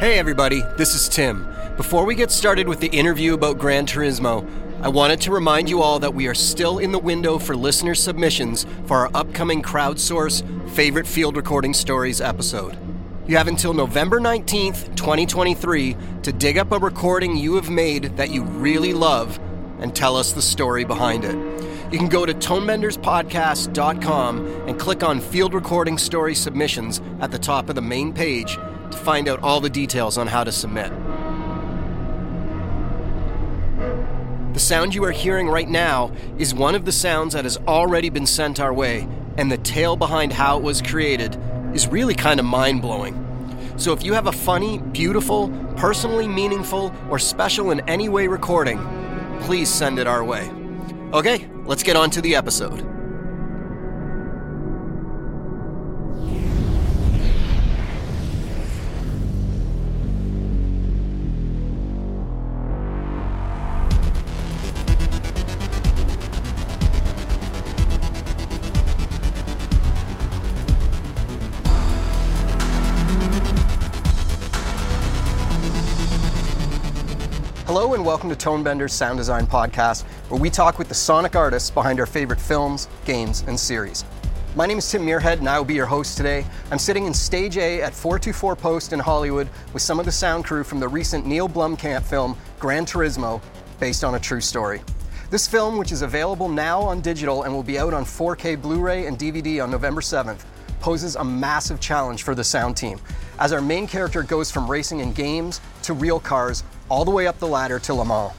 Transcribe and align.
Hey 0.00 0.18
everybody, 0.18 0.60
this 0.76 0.96
is 0.96 1.08
Tim. 1.08 1.46
Before 1.76 2.04
we 2.04 2.16
get 2.16 2.32
started 2.32 2.68
with 2.68 2.80
the 2.80 2.88
interview 2.88 3.32
about 3.32 3.58
Gran 3.58 3.86
Turismo, 3.86 4.44
I 4.82 4.88
wanted 4.88 5.20
to 5.20 5.30
remind 5.30 5.70
you 5.70 5.82
all 5.82 6.00
that 6.00 6.12
we 6.12 6.26
are 6.26 6.34
still 6.34 6.78
in 6.78 6.90
the 6.90 6.98
window 6.98 7.38
for 7.38 7.54
listener 7.54 7.94
submissions 7.94 8.66
for 8.86 8.96
our 8.96 9.08
upcoming 9.14 9.62
crowdsource 9.62 10.42
favorite 10.70 11.06
field 11.06 11.36
recording 11.36 11.72
stories 11.72 12.20
episode. 12.20 12.76
You 13.28 13.36
have 13.36 13.46
until 13.46 13.72
November 13.72 14.18
19th, 14.18 14.96
2023 14.96 15.96
to 16.24 16.32
dig 16.32 16.58
up 16.58 16.72
a 16.72 16.78
recording 16.78 17.36
you 17.36 17.54
have 17.54 17.70
made 17.70 18.16
that 18.16 18.30
you 18.30 18.42
really 18.42 18.92
love 18.92 19.38
and 19.78 19.94
tell 19.94 20.16
us 20.16 20.32
the 20.32 20.42
story 20.42 20.82
behind 20.84 21.24
it. 21.24 21.36
You 21.92 22.00
can 22.00 22.08
go 22.08 22.26
to 22.26 22.34
tonebenderspodcast.com 22.34 24.46
and 24.68 24.76
click 24.76 25.04
on 25.04 25.20
Field 25.20 25.54
Recording 25.54 25.98
Story 25.98 26.34
Submissions 26.34 27.00
at 27.20 27.30
the 27.30 27.38
top 27.38 27.68
of 27.68 27.76
the 27.76 27.82
main 27.82 28.12
page 28.12 28.58
to 28.94 29.04
find 29.04 29.28
out 29.28 29.42
all 29.42 29.60
the 29.60 29.70
details 29.70 30.16
on 30.16 30.26
how 30.26 30.44
to 30.44 30.52
submit. 30.52 30.90
The 34.54 34.60
sound 34.60 34.94
you 34.94 35.04
are 35.04 35.10
hearing 35.10 35.48
right 35.48 35.68
now 35.68 36.12
is 36.38 36.54
one 36.54 36.74
of 36.76 36.84
the 36.84 36.92
sounds 36.92 37.34
that 37.34 37.44
has 37.44 37.56
already 37.66 38.08
been 38.08 38.26
sent 38.26 38.60
our 38.60 38.72
way, 38.72 39.08
and 39.36 39.50
the 39.50 39.58
tale 39.58 39.96
behind 39.96 40.32
how 40.32 40.58
it 40.58 40.62
was 40.62 40.80
created 40.80 41.36
is 41.74 41.88
really 41.88 42.14
kind 42.14 42.38
of 42.38 42.46
mind 42.46 42.80
blowing. 42.80 43.20
So 43.76 43.92
if 43.92 44.04
you 44.04 44.12
have 44.12 44.28
a 44.28 44.32
funny, 44.32 44.78
beautiful, 44.78 45.48
personally 45.76 46.28
meaningful, 46.28 46.94
or 47.10 47.18
special 47.18 47.72
in 47.72 47.80
any 47.88 48.08
way 48.08 48.28
recording, 48.28 48.78
please 49.40 49.68
send 49.68 49.98
it 49.98 50.06
our 50.06 50.22
way. 50.22 50.48
Okay, 51.12 51.48
let's 51.64 51.82
get 51.82 51.96
on 51.96 52.10
to 52.10 52.20
the 52.20 52.36
episode. 52.36 52.93
Welcome 78.04 78.28
to 78.28 78.36
Tonebender's 78.36 78.92
Sound 78.92 79.16
Design 79.16 79.46
Podcast, 79.46 80.02
where 80.28 80.38
we 80.38 80.50
talk 80.50 80.78
with 80.78 80.88
the 80.88 80.94
sonic 80.94 81.34
artists 81.34 81.70
behind 81.70 81.98
our 81.98 82.04
favorite 82.04 82.38
films, 82.38 82.86
games, 83.06 83.42
and 83.46 83.58
series. 83.58 84.04
My 84.54 84.66
name 84.66 84.76
is 84.76 84.90
Tim 84.90 85.06
Muirhead, 85.06 85.38
and 85.38 85.48
I 85.48 85.56
will 85.56 85.64
be 85.64 85.72
your 85.72 85.86
host 85.86 86.18
today. 86.18 86.44
I'm 86.70 86.78
sitting 86.78 87.06
in 87.06 87.14
Stage 87.14 87.56
A 87.56 87.80
at 87.80 87.94
424 87.94 88.56
Post 88.56 88.92
in 88.92 88.98
Hollywood 88.98 89.48
with 89.72 89.80
some 89.80 89.98
of 89.98 90.04
the 90.04 90.12
sound 90.12 90.44
crew 90.44 90.64
from 90.64 90.80
the 90.80 90.86
recent 90.86 91.24
Neill 91.24 91.48
Blomkamp 91.48 92.02
film 92.02 92.36
Gran 92.58 92.84
Turismo, 92.84 93.40
based 93.80 94.04
on 94.04 94.16
a 94.16 94.20
true 94.20 94.42
story. 94.42 94.82
This 95.30 95.48
film, 95.48 95.78
which 95.78 95.90
is 95.90 96.02
available 96.02 96.50
now 96.50 96.82
on 96.82 97.00
digital 97.00 97.44
and 97.44 97.54
will 97.54 97.62
be 97.62 97.78
out 97.78 97.94
on 97.94 98.04
4K 98.04 98.60
Blu 98.60 98.80
ray 98.80 99.06
and 99.06 99.18
DVD 99.18 99.64
on 99.64 99.70
November 99.70 100.02
7th, 100.02 100.44
poses 100.80 101.16
a 101.16 101.24
massive 101.24 101.80
challenge 101.80 102.22
for 102.22 102.34
the 102.34 102.44
sound 102.44 102.76
team, 102.76 103.00
as 103.38 103.52
our 103.52 103.60
main 103.60 103.86
character 103.86 104.22
goes 104.22 104.50
from 104.50 104.70
racing 104.70 105.00
in 105.00 105.12
games 105.12 105.60
to 105.82 105.92
real 105.92 106.20
cars 106.20 106.62
all 106.88 107.04
the 107.04 107.10
way 107.10 107.26
up 107.26 107.38
the 107.38 107.46
ladder 107.46 107.78
to 107.80 107.94
Le 107.94 108.04
Mans. 108.04 108.32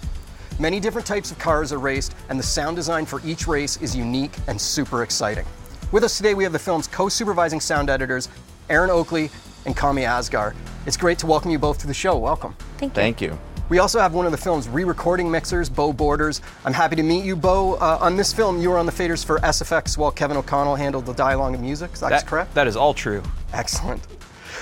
Many 0.59 0.79
different 0.79 1.05
types 1.05 1.31
of 1.31 1.39
cars 1.39 1.73
are 1.73 1.79
raced, 1.79 2.15
and 2.29 2.39
the 2.39 2.43
sound 2.43 2.75
design 2.77 3.05
for 3.05 3.19
each 3.25 3.45
race 3.47 3.75
is 3.81 3.95
unique 3.95 4.31
and 4.47 4.59
super 4.59 5.03
exciting. 5.03 5.45
With 5.91 6.03
us 6.03 6.15
today, 6.17 6.33
we 6.33 6.43
have 6.43 6.53
the 6.53 6.59
film's 6.59 6.87
co 6.87 7.09
supervising 7.09 7.59
sound 7.59 7.89
editors, 7.89 8.29
Erin 8.69 8.89
Oakley 8.89 9.29
and 9.65 9.75
Kami 9.75 10.03
Asgar. 10.03 10.55
It's 10.85 10.97
great 10.97 11.19
to 11.19 11.25
welcome 11.27 11.51
you 11.51 11.59
both 11.59 11.79
to 11.79 11.87
the 11.87 11.93
show. 11.93 12.17
Welcome. 12.17 12.55
Thank 12.77 12.91
you. 12.91 12.95
Thank 12.95 13.21
you. 13.21 13.39
We 13.67 13.79
also 13.79 13.99
have 13.99 14.13
one 14.13 14.27
of 14.27 14.31
the 14.31 14.37
film's 14.37 14.69
re 14.69 14.83
recording 14.83 15.29
mixers, 15.29 15.69
Beau 15.69 15.91
Borders. 15.91 16.39
I'm 16.63 16.73
happy 16.73 16.95
to 16.95 17.03
meet 17.03 17.25
you, 17.25 17.35
Beau. 17.35 17.73
Uh, 17.73 17.97
on 17.99 18.15
this 18.15 18.31
film, 18.31 18.61
you 18.61 18.69
were 18.69 18.77
on 18.77 18.85
the 18.85 18.91
faders 18.91 19.25
for 19.25 19.39
SFX 19.39 19.97
while 19.97 20.11
Kevin 20.11 20.37
O'Connell 20.37 20.75
handled 20.75 21.05
the 21.07 21.13
dialogue 21.13 21.53
and 21.55 21.63
music. 21.63 21.91
Is 21.93 21.99
that, 22.01 22.09
That- 22.11 22.27
correct? 22.27 22.53
That 22.53 22.67
is 22.67 22.75
all 22.75 22.93
true. 22.93 23.23
Excellent. 23.53 24.05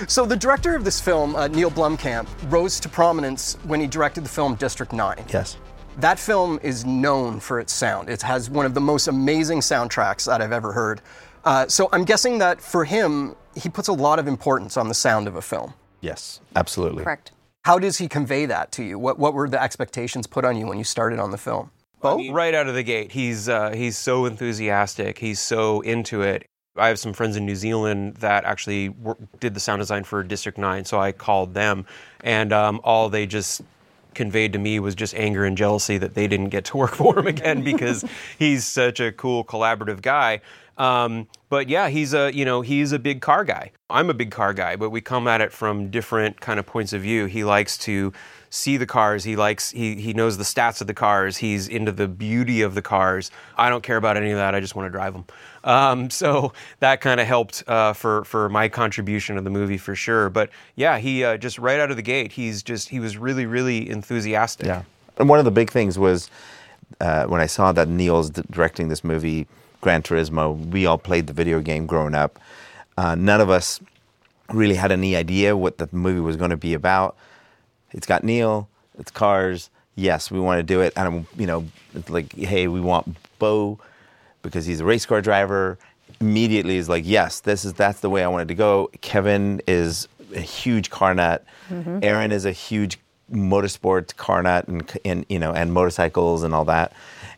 So, 0.08 0.26
the 0.26 0.36
director 0.36 0.76
of 0.76 0.84
this 0.84 1.00
film, 1.00 1.36
uh, 1.36 1.48
Neill 1.48 1.72
Blomkamp, 1.72 2.28
rose 2.52 2.80
to 2.80 2.90
prominence 2.90 3.58
when 3.64 3.80
he 3.80 3.88
directed 3.88 4.24
the 4.24 4.30
film 4.30 4.56
District 4.56 4.94
9. 4.94 5.26
Yes. 5.30 5.58
That 5.98 6.18
film 6.18 6.60
is 6.64 6.86
known 6.86 7.40
for 7.40 7.60
its 7.60 7.72
sound. 7.72 8.10
It 8.10 8.22
has 8.22 8.50
one 8.50 8.66
of 8.66 8.74
the 8.74 8.82
most 8.82 9.08
amazing 9.08 9.60
soundtracks 9.60 10.26
that 10.26 10.42
I've 10.42 10.52
ever 10.52 10.72
heard. 10.72 11.02
Uh, 11.46 11.68
so, 11.68 11.90
I'm 11.92 12.06
guessing 12.06 12.40
that 12.40 12.62
for 12.62 12.86
him, 12.86 13.36
he 13.56 13.70
puts 13.70 13.88
a 13.88 13.94
lot 13.94 14.20
of 14.20 14.28
importance 14.28 14.78
on 14.78 14.88
the 14.88 14.94
sound 14.94 15.28
of 15.28 15.36
a 15.36 15.42
film. 15.42 15.74
Yes. 16.02 16.42
Absolutely. 16.56 17.04
Correct. 17.04 17.32
How 17.64 17.80
does 17.80 17.98
he 17.98 18.10
convey 18.10 18.46
that 18.48 18.72
to 18.74 18.84
you? 18.84 19.00
What, 19.00 19.18
what 19.18 19.34
were 19.34 19.48
the 19.48 19.62
expectations 19.62 20.28
put 20.28 20.44
on 20.44 20.58
you 20.58 20.68
when 20.68 20.78
you 20.78 20.84
started 20.84 21.20
on 21.20 21.32
the 21.32 21.38
film? 21.38 21.72
Beau? 22.02 22.32
Right 22.32 22.54
out 22.54 22.68
of 22.68 22.76
the 22.76 22.84
gate, 22.84 23.14
he's 23.14 23.48
uh, 23.48 23.72
he's 23.72 23.98
so 23.98 24.26
enthusiastic. 24.26 25.20
He's 25.20 25.40
so 25.40 25.80
into 25.82 26.22
it. 26.22 26.46
I 26.76 26.88
have 26.88 26.98
some 26.98 27.14
friends 27.14 27.36
in 27.36 27.46
New 27.46 27.56
Zealand 27.56 28.16
that 28.16 28.46
actually 28.46 28.90
wor- 28.90 29.18
did 29.40 29.54
the 29.54 29.60
sound 29.60 29.80
design 29.80 30.04
for 30.04 30.24
District 30.24 30.58
Nine, 30.58 30.86
so 30.86 31.00
I 31.00 31.12
called 31.12 31.54
them, 31.54 31.86
and 32.22 32.52
um, 32.52 32.82
all 32.84 33.10
they 33.10 33.26
just 33.26 33.62
conveyed 34.16 34.54
to 34.54 34.60
me 34.60 34.80
was 34.80 34.96
just 34.96 35.14
anger 35.16 35.44
and 35.46 35.58
jealousy 35.58 35.98
that 35.98 36.14
they 36.14 36.28
didn't 36.28 36.50
get 36.50 36.66
to 36.66 36.78
work 36.78 36.92
for 36.96 37.20
him 37.20 37.28
again 37.28 37.64
because 37.64 38.04
he's 38.40 38.66
such 38.66 39.00
a 39.00 39.12
cool 39.12 39.44
collaborative 39.44 40.02
guy. 40.02 40.42
Um, 40.78 41.28
but 41.50 41.70
yeah, 41.70 41.90
he's 41.90 42.16
a 42.16 42.34
you 42.34 42.46
know 42.46 42.62
he's 42.62 42.92
a 42.92 43.00
big 43.00 43.22
car 43.22 43.44
guy. 43.44 43.72
I'm 43.90 44.10
a 44.10 44.14
big 44.16 44.32
car 44.32 44.54
guy, 44.54 44.76
but 44.76 44.90
we 44.90 45.02
come 45.02 45.28
at 45.28 45.42
it 45.42 45.52
from 45.52 45.92
different 45.92 46.42
kind 46.42 46.60
of 46.60 46.66
points 46.66 46.94
of 46.94 47.04
view. 47.04 47.26
He 47.26 47.44
likes 47.44 47.78
to 47.80 48.12
see 48.54 48.78
the 48.78 48.86
cars. 48.86 49.24
He 49.24 49.36
likes 49.36 49.72
he 49.72 49.96
he 49.96 50.14
knows 50.14 50.38
the 50.38 50.44
stats 50.44 50.80
of 50.80 50.86
the 50.86 50.94
cars. 50.94 51.38
He's 51.38 51.68
into 51.68 51.92
the 51.92 52.08
beauty 52.08 52.62
of 52.62 52.76
the 52.76 52.84
cars. 52.84 53.32
I 53.58 53.70
don't 53.70 53.82
care 53.82 53.98
about 53.98 54.16
any 54.16 54.30
of 54.30 54.38
that. 54.38 54.54
I 54.54 54.60
just 54.60 54.76
want 54.76 54.86
to 54.86 54.92
drive 54.92 55.14
them. 55.14 55.26
Um, 55.64 56.10
so 56.22 56.54
that 56.80 57.02
kind 57.02 57.20
of 57.20 57.26
helped 57.26 57.64
uh, 57.68 57.94
for 57.94 58.24
for 58.26 58.50
my 58.50 58.70
contribution 58.70 59.38
of 59.38 59.44
the 59.44 59.50
movie 59.50 59.78
for 59.78 59.96
sure. 59.96 60.30
But 60.30 60.52
yeah, 60.76 61.00
he 61.00 61.24
uh, 61.24 61.38
just 61.38 61.58
right 61.58 61.80
out 61.80 61.90
of 61.90 61.98
the 61.98 62.04
gate, 62.04 62.32
he's 62.32 62.62
just 62.62 62.90
he 62.90 63.00
was 63.00 63.18
really 63.18 63.46
really 63.48 63.90
enthusiastic. 63.90 64.68
Yeah. 64.68 64.84
And 65.18 65.28
one 65.28 65.40
of 65.40 65.46
the 65.46 65.52
big 65.52 65.72
things 65.72 65.98
was 65.98 66.30
uh, 67.02 67.26
when 67.26 67.42
I 67.42 67.48
saw 67.48 67.72
that 67.72 67.88
Neill's 67.88 68.30
directing 68.30 68.88
this 68.88 69.04
movie, 69.04 69.48
Gran 69.82 70.04
Turismo, 70.04 70.56
we 70.72 70.86
all 70.86 70.98
played 70.98 71.28
the 71.28 71.34
video 71.34 71.60
game 71.60 71.86
growing 71.86 72.16
up. 72.16 72.40
Uh, 72.98 73.16
none 73.16 73.42
of 73.42 73.50
us 73.50 73.80
really 74.50 74.76
had 74.76 74.92
any 74.92 75.16
idea 75.16 75.58
what 75.58 75.80
the 75.80 75.90
movie 75.92 76.20
was 76.20 76.36
going 76.36 76.52
to 76.52 76.58
be 76.58 76.74
about. 76.74 77.16
It's 77.94 78.08
got 78.08 78.24
Neill, 78.24 78.68
it's 78.98 79.12
cars. 79.12 79.70
Yes, 79.96 80.32
we 80.32 80.40
want 80.40 80.60
to 80.60 80.64
do 80.64 80.82
it. 80.82 80.94
And, 80.96 81.26
you 81.38 81.46
know, 81.46 81.66
it's 81.94 82.10
like, 82.10 82.34
hey, 82.34 82.68
we 82.68 82.82
want 82.82 83.16
Beau 83.38 83.80
because 84.42 84.66
he's 84.66 84.80
a 84.80 84.86
race 84.86 85.06
car 85.06 85.22
driver. 85.22 85.78
Immediately 86.20 86.78
is 86.78 86.90
like, 86.90 87.04
yes, 87.06 87.40
this 87.42 87.64
is 87.64 87.74
that's 87.74 88.00
the 88.00 88.10
way 88.10 88.24
I 88.24 88.28
wanted 88.28 88.48
to 88.48 88.56
go. 88.56 88.90
Kevin 89.02 89.62
is 89.68 90.08
a 90.36 90.40
huge 90.40 90.90
car 90.90 91.14
nut. 91.14 91.46
Mm-hmm. 91.70 92.00
Erin 92.02 92.32
is 92.32 92.46
a 92.46 92.52
huge 92.52 92.98
motorsports 93.32 94.16
car 94.16 94.44
nut 94.44 94.68
and, 94.68 95.00
and 95.06 95.26
you 95.30 95.40
know 95.40 95.54
and 95.54 95.74
motorcycles 95.74 96.44
and 96.44 96.54
all 96.54 96.66
that. 96.66 96.94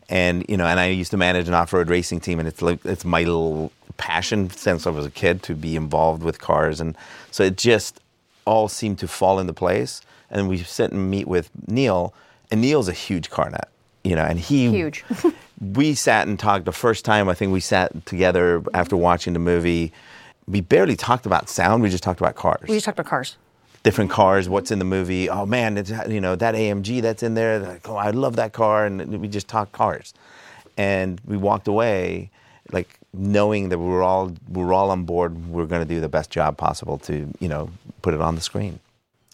And 0.08 0.44
you 0.48 0.56
know, 0.56 0.66
and 0.66 0.78
I 0.78 0.88
used 0.88 1.10
to 1.12 1.16
manage 1.16 1.48
an 1.48 1.54
off-road 1.54 1.88
racing 1.88 2.20
team, 2.20 2.38
and 2.38 2.46
it's 2.46 2.62
like 2.62 2.84
it's 2.84 3.04
my 3.04 3.20
little 3.20 3.72
passion 3.96 4.50
since 4.50 4.86
I 4.86 4.90
was 4.90 5.06
a 5.06 5.10
kid 5.10 5.42
to 5.44 5.54
be 5.54 5.74
involved 5.74 6.22
with 6.22 6.40
cars, 6.40 6.80
and 6.80 6.96
so 7.30 7.42
it 7.42 7.56
just 7.56 8.00
all 8.44 8.68
seemed 8.68 8.98
to 9.00 9.08
fall 9.08 9.40
into 9.40 9.52
place. 9.52 10.02
And 10.30 10.48
we 10.48 10.58
sit 10.58 10.92
and 10.92 11.10
meet 11.10 11.28
with 11.28 11.50
Neill, 11.68 12.12
and 12.50 12.60
Neill's 12.60 12.88
a 12.88 12.92
huge 12.92 13.30
car 13.30 13.48
nut, 13.50 13.68
you 14.04 14.16
know, 14.16 14.24
and 14.24 14.38
he 14.38 14.68
Huge. 14.70 15.04
we 15.60 15.94
sat 15.94 16.26
and 16.26 16.38
talked 16.38 16.64
the 16.64 16.72
first 16.72 17.04
time 17.04 17.28
I 17.28 17.34
think 17.34 17.52
we 17.52 17.60
sat 17.60 18.06
together 18.06 18.62
after 18.74 18.96
watching 18.96 19.32
the 19.32 19.38
movie. 19.38 19.92
We 20.48 20.60
barely 20.60 20.96
talked 20.96 21.26
about 21.26 21.48
sound. 21.48 21.82
We 21.82 21.90
just 21.90 22.02
talked 22.04 22.20
about 22.20 22.34
cars, 22.34 22.68
We 22.68 22.74
just 22.76 22.84
talked 22.86 22.98
about 22.98 23.08
cars. 23.10 23.36
different 23.82 24.10
cars, 24.10 24.48
what's 24.48 24.70
in 24.70 24.78
the 24.78 24.84
movie. 24.84 25.28
Oh 25.30 25.46
man, 25.46 25.76
it's 25.78 25.90
you 26.08 26.20
know 26.20 26.34
that 26.36 26.54
AMG 26.54 27.02
that's 27.02 27.22
in 27.22 27.34
there. 27.34 27.58
Like, 27.58 27.88
oh, 27.88 27.96
I 27.96 28.10
love 28.10 28.36
that 28.36 28.52
car, 28.52 28.84
and 28.86 29.20
we 29.20 29.28
just 29.28 29.48
talked 29.48 29.72
cars. 29.72 30.12
And 30.76 31.20
we 31.24 31.36
walked 31.36 31.68
away, 31.68 32.30
like 32.70 32.98
knowing 33.14 33.70
that 33.70 33.78
we 33.78 33.86
were 33.86 34.02
all 34.02 34.32
we 34.48 34.62
were 34.62 34.72
all 34.72 34.90
on 34.90 35.04
board. 35.04 35.50
We 35.50 35.62
are 35.62 35.66
going 35.66 35.82
to 35.86 35.88
do 35.94 36.00
the 36.00 36.08
best 36.08 36.30
job 36.30 36.56
possible 36.56 36.98
to 36.98 37.32
you 37.40 37.48
know 37.48 37.70
put 38.02 38.12
it 38.12 38.20
on 38.20 38.34
the 38.34 38.40
screen. 38.40 38.78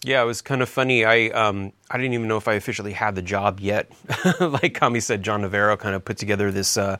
Yeah, 0.03 0.21
it 0.21 0.25
was 0.25 0.41
kind 0.41 0.61
of 0.61 0.69
funny. 0.69 1.05
I 1.05 1.27
um, 1.29 1.71
I 1.89 1.97
didn't 1.97 2.13
even 2.13 2.27
know 2.27 2.37
if 2.37 2.47
I 2.47 2.53
officially 2.55 2.91
had 2.91 3.15
the 3.15 3.21
job 3.21 3.59
yet. 3.59 3.91
like 4.39 4.73
Kami 4.73 4.99
said, 4.99 5.23
John 5.23 5.41
Navarro 5.41 5.77
kind 5.77 5.95
of 5.95 6.03
put 6.03 6.17
together 6.17 6.51
this 6.51 6.75
uh, 6.77 6.97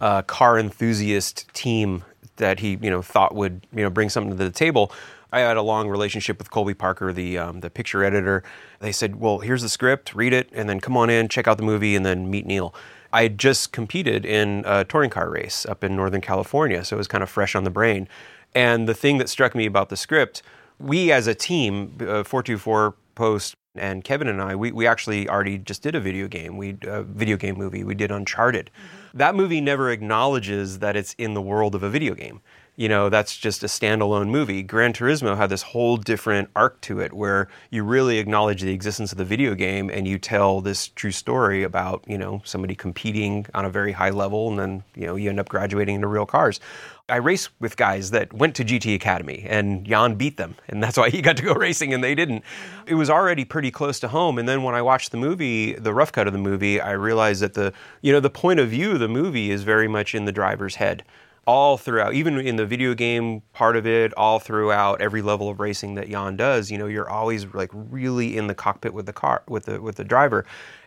uh, 0.00 0.22
car 0.22 0.58
enthusiast 0.58 1.48
team 1.54 2.04
that 2.36 2.60
he 2.60 2.78
you 2.80 2.90
know 2.90 3.02
thought 3.02 3.34
would 3.34 3.66
you 3.72 3.82
know 3.82 3.90
bring 3.90 4.08
something 4.08 4.36
to 4.36 4.36
the 4.36 4.50
table. 4.50 4.92
I 5.34 5.40
had 5.40 5.56
a 5.56 5.62
long 5.62 5.88
relationship 5.88 6.38
with 6.38 6.50
Colby 6.50 6.74
Parker, 6.74 7.10
the 7.12 7.38
um, 7.38 7.60
the 7.60 7.70
picture 7.70 8.04
editor. 8.04 8.42
They 8.80 8.92
said, 8.92 9.16
"Well, 9.16 9.38
here's 9.38 9.62
the 9.62 9.70
script, 9.70 10.14
read 10.14 10.34
it, 10.34 10.50
and 10.52 10.68
then 10.68 10.78
come 10.78 10.96
on 10.96 11.08
in, 11.08 11.28
check 11.28 11.48
out 11.48 11.56
the 11.56 11.62
movie, 11.62 11.96
and 11.96 12.04
then 12.04 12.30
meet 12.30 12.44
Neill." 12.44 12.74
I 13.14 13.24
had 13.24 13.38
just 13.38 13.72
competed 13.72 14.24
in 14.24 14.62
a 14.66 14.84
touring 14.84 15.10
car 15.10 15.28
race 15.30 15.66
up 15.66 15.84
in 15.84 15.96
Northern 15.96 16.22
California, 16.22 16.84
so 16.84 16.96
it 16.96 16.98
was 16.98 17.08
kind 17.08 17.22
of 17.22 17.28
fresh 17.30 17.54
on 17.54 17.64
the 17.64 17.70
brain. 17.70 18.08
And 18.54 18.86
the 18.88 18.94
thing 18.94 19.18
that 19.18 19.28
struck 19.28 19.54
me 19.54 19.66
about 19.66 19.88
the 19.88 19.96
script 19.96 20.42
we 20.82 21.12
as 21.12 21.26
a 21.26 21.34
team, 21.34 21.96
uh, 22.00 22.24
424 22.24 22.94
Post 23.14 23.54
and 23.74 24.04
Kevin 24.04 24.28
and 24.28 24.40
I, 24.42 24.54
we, 24.54 24.72
we 24.72 24.86
actually 24.86 25.28
already 25.28 25.58
just 25.58 25.82
did 25.82 25.94
a 25.94 26.00
video 26.00 26.28
game. 26.28 26.56
We 26.56 26.76
a 26.82 27.02
video 27.02 27.36
game 27.36 27.56
movie. 27.56 27.84
We 27.84 27.94
did 27.94 28.10
Uncharted. 28.10 28.70
Mm-hmm. 28.70 29.18
That 29.18 29.34
movie 29.34 29.60
never 29.60 29.90
acknowledges 29.90 30.80
that 30.80 30.96
it's 30.96 31.14
in 31.14 31.34
the 31.34 31.42
world 31.42 31.74
of 31.74 31.82
a 31.82 31.88
video 31.88 32.14
game 32.14 32.40
you 32.74 32.88
know, 32.88 33.10
that's 33.10 33.36
just 33.36 33.62
a 33.62 33.66
standalone 33.66 34.28
movie. 34.28 34.62
Gran 34.62 34.94
Turismo 34.94 35.36
had 35.36 35.50
this 35.50 35.60
whole 35.60 35.98
different 35.98 36.48
arc 36.56 36.80
to 36.82 37.00
it 37.00 37.12
where 37.12 37.48
you 37.70 37.84
really 37.84 38.18
acknowledge 38.18 38.62
the 38.62 38.72
existence 38.72 39.12
of 39.12 39.18
the 39.18 39.26
video 39.26 39.54
game 39.54 39.90
and 39.90 40.08
you 40.08 40.18
tell 40.18 40.62
this 40.62 40.88
true 40.88 41.10
story 41.10 41.64
about, 41.64 42.02
you 42.06 42.16
know, 42.16 42.40
somebody 42.44 42.74
competing 42.74 43.44
on 43.52 43.66
a 43.66 43.70
very 43.70 43.92
high 43.92 44.08
level 44.08 44.48
and 44.48 44.58
then, 44.58 44.84
you 44.94 45.06
know, 45.06 45.16
you 45.16 45.28
end 45.28 45.38
up 45.38 45.50
graduating 45.50 45.96
into 45.96 46.06
real 46.06 46.24
cars. 46.24 46.60
I 47.10 47.16
race 47.16 47.50
with 47.60 47.76
guys 47.76 48.10
that 48.12 48.32
went 48.32 48.54
to 48.56 48.64
GT 48.64 48.94
Academy 48.94 49.44
and 49.46 49.84
Jann 49.84 50.14
beat 50.14 50.38
them 50.38 50.54
and 50.66 50.82
that's 50.82 50.96
why 50.96 51.10
he 51.10 51.20
got 51.20 51.36
to 51.36 51.42
go 51.42 51.52
racing 51.54 51.92
and 51.92 52.02
they 52.02 52.14
didn't. 52.14 52.42
It 52.86 52.94
was 52.94 53.10
already 53.10 53.44
pretty 53.44 53.70
close 53.70 54.00
to 54.00 54.08
home 54.08 54.38
and 54.38 54.48
then 54.48 54.62
when 54.62 54.74
I 54.74 54.80
watched 54.80 55.10
the 55.10 55.18
movie, 55.18 55.74
the 55.74 55.92
rough 55.92 56.12
cut 56.12 56.26
of 56.26 56.32
the 56.32 56.38
movie, 56.38 56.80
I 56.80 56.92
realized 56.92 57.42
that 57.42 57.52
the, 57.52 57.74
you 58.00 58.14
know, 58.14 58.20
the 58.20 58.30
point 58.30 58.60
of 58.60 58.70
view 58.70 58.92
of 58.92 59.00
the 59.00 59.08
movie 59.08 59.50
is 59.50 59.62
very 59.62 59.88
much 59.88 60.14
in 60.14 60.24
the 60.24 60.32
driver's 60.32 60.76
head 60.76 61.04
all 61.46 61.76
throughout, 61.76 62.14
even 62.14 62.38
in 62.38 62.56
the 62.56 62.66
video 62.66 62.94
game 62.94 63.42
part 63.52 63.76
of 63.76 63.86
it, 63.86 64.14
all 64.14 64.38
throughout 64.38 65.00
every 65.00 65.22
level 65.22 65.48
of 65.48 65.58
racing 65.58 65.96
that 65.96 66.08
Jann 66.08 66.36
does, 66.36 66.70
you 66.70 66.78
know, 66.78 66.86
you're 66.86 67.10
always 67.10 67.46
like 67.52 67.70
really 67.72 68.36
in 68.36 68.46
the 68.46 68.54
cockpit 68.54 68.94
with 68.94 69.06
the 69.06 69.12
car, 69.12 69.42
with 69.48 69.64
the 69.64 69.80
with 69.80 69.96
the 69.96 70.04
driver. 70.04 70.44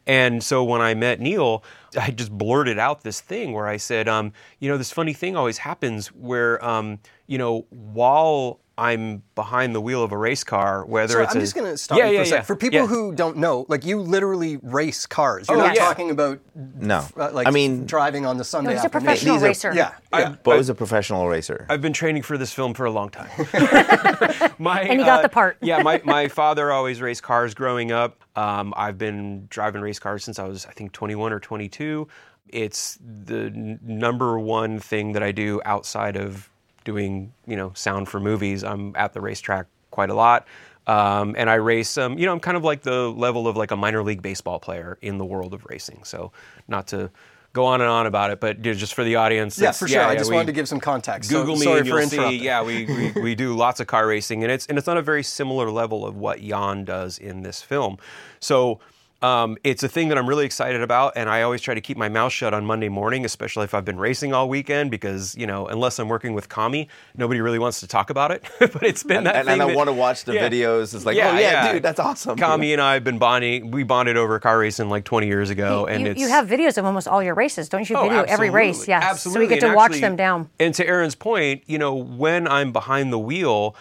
And 0.08 0.44
so 0.44 0.64
when 0.64 0.82
I 0.82 0.94
met 0.94 1.20
Neill, 1.20 1.64
I 2.00 2.12
just 2.12 2.32
blurted 2.32 2.78
out 2.78 3.02
this 3.02 3.22
thing 3.22 3.54
where 3.54 3.68
I 3.68 3.78
said, 3.78 4.08
um, 4.08 4.34
you 4.60 4.70
know, 4.70 4.78
this 4.78 4.92
funny 4.92 5.14
thing 5.14 5.36
always 5.36 5.58
happens 5.58 6.08
where, 6.08 6.64
um, 6.64 7.00
you 7.28 7.38
know, 7.38 7.66
while 7.70 8.60
I'm 8.78 9.24
behind 9.36 9.74
the 9.74 9.80
wheel 9.80 10.04
of 10.04 10.12
a 10.12 10.18
race 10.18 10.44
car, 10.44 10.86
whether 10.86 11.14
Sorry, 11.14 11.24
it's 11.24 11.34
I'm 11.34 11.40
a, 11.40 11.44
just 11.44 11.56
going 11.56 11.72
to 11.72 11.78
stop 11.78 11.98
yeah, 11.98 12.06
you 12.06 12.10
for 12.10 12.16
yeah, 12.16 12.22
a 12.22 12.26
sec. 12.26 12.38
yeah. 12.40 12.42
For 12.42 12.56
people 12.58 12.80
Yeah. 12.82 12.88
who 12.88 13.14
don't 13.16 13.38
know, 13.38 13.66
like 13.70 13.86
you 13.86 14.02
literally 14.02 14.58
race 14.58 15.06
cars. 15.06 15.48
You're 15.48 15.58
Oh, 15.58 15.62
not 15.68 15.76
yeah. 15.76 15.86
talking 15.86 16.12
about 16.12 16.40
No. 16.56 17.06
uh, 17.16 17.32
like 17.32 17.48
I 17.48 17.52
mean, 17.52 17.86
driving 17.86 18.26
on 18.26 18.38
the 18.38 18.44
Sunday 18.44 18.72
he's 18.74 18.82
a 18.82 18.86
afternoon. 18.86 19.06
professional 19.06 19.36
These 19.36 19.44
are- 19.44 19.48
racer. 19.48 19.74
Yeah, 19.74 19.92
yeah. 20.14 20.36
Beau's 20.44 20.68
a 20.70 20.76
professional 20.76 21.28
racer. 21.30 21.66
I've 21.70 21.82
been 21.82 21.94
training 21.94 22.24
for 22.24 22.38
this 22.38 22.52
film 22.52 22.74
for 22.74 22.86
a 22.86 22.92
long 22.92 23.10
time. 23.10 23.30
my, 24.60 24.82
And 24.82 25.00
you 25.00 25.06
got 25.06 25.22
the 25.22 25.30
part. 25.30 25.58
yeah, 25.62 25.82
my, 25.82 26.02
my 26.04 26.28
father 26.28 26.72
always 26.72 27.02
raced 27.02 27.24
cars 27.24 27.54
growing 27.54 27.92
up. 27.92 28.24
Um, 28.36 28.74
I've 28.76 28.98
been 28.98 29.48
driving 29.50 29.82
race 29.82 30.00
cars 30.00 30.24
since 30.24 30.40
I 30.40 30.44
was, 30.48 30.66
I 30.66 30.72
think, 30.72 30.92
21 30.92 31.32
or 31.32 31.40
22. 31.40 32.08
It's 32.50 33.00
the 33.02 33.46
n- 33.46 33.80
number 33.82 34.38
one 34.38 34.80
thing 34.80 35.14
that 35.14 35.24
I 35.24 35.32
do 35.32 35.62
outside 35.66 36.16
of 36.18 36.50
doing, 36.86 37.34
you 37.46 37.58
know, 37.58 37.74
sound 37.76 38.08
for 38.08 38.22
movies. 38.22 38.64
I'm 38.64 38.96
at 38.96 39.12
the 39.12 39.20
racetrack 39.20 39.68
quite 39.92 40.10
a 40.10 40.14
lot. 40.14 40.48
Um, 40.88 41.36
and 41.38 41.50
I 41.50 41.56
race, 41.56 41.98
um, 41.98 42.18
you 42.18 42.26
know, 42.26 42.32
I'm 42.32 42.40
kind 42.40 42.56
of 42.56 42.64
like 42.64 42.84
the 42.84 43.10
level 43.10 43.48
of 43.48 43.58
like 43.58 43.72
a 43.72 43.76
minor 43.76 44.04
league 44.04 44.22
baseball 44.22 44.60
player 44.60 44.98
in 45.02 45.18
the 45.18 45.26
world 45.26 45.54
of 45.54 45.66
racing. 45.66 46.04
So, 46.04 46.32
not 46.68 46.88
to 46.88 47.10
go 47.54 47.66
on 47.66 47.82
and 47.82 47.90
on 47.90 48.06
about 48.06 48.30
it, 48.30 48.40
but 48.40 48.62
just 48.62 48.94
for 48.94 49.04
the 49.04 49.16
audience. 49.16 49.58
Yeah, 49.58 49.72
for 49.72 49.88
sure. 49.88 50.04
I 50.04 50.16
just 50.16 50.30
we- 50.30 50.36
wanted 50.36 50.48
to 50.48 50.52
give 50.52 50.68
some 50.68 50.80
context. 50.80 51.32
So- 51.32 51.40
Google 51.40 51.56
me 51.56 51.64
sorry 51.64 51.80
and 51.80 51.90
for 51.90 52.00
you'll 52.00 52.10
see. 52.10 52.38
Yeah, 52.38 52.62
we, 52.62 52.86
we, 52.86 53.12
we 53.22 53.36
do 53.36 53.56
lots 53.56 53.80
of 53.80 53.88
car 53.88 54.06
racing, 54.06 54.44
and 54.44 54.52
it's 54.52 54.68
and 54.68 54.78
it's 54.78 54.88
on 54.88 54.98
a 54.98 55.02
very 55.02 55.24
similar 55.24 55.72
level 55.72 56.06
of 56.06 56.16
what 56.16 56.40
Jann 56.40 56.86
does 56.86 57.18
in 57.18 57.42
this 57.42 57.64
film. 57.64 57.98
So. 58.40 58.80
Um, 59.22 59.58
it's 59.64 59.82
a 59.82 59.88
thing 59.88 60.10
that 60.10 60.18
I'm 60.20 60.28
really 60.28 60.46
excited 60.46 60.82
about, 60.82 61.14
and 61.16 61.30
I 61.30 61.42
always 61.42 61.62
try 61.62 61.74
to 61.74 61.82
keep 61.82 61.98
my 61.98 62.10
mouth 62.10 62.32
shut 62.32 62.54
on 62.54 62.66
Monday 62.66 62.90
morning, 62.90 63.26
especially 63.26 63.64
if 63.64 63.74
I've 63.74 63.86
been 63.86 63.98
racing 63.98 64.34
all 64.34 64.48
weekend, 64.50 64.92
because 64.92 65.36
you 65.36 65.48
know, 65.48 65.66
unless 65.68 65.98
I'm 65.98 66.10
working 66.10 66.34
with 66.34 66.48
Kami, 66.50 66.90
nobody 67.18 67.40
really 67.42 67.58
wants 67.58 67.80
to 67.80 67.88
talk 67.88 68.10
about 68.12 68.30
it. 68.32 68.44
but 68.60 68.84
it's 68.84 69.04
been 69.04 69.24
that 69.24 69.36
and, 69.38 69.46
thing 69.46 69.54
and 69.54 69.64
I 69.64 69.68
that- 69.68 69.76
want 69.76 69.88
to 69.88 69.94
watch 69.94 70.26
the 70.26 70.34
Yeah. 70.36 70.48
videos. 70.50 70.94
It's 70.94 71.06
like, 71.06 71.16
oh 71.18 71.38
yeah, 71.40 71.74
dude, 71.74 71.82
that's 71.82 72.00
awesome. 72.00 72.38
Kami 72.38 72.74
and 72.74 72.82
I 72.82 72.94
have 72.94 73.04
been 73.04 73.18
bonding. 73.18 73.72
We 73.72 73.84
bonded 73.84 74.18
over 74.18 74.38
car 74.40 74.60
racing 74.60 74.90
like 74.90 75.06
20 75.06 75.26
years 75.28 75.50
ago, 75.50 75.88
and 75.88 76.04
you, 76.04 76.12
it's 76.12 76.20
you 76.22 76.28
have 76.28 76.48
videos 76.48 76.78
of 76.78 76.86
almost 76.86 77.08
all 77.08 77.24
your 77.24 77.36
races, 77.36 77.68
don't 77.70 77.90
you? 77.90 77.96
Oh, 77.96 78.04
Video 78.04 78.24
every 78.24 78.50
race, 78.52 78.88
absolutely. 78.88 78.92
yeah. 78.92 79.10
Absolutely. 79.12 79.34
So 79.34 79.40
we 79.40 79.48
get 79.56 79.60
to 79.62 79.68
And 79.68 79.76
watch 79.76 79.86
actually- 79.92 80.02
them 80.02 80.16
down. 80.18 80.50
And 80.60 80.74
to 80.76 80.86
Erin's 80.86 81.16
point, 81.16 81.64
you 81.66 81.80
know, 81.80 81.96
when 81.96 82.48
I'm 82.48 82.72
behind 82.74 83.12
the 83.14 83.20
wheel, 83.20 83.76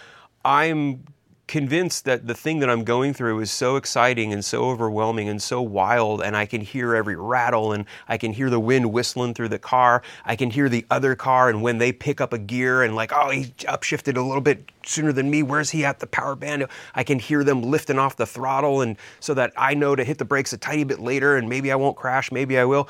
I'm 0.45 1.05
convinced 1.47 2.07
that 2.07 2.27
the 2.27 2.35
thing 2.35 2.61
that 2.61 2.71
I'm 2.71 2.85
going 2.85 3.13
through 3.13 3.41
is 3.41 3.51
so 3.51 3.77
exciting 3.77 4.33
and 4.33 4.45
so 4.45 4.65
overwhelming 4.65 5.29
and 5.29 5.43
so 5.43 5.61
wild 5.61 6.23
and 6.23 6.37
I 6.37 6.47
can 6.47 6.63
hear 6.63 6.95
every 6.95 7.17
rattle 7.17 7.73
and 7.73 7.85
I 8.09 8.17
can 8.17 8.33
hear 8.33 8.49
the 8.49 8.61
wind 8.61 8.93
whistling 8.93 9.35
through 9.35 9.51
the 9.51 9.59
car. 9.59 10.03
I 10.25 10.37
can 10.37 10.51
hear 10.51 10.69
the 10.69 10.87
other 10.91 11.15
car 11.15 11.51
and 11.51 11.63
when 11.63 11.79
they 11.79 11.93
pick 11.93 12.21
up 12.21 12.33
a 12.33 12.39
gear 12.39 12.83
and 12.83 12.97
like, 12.97 13.13
oh, 13.13 13.31
he 13.31 13.45
upshifted 13.69 14.17
a 14.17 14.23
little 14.23 14.41
bit 14.41 14.71
sooner 14.87 15.13
than 15.13 15.31
me. 15.31 15.43
Where's 15.43 15.71
he 15.71 15.85
at 15.85 16.01
the 16.01 16.07
power 16.07 16.35
band? 16.35 16.67
I 16.95 17.05
can 17.05 17.19
hear 17.19 17.45
them 17.45 17.63
lifting 17.63 17.99
off 17.99 18.17
the 18.17 18.27
throttle 18.27 18.81
and 18.81 18.97
so 19.21 19.35
that 19.35 19.53
I 19.57 19.75
know 19.75 19.95
to 19.95 20.05
hit 20.05 20.19
the 20.19 20.25
brakes 20.25 20.53
a 20.55 20.59
tiny 20.59 20.85
bit 20.85 21.01
later 21.01 21.37
and 21.37 21.49
maybe 21.49 21.71
I 21.71 21.77
won't 21.77 21.97
crash, 21.97 22.33
maybe 22.33 22.59
I 22.59 22.65
will. 22.65 22.89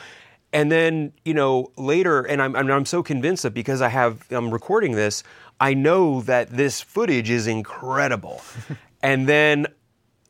And 0.55 0.71
then, 0.71 1.13
you 1.25 1.35
know, 1.35 1.73
later, 1.77 2.23
and 2.23 2.41
I'm, 2.41 2.55
I'm, 2.55 2.71
I'm 2.71 2.87
so 2.87 3.03
convinced 3.03 3.43
that 3.43 3.55
because 3.55 3.83
I 3.83 3.89
have, 3.89 4.25
I'm 4.31 4.53
recording 4.53 4.93
this, 4.93 5.25
I 5.61 5.75
know 5.75 6.21
that 6.23 6.49
this 6.51 6.81
footage 6.81 7.29
is 7.29 7.49
incredible. 7.49 8.41
and 9.03 9.29
then 9.29 9.67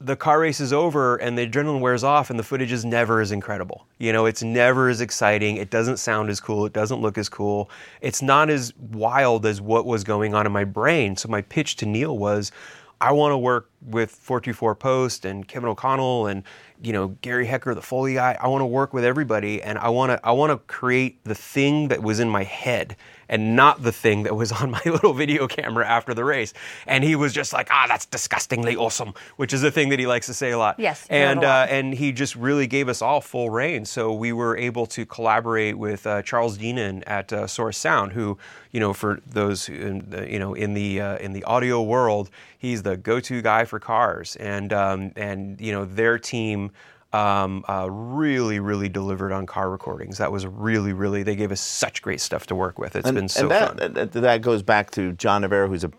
the 0.00 0.17
car 0.17 0.41
race 0.41 0.61
is 0.61 0.73
over 0.73 1.17
and 1.17 1.37
the 1.37 1.47
adrenaline 1.47 1.81
wears 1.81 2.03
off 2.03 2.31
and 2.31 2.38
the 2.38 2.43
footage 2.43 2.73
is 2.73 2.87
never 2.87 3.21
as 3.21 3.32
incredible. 3.32 3.87
You 3.99 4.15
know, 4.15 4.25
it's 4.25 4.43
never 4.43 4.88
as 4.88 5.03
exciting. 5.03 5.59
It 5.59 5.69
doesn't 5.69 5.99
sound 5.99 6.31
as 6.31 6.41
cool. 6.41 6.65
It 6.65 6.73
doesn't 6.73 7.03
look 7.03 7.19
as 7.19 7.29
cool. 7.29 7.70
It's 8.00 8.23
not 8.23 8.49
as 8.49 8.75
wild 8.77 9.44
as 9.44 9.61
what 9.61 9.85
was 9.85 10.05
going 10.05 10.35
on 10.35 10.47
in 10.47 10.53
my 10.53 10.65
brain. 10.65 11.17
So 11.17 11.29
my 11.29 11.43
pitch 11.43 11.77
to 11.77 11.87
Neill 11.87 12.17
was, 12.17 12.50
I 12.99 13.12
want 13.12 13.32
to 13.32 13.38
work 13.38 13.70
with 13.85 14.11
424 14.11 14.75
Post 14.75 15.25
and 15.25 15.47
Kevin 15.47 15.69
O'Connell 15.69 16.27
and 16.27 16.43
you 16.83 16.93
know 16.93 17.09
Gary 17.23 17.47
Hecker, 17.47 17.75
the 17.75 17.83
Foley 17.83 18.15
guy. 18.15 18.37
I 18.41 18.49
want 18.49 18.63
to 18.63 18.67
work 18.67 18.93
with 18.93 19.05
everybody, 19.05 19.63
and 19.63 19.79
I 19.79 19.89
want 19.91 20.11
to 20.11 20.21
I 20.27 20.33
want 20.33 20.51
to 20.53 20.59
create 20.73 21.23
the 21.25 21.35
thing 21.35 21.89
that 21.89 22.03
was 22.03 22.21
in 22.21 22.29
my 22.29 22.43
head 22.45 22.97
and 23.27 23.57
not 23.57 23.83
the 23.83 23.93
thing 23.93 24.25
that 24.25 24.35
was 24.37 24.53
on 24.61 24.71
my 24.71 24.83
little 24.85 25.15
video 25.15 25.47
camera 25.47 25.87
after 25.89 26.13
the 26.13 26.25
race. 26.25 26.53
And 26.87 27.03
he 27.03 27.17
was 27.17 27.33
just 27.33 27.55
like, 27.55 27.69
ah, 27.71 27.87
that's 27.89 28.05
disgustingly 28.05 28.77
awesome, 28.77 29.15
which 29.37 29.55
is 29.55 29.63
a 29.65 29.71
thing 29.71 29.89
that 29.91 29.99
he 29.99 30.07
likes 30.07 30.27
to 30.27 30.35
say 30.35 30.51
a 30.51 30.59
lot. 30.59 30.79
Yes, 30.79 31.07
you 31.09 31.17
hear 31.17 31.25
it 31.27 31.31
and 31.31 31.41
lot. 31.41 31.69
uh, 31.71 31.73
and 31.73 31.95
he 31.95 32.13
just 32.13 32.37
really 32.37 32.67
gave 32.67 32.89
us 32.89 33.01
all 33.01 33.21
full 33.23 33.49
reign. 33.49 33.87
So 33.87 34.13
we 34.13 34.33
were 34.33 34.57
able 34.59 34.85
to 34.87 35.07
collaborate 35.07 35.79
with 35.79 36.07
uh, 36.07 36.21
Charles 36.23 36.59
Deenen 36.59 37.03
at 37.07 37.33
uh, 37.33 37.47
Source 37.47 37.79
Sound, 37.79 38.13
who, 38.13 38.37
you 38.73 38.81
know, 38.81 38.93
for 38.93 39.21
those 39.27 39.65
who, 39.67 39.75
in 39.75 40.11
the- 40.11 40.31
you 40.31 40.39
know 40.39 40.53
in 40.55 40.75
the 40.75 41.01
uh, 41.01 41.17
in 41.19 41.33
the 41.33 41.45
audio 41.45 41.81
world, 41.83 42.29
he's 42.59 42.83
the 42.83 42.97
go-to 42.99 43.41
guy 43.41 43.65
for 43.65 43.74
cars, 43.79 44.37
and 44.37 44.73
um, 44.73 45.13
and 45.17 45.61
you 45.61 45.73
know 45.73 45.85
their 45.85 46.19
team. 46.19 46.71
Um, 47.13 47.65
uh, 47.69 47.89
really, 47.89 48.59
really 48.59 48.89
delivered 48.89 49.31
on 49.31 49.47
car 49.47 49.71
recordings. 49.71 50.19
That 50.19 50.33
was 50.33 50.49
really, 50.49 50.93
really. 50.93 51.23
They 51.23 51.37
gave 51.37 51.53
us 51.53 51.61
such 51.61 52.03
great 52.03 52.21
stuff 52.21 52.49
to 52.49 52.57
work 52.57 52.77
with. 52.77 52.97
It's 52.97 53.07
and, 53.07 53.15
been 53.15 53.29
so 53.29 53.43
and 53.43 53.51
that, 53.53 53.79
fun. 53.79 53.95
that 53.95 54.13
that 54.15 54.43
goes 54.43 54.65
back 54.65 54.91
to 54.93 55.13
John 55.13 55.43
Navarro, 55.43 55.69
who's 55.69 55.85
a 55.85 55.93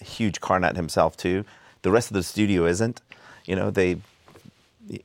huge 0.00 0.40
car 0.40 0.60
nut 0.60 0.76
himself 0.76 1.16
too. 1.16 1.44
The 1.82 1.90
rest 1.90 2.10
of 2.10 2.14
the 2.14 2.22
studio 2.22 2.66
isn't. 2.66 3.02
You 3.46 3.56
know, 3.56 3.70
they, 3.72 3.96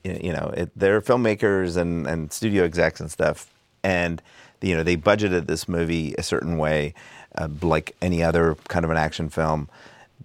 you 0.03 0.31
know, 0.31 0.53
it, 0.55 0.71
they're 0.75 1.01
filmmakers 1.01 1.77
and 1.77 2.05
and 2.05 2.31
studio 2.31 2.63
execs 2.63 2.99
and 2.99 3.09
stuff, 3.09 3.51
and 3.83 4.21
you 4.61 4.75
know 4.75 4.83
they 4.83 4.97
budgeted 4.97 5.47
this 5.47 5.67
movie 5.67 6.15
a 6.17 6.23
certain 6.23 6.57
way, 6.57 6.93
uh, 7.35 7.47
like 7.61 7.95
any 8.01 8.23
other 8.23 8.55
kind 8.67 8.85
of 8.85 8.91
an 8.91 8.97
action 8.97 9.29
film. 9.29 9.69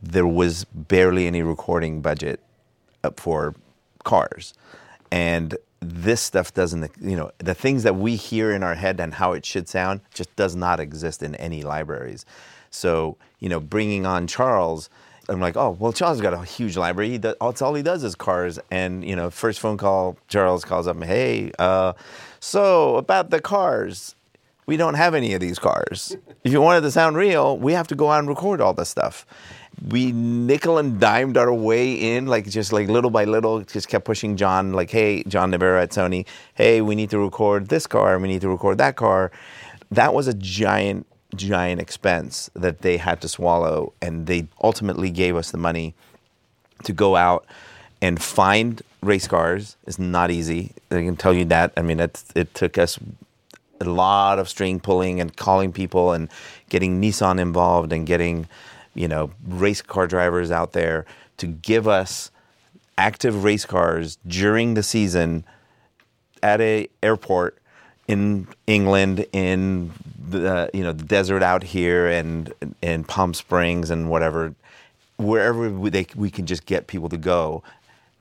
There 0.02 0.26
was 0.26 0.64
barely 0.64 1.26
any 1.26 1.42
recording 1.42 2.00
budget 2.00 2.40
for 3.16 3.54
cars. 4.04 4.54
And 5.10 5.56
this 5.80 6.20
stuff 6.20 6.52
doesn't, 6.52 6.90
you 7.00 7.16
know, 7.16 7.30
the 7.38 7.54
things 7.54 7.82
that 7.82 7.96
we 7.96 8.16
hear 8.16 8.52
in 8.52 8.62
our 8.62 8.74
head 8.74 9.00
and 9.00 9.14
how 9.14 9.32
it 9.32 9.44
should 9.46 9.68
sound 9.68 10.00
just 10.12 10.34
does 10.36 10.54
not 10.54 10.78
exist 10.78 11.22
in 11.22 11.34
any 11.36 11.62
libraries. 11.62 12.24
So, 12.70 13.16
you 13.40 13.48
know, 13.48 13.60
bringing 13.60 14.06
on 14.06 14.26
Charles, 14.26 14.90
I'm 15.28 15.40
like, 15.40 15.56
oh, 15.56 15.76
well, 15.78 15.92
Charles 15.92 16.20
got 16.20 16.34
a 16.34 16.44
huge 16.44 16.76
library. 16.76 17.10
He 17.10 17.18
does, 17.18 17.36
that's 17.40 17.62
all 17.62 17.74
he 17.74 17.82
does 17.82 18.04
is 18.04 18.14
cars. 18.14 18.58
And, 18.70 19.04
you 19.04 19.16
know, 19.16 19.30
first 19.30 19.60
phone 19.60 19.78
call, 19.78 20.18
Charles 20.28 20.64
calls 20.64 20.86
up, 20.86 21.02
hey, 21.02 21.52
uh, 21.58 21.94
so 22.40 22.96
about 22.96 23.30
the 23.30 23.40
cars, 23.40 24.16
we 24.66 24.76
don't 24.76 24.94
have 24.94 25.14
any 25.14 25.32
of 25.34 25.40
these 25.40 25.58
cars. 25.58 26.16
if 26.44 26.52
you 26.52 26.60
want 26.60 26.78
it 26.78 26.82
to 26.82 26.90
sound 26.90 27.16
real, 27.16 27.56
we 27.56 27.72
have 27.72 27.88
to 27.88 27.94
go 27.94 28.10
out 28.10 28.20
and 28.20 28.28
record 28.28 28.60
all 28.60 28.74
this 28.74 28.88
stuff. 28.88 29.26
We 29.88 30.12
nickel 30.12 30.78
and 30.78 31.00
dimed 31.00 31.36
our 31.36 31.52
way 31.52 31.94
in, 31.94 32.26
like 32.26 32.48
just 32.48 32.72
like 32.72 32.88
little 32.88 33.10
by 33.10 33.24
little, 33.24 33.62
just 33.62 33.88
kept 33.88 34.04
pushing 34.04 34.36
John, 34.36 34.72
like, 34.72 34.90
hey, 34.90 35.22
John 35.24 35.50
Navarro 35.50 35.80
at 35.80 35.90
Sony, 35.90 36.26
hey, 36.54 36.82
we 36.82 36.94
need 36.94 37.10
to 37.10 37.18
record 37.18 37.68
this 37.68 37.86
car, 37.86 38.18
we 38.18 38.28
need 38.28 38.42
to 38.42 38.48
record 38.48 38.78
that 38.78 38.96
car. 38.96 39.30
That 39.90 40.12
was 40.12 40.28
a 40.28 40.34
giant, 40.34 41.06
giant 41.34 41.80
expense 41.80 42.50
that 42.54 42.82
they 42.82 42.98
had 42.98 43.22
to 43.22 43.28
swallow, 43.28 43.94
and 44.02 44.26
they 44.26 44.48
ultimately 44.62 45.10
gave 45.10 45.34
us 45.34 45.50
the 45.50 45.58
money 45.58 45.94
to 46.84 46.92
go 46.92 47.16
out 47.16 47.46
and 48.02 48.20
find 48.20 48.82
race 49.02 49.26
cars 49.26 49.76
is 49.86 49.98
not 49.98 50.30
easy. 50.30 50.72
I 50.90 50.96
can 50.96 51.16
tell 51.16 51.32
you 51.32 51.44
that. 51.46 51.72
I 51.76 51.82
mean, 51.82 52.00
it, 52.00 52.22
it 52.34 52.54
took 52.54 52.78
us 52.78 52.98
a 53.80 53.84
lot 53.84 54.38
of 54.38 54.48
string 54.48 54.80
pulling 54.80 55.20
and 55.20 55.34
calling 55.36 55.72
people 55.72 56.12
and 56.12 56.28
getting 56.68 57.00
Nissan 57.00 57.40
involved 57.40 57.92
and 57.92 58.06
getting 58.06 58.46
you 58.94 59.08
know, 59.08 59.30
race 59.46 59.82
car 59.82 60.06
drivers 60.06 60.50
out 60.50 60.72
there 60.72 61.06
to 61.38 61.46
give 61.46 61.88
us 61.88 62.30
active 62.98 63.44
race 63.44 63.64
cars 63.64 64.18
during 64.26 64.74
the 64.74 64.82
season 64.82 65.44
at 66.42 66.60
a 66.60 66.88
airport 67.02 67.56
in 68.08 68.48
England, 68.66 69.24
in 69.32 69.92
the 70.28 70.68
you 70.74 70.82
know 70.82 70.92
the 70.92 71.04
desert 71.04 71.42
out 71.42 71.62
here, 71.62 72.08
and 72.08 72.52
in 72.82 73.04
Palm 73.04 73.34
Springs 73.34 73.88
and 73.90 74.10
whatever, 74.10 74.54
wherever 75.16 75.70
we, 75.70 75.90
they, 75.90 76.06
we 76.16 76.30
can 76.30 76.44
just 76.44 76.66
get 76.66 76.88
people 76.88 77.08
to 77.08 77.16
go. 77.16 77.62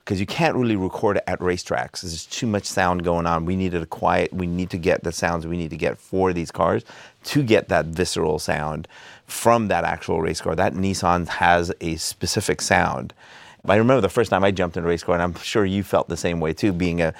Because 0.04 0.18
you 0.18 0.26
can't 0.26 0.56
really 0.56 0.76
record 0.76 1.18
it 1.18 1.24
at 1.26 1.38
racetracks. 1.38 2.00
There's 2.00 2.26
too 2.26 2.46
much 2.46 2.64
sound 2.64 3.04
going 3.04 3.26
on. 3.26 3.44
We 3.44 3.54
needed 3.54 3.82
a 3.82 3.86
quiet. 3.86 4.32
We 4.32 4.46
need 4.46 4.70
to 4.70 4.78
get 4.78 5.04
the 5.04 5.12
sounds 5.12 5.46
we 5.46 5.56
need 5.56 5.70
to 5.70 5.76
get 5.76 5.98
for 5.98 6.32
these 6.32 6.50
cars 6.50 6.84
to 7.24 7.42
get 7.42 7.68
that 7.68 7.86
visceral 7.86 8.38
sound 8.38 8.88
from 9.26 9.68
that 9.68 9.84
actual 9.84 10.20
race 10.20 10.40
car. 10.40 10.56
That 10.56 10.74
Nissan 10.74 11.28
has 11.28 11.72
a 11.80 11.96
specific 11.96 12.60
sound. 12.60 13.12
I 13.68 13.76
remember 13.76 14.00
the 14.00 14.08
first 14.08 14.30
time 14.30 14.42
I 14.42 14.50
jumped 14.50 14.76
in 14.76 14.84
a 14.84 14.86
race 14.86 15.02
car, 15.02 15.14
and 15.14 15.22
I'm 15.22 15.34
sure 15.34 15.64
you 15.66 15.82
felt 15.82 16.08
the 16.08 16.16
same 16.16 16.40
way 16.40 16.54
too, 16.54 16.72
being 16.72 17.02
a 17.02 17.12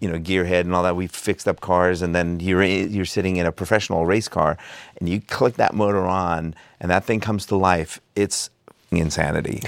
you 0.00 0.10
know 0.10 0.18
gearhead 0.18 0.62
and 0.62 0.74
all 0.74 0.82
that. 0.82 0.96
We 0.96 1.06
fixed 1.06 1.46
up 1.46 1.60
cars, 1.60 2.02
and 2.02 2.14
then 2.14 2.40
you're 2.40 2.64
you're 2.64 3.04
sitting 3.04 3.36
in 3.36 3.46
a 3.46 3.52
professional 3.52 4.04
race 4.04 4.28
car, 4.28 4.58
and 4.98 5.08
you 5.08 5.20
click 5.20 5.54
that 5.54 5.74
motor 5.74 6.04
on, 6.04 6.54
and 6.80 6.90
that 6.90 7.04
thing 7.04 7.20
comes 7.20 7.46
to 7.46 7.56
life. 7.56 8.00
It's 8.16 8.50
insanity. 8.96 9.62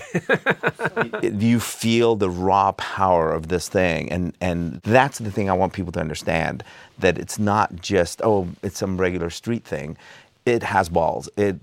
you 1.22 1.60
feel 1.60 2.16
the 2.16 2.30
raw 2.30 2.72
power 2.72 3.32
of 3.32 3.48
this 3.48 3.68
thing, 3.68 4.10
and 4.10 4.34
and 4.40 4.80
that's 4.82 5.18
the 5.18 5.30
thing 5.30 5.50
I 5.50 5.52
want 5.52 5.72
people 5.72 5.92
to 5.92 6.00
understand 6.00 6.62
that 6.98 7.18
it's 7.18 7.38
not 7.38 7.76
just 7.76 8.22
oh 8.22 8.48
it's 8.62 8.78
some 8.78 8.96
regular 8.98 9.30
street 9.30 9.64
thing. 9.64 9.96
It 10.44 10.62
has 10.62 10.88
balls. 10.88 11.28
It 11.36 11.56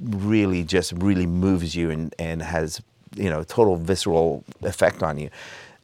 really 0.00 0.62
just 0.62 0.92
really 0.92 1.26
moves 1.26 1.74
you 1.74 1.90
and, 1.90 2.14
and 2.18 2.42
has 2.42 2.80
you 3.16 3.28
know 3.30 3.42
total 3.42 3.76
visceral 3.76 4.44
effect 4.62 5.02
on 5.02 5.18
you, 5.18 5.30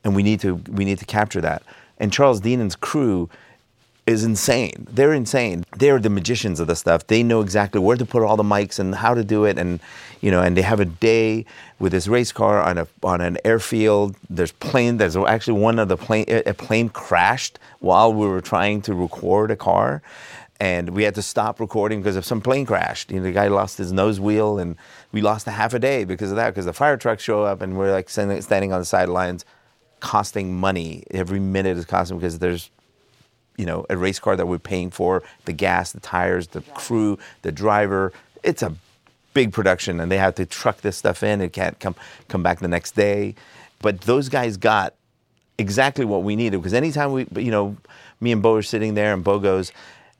and 0.04 0.14
we 0.14 0.22
need 0.22 0.40
to 0.40 0.54
we 0.70 0.84
need 0.84 0.98
to 0.98 1.06
capture 1.06 1.40
that. 1.40 1.62
And 1.98 2.12
Charles 2.12 2.40
Deenen's 2.40 2.76
crew 2.76 3.28
is 4.06 4.22
insane. 4.22 4.86
They're 4.90 5.14
insane. 5.14 5.64
They're 5.76 5.98
the 5.98 6.10
magicians 6.10 6.60
of 6.60 6.66
the 6.66 6.76
stuff. 6.76 7.06
They 7.06 7.22
know 7.22 7.40
exactly 7.40 7.80
where 7.80 7.96
to 7.96 8.04
put 8.04 8.22
all 8.22 8.36
the 8.36 8.42
mics 8.42 8.78
and 8.78 8.94
how 8.94 9.14
to 9.14 9.24
do 9.24 9.44
it, 9.44 9.58
and 9.58 9.80
you 10.20 10.30
know, 10.30 10.42
and 10.42 10.56
they 10.56 10.62
have 10.62 10.80
a 10.80 10.84
day 10.84 11.46
with 11.78 11.92
this 11.92 12.06
race 12.06 12.32
car 12.32 12.62
on 12.62 12.78
a 12.78 12.86
on 13.02 13.20
an 13.20 13.38
airfield. 13.44 14.16
There's 14.28 14.52
plane. 14.52 14.98
There's 14.98 15.16
actually 15.16 15.60
one 15.60 15.78
of 15.78 15.88
the 15.88 15.96
plane. 15.96 16.26
A 16.28 16.54
plane 16.54 16.88
crashed 16.90 17.58
while 17.80 18.12
we 18.12 18.26
were 18.26 18.40
trying 18.40 18.82
to 18.82 18.94
record 18.94 19.50
a 19.50 19.56
car, 19.56 20.02
and 20.60 20.90
we 20.90 21.04
had 21.04 21.14
to 21.14 21.22
stop 21.22 21.58
recording 21.58 22.00
because 22.00 22.16
of 22.16 22.24
some 22.24 22.40
plane 22.40 22.66
crashed. 22.66 23.10
You 23.10 23.18
know, 23.18 23.24
the 23.24 23.32
guy 23.32 23.48
lost 23.48 23.78
his 23.78 23.90
nose 23.92 24.20
wheel, 24.20 24.58
and 24.58 24.76
we 25.12 25.22
lost 25.22 25.46
a 25.46 25.50
half 25.52 25.72
a 25.74 25.78
day 25.78 26.04
because 26.04 26.30
of 26.30 26.36
that. 26.36 26.50
Because 26.50 26.66
the 26.66 26.72
fire 26.72 26.96
trucks 26.96 27.22
show 27.22 27.42
up, 27.44 27.62
and 27.62 27.76
we're 27.78 27.92
like 27.92 28.08
standing 28.10 28.72
on 28.72 28.80
the 28.80 28.84
sidelines, 28.84 29.44
costing 30.00 30.54
money. 30.54 31.04
Every 31.10 31.40
minute 31.40 31.78
is 31.78 31.86
costing 31.86 32.18
because 32.18 32.38
there's, 32.38 32.70
you 33.56 33.66
know, 33.66 33.86
a 33.88 33.96
race 33.96 34.18
car 34.18 34.36
that 34.36 34.46
we're 34.46 34.58
paying 34.58 34.90
for, 34.90 35.22
the 35.44 35.52
gas, 35.52 35.92
the 35.92 36.00
tires, 36.00 36.48
the 36.48 36.60
crew, 36.60 37.18
the 37.42 37.52
driver. 37.52 38.12
It's 38.42 38.62
a 38.62 38.74
big 39.32 39.52
production, 39.52 40.00
and 40.00 40.10
they 40.10 40.18
have 40.18 40.34
to 40.36 40.46
truck 40.46 40.80
this 40.80 40.96
stuff 40.96 41.22
in. 41.22 41.40
It 41.40 41.52
can't 41.52 41.78
come 41.78 41.94
come 42.28 42.42
back 42.42 42.60
the 42.60 42.68
next 42.68 42.92
day. 42.92 43.34
But 43.80 44.02
those 44.02 44.28
guys 44.28 44.56
got 44.56 44.94
exactly 45.58 46.04
what 46.04 46.22
we 46.22 46.36
needed 46.36 46.58
because 46.58 46.74
anytime 46.74 47.12
we, 47.12 47.26
you 47.36 47.50
know, 47.50 47.76
me 48.20 48.32
and 48.32 48.42
Beau 48.42 48.56
are 48.56 48.62
sitting 48.62 48.94
there, 48.94 49.12
and 49.12 49.22
Beau 49.22 49.38
goes, 49.38 49.72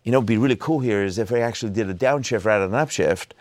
you 0.05 0.13
know, 0.13 0.19
it'd 0.19 0.27
be 0.27 0.37
really 0.37 0.57
cool 0.57 0.81
here 0.81 1.03
is 1.03 1.19
if 1.19 1.31
we 1.31 1.41
actually 1.41 1.73
did 1.73 1.89
a 1.89 1.95
downshift 1.95 2.45
rather 2.45 2.69
than 2.69 2.79
an 2.79 2.87
upshift 2.87 3.33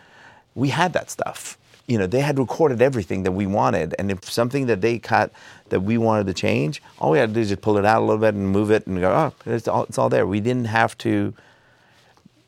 we 0.54 0.68
had 0.68 0.92
that 0.92 1.10
stuff. 1.10 1.58
You 1.86 1.98
know, 1.98 2.06
they 2.06 2.20
had 2.20 2.38
recorded 2.38 2.80
everything 2.80 3.24
that 3.24 3.32
we 3.32 3.46
wanted, 3.46 3.94
and 3.98 4.10
if 4.10 4.24
something 4.24 4.66
that 4.66 4.80
they 4.80 4.98
cut 4.98 5.30
that 5.68 5.80
we 5.80 5.98
wanted 5.98 6.26
to 6.28 6.32
change, 6.32 6.82
all 6.98 7.10
we 7.10 7.18
had 7.18 7.28
to 7.30 7.34
do 7.34 7.40
is 7.40 7.50
just 7.50 7.60
pull 7.60 7.76
it 7.76 7.84
out 7.84 8.00
a 8.00 8.04
little 8.04 8.20
bit 8.20 8.34
and 8.34 8.48
move 8.48 8.70
it, 8.70 8.86
and 8.86 9.00
go, 9.00 9.10
oh, 9.10 9.34
it's 9.44 9.68
all, 9.68 9.84
it's 9.84 9.98
all 9.98 10.08
there. 10.08 10.26
We 10.26 10.40
didn't 10.40 10.64
have 10.64 10.96
to, 10.98 11.34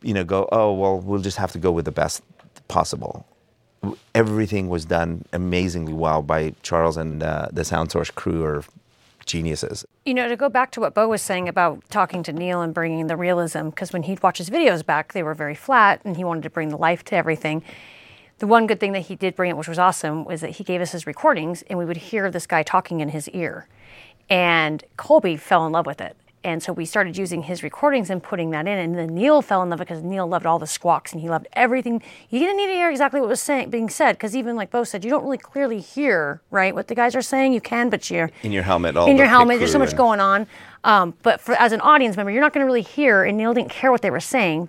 you 0.01 0.15
know, 0.15 0.25
go, 0.25 0.49
oh, 0.53 0.73
well, 0.73 0.99
we'll 0.99 1.21
just 1.21 1.37
have 1.37 1.53
to 1.53 1.59
go 1.59 1.71
with 1.71 1.85
the 1.85 1.93
best 1.93 2.23
possible. 2.69 3.27
Everything 4.15 4.71
was 4.71 4.87
done 4.87 5.27
amazingly 5.35 5.93
well 5.93 6.23
by 6.23 6.55
Charles 6.63 6.97
and 6.97 7.23
uh, 7.23 7.49
the 7.53 7.63
Sound 7.63 7.91
Source 7.93 8.11
crew 8.11 8.43
are 8.43 8.65
geniuses. 9.27 9.85
You 10.07 10.15
know, 10.15 10.29
to 10.29 10.37
go 10.37 10.49
back 10.49 10.71
to 10.73 10.81
what 10.81 10.95
Beau 10.95 11.09
was 11.09 11.21
saying 11.21 11.47
about 11.47 11.83
talking 11.91 12.23
to 12.23 12.33
Neill 12.33 12.63
and 12.63 12.73
bringing 12.73 13.07
the 13.07 13.17
realism, 13.17 13.69
because 13.69 13.93
when 13.93 14.05
he'd 14.05 14.23
watch 14.23 14.39
his 14.39 14.49
videos 14.49 14.87
back, 14.87 15.13
they 15.13 15.23
were 15.23 15.35
very 15.35 15.55
flat, 15.55 16.01
and 16.05 16.17
he 16.17 16.25
wanted 16.25 16.45
to 16.45 16.51
bring 16.51 16.71
the 16.71 16.79
life 16.79 17.05
to 17.05 17.17
everything 17.17 17.63
the 18.39 18.47
one 18.47 18.67
good 18.67 18.81
thing 18.81 18.93
that 18.93 19.07
he 19.07 19.17
did 19.17 19.35
bring 19.35 19.51
it, 19.51 19.57
which 19.57 19.69
was 19.69 19.79
awesome, 19.79 20.25
was 20.25 20.41
that 20.43 20.51
he 20.51 20.65
gave 20.65 20.81
us 20.81 20.93
his 20.93 21.07
recordings 21.07 21.63
and 21.63 21.79
we 21.79 21.85
would 21.85 21.97
hear 21.97 22.31
this 22.31 22.47
guy 22.47 22.63
talking 22.63 23.01
in 23.01 23.11
his 23.11 23.29
ear. 23.31 23.67
And 24.29 24.85
Colby 24.97 25.37
fell 25.37 25.67
in 25.67 25.73
love 25.73 25.87
with 25.87 26.01
it. 26.01 26.17
And 26.45 26.63
so 26.63 26.73
we 26.73 26.85
started 26.85 27.19
using 27.19 27.43
his 27.43 27.65
recordings 27.65 28.09
and 28.09 28.23
putting 28.23 28.51
that 28.51 28.69
in. 28.69 28.79
And 28.79 28.97
then 28.97 29.15
Neill 29.15 29.43
fell 29.43 29.65
in 29.65 29.71
love 29.71 29.81
because 29.81 30.03
Neill 30.05 30.29
loved 30.29 30.47
all 30.47 30.61
the 30.61 30.67
squawks 30.67 31.13
and 31.13 31.21
he 31.21 31.29
loved 31.29 31.49
everything. 31.55 32.01
You 32.31 32.39
didn't 32.39 32.57
need 32.59 32.69
to 32.69 32.75
hear 32.75 32.89
exactly 32.89 33.21
what 33.21 33.29
was 33.29 33.43
saying, 33.43 33.71
being 33.71 33.89
said 33.89 34.13
because 34.13 34.37
even 34.37 34.55
like 34.55 34.71
Beau 34.71 34.85
said, 34.85 35.05
you 35.05 35.11
don't 35.11 35.25
really 35.25 35.39
clearly 35.39 35.81
hear 35.81 36.41
right 36.53 36.73
what 36.73 36.87
the 36.87 36.95
guys 36.95 37.17
are 37.17 37.23
saying. 37.23 37.53
You 37.53 37.61
can, 37.61 37.91
but 37.91 38.09
you're 38.11 38.31
in 38.45 38.53
your 38.53 38.63
helmet. 38.63 38.97
All 38.97 39.09
in 39.09 39.17
your 39.17 39.27
helmet, 39.27 39.59
there's 39.59 39.73
so 39.73 39.79
much 39.81 39.97
going 39.97 40.21
on. 40.21 40.47
Um, 40.85 41.15
but 41.25 41.41
for, 41.41 41.57
as 41.57 41.73
an 41.73 41.81
audience 41.81 42.17
member, 42.17 42.31
you're 42.31 42.43
not 42.43 42.53
going 42.53 42.63
to 42.63 42.67
really 42.67 42.83
hear. 42.83 43.25
And 43.25 43.37
Neill 43.37 43.55
didn't 43.55 43.71
care 43.71 43.91
what 43.91 44.03
they 44.03 44.11
were 44.13 44.21
saying. 44.21 44.69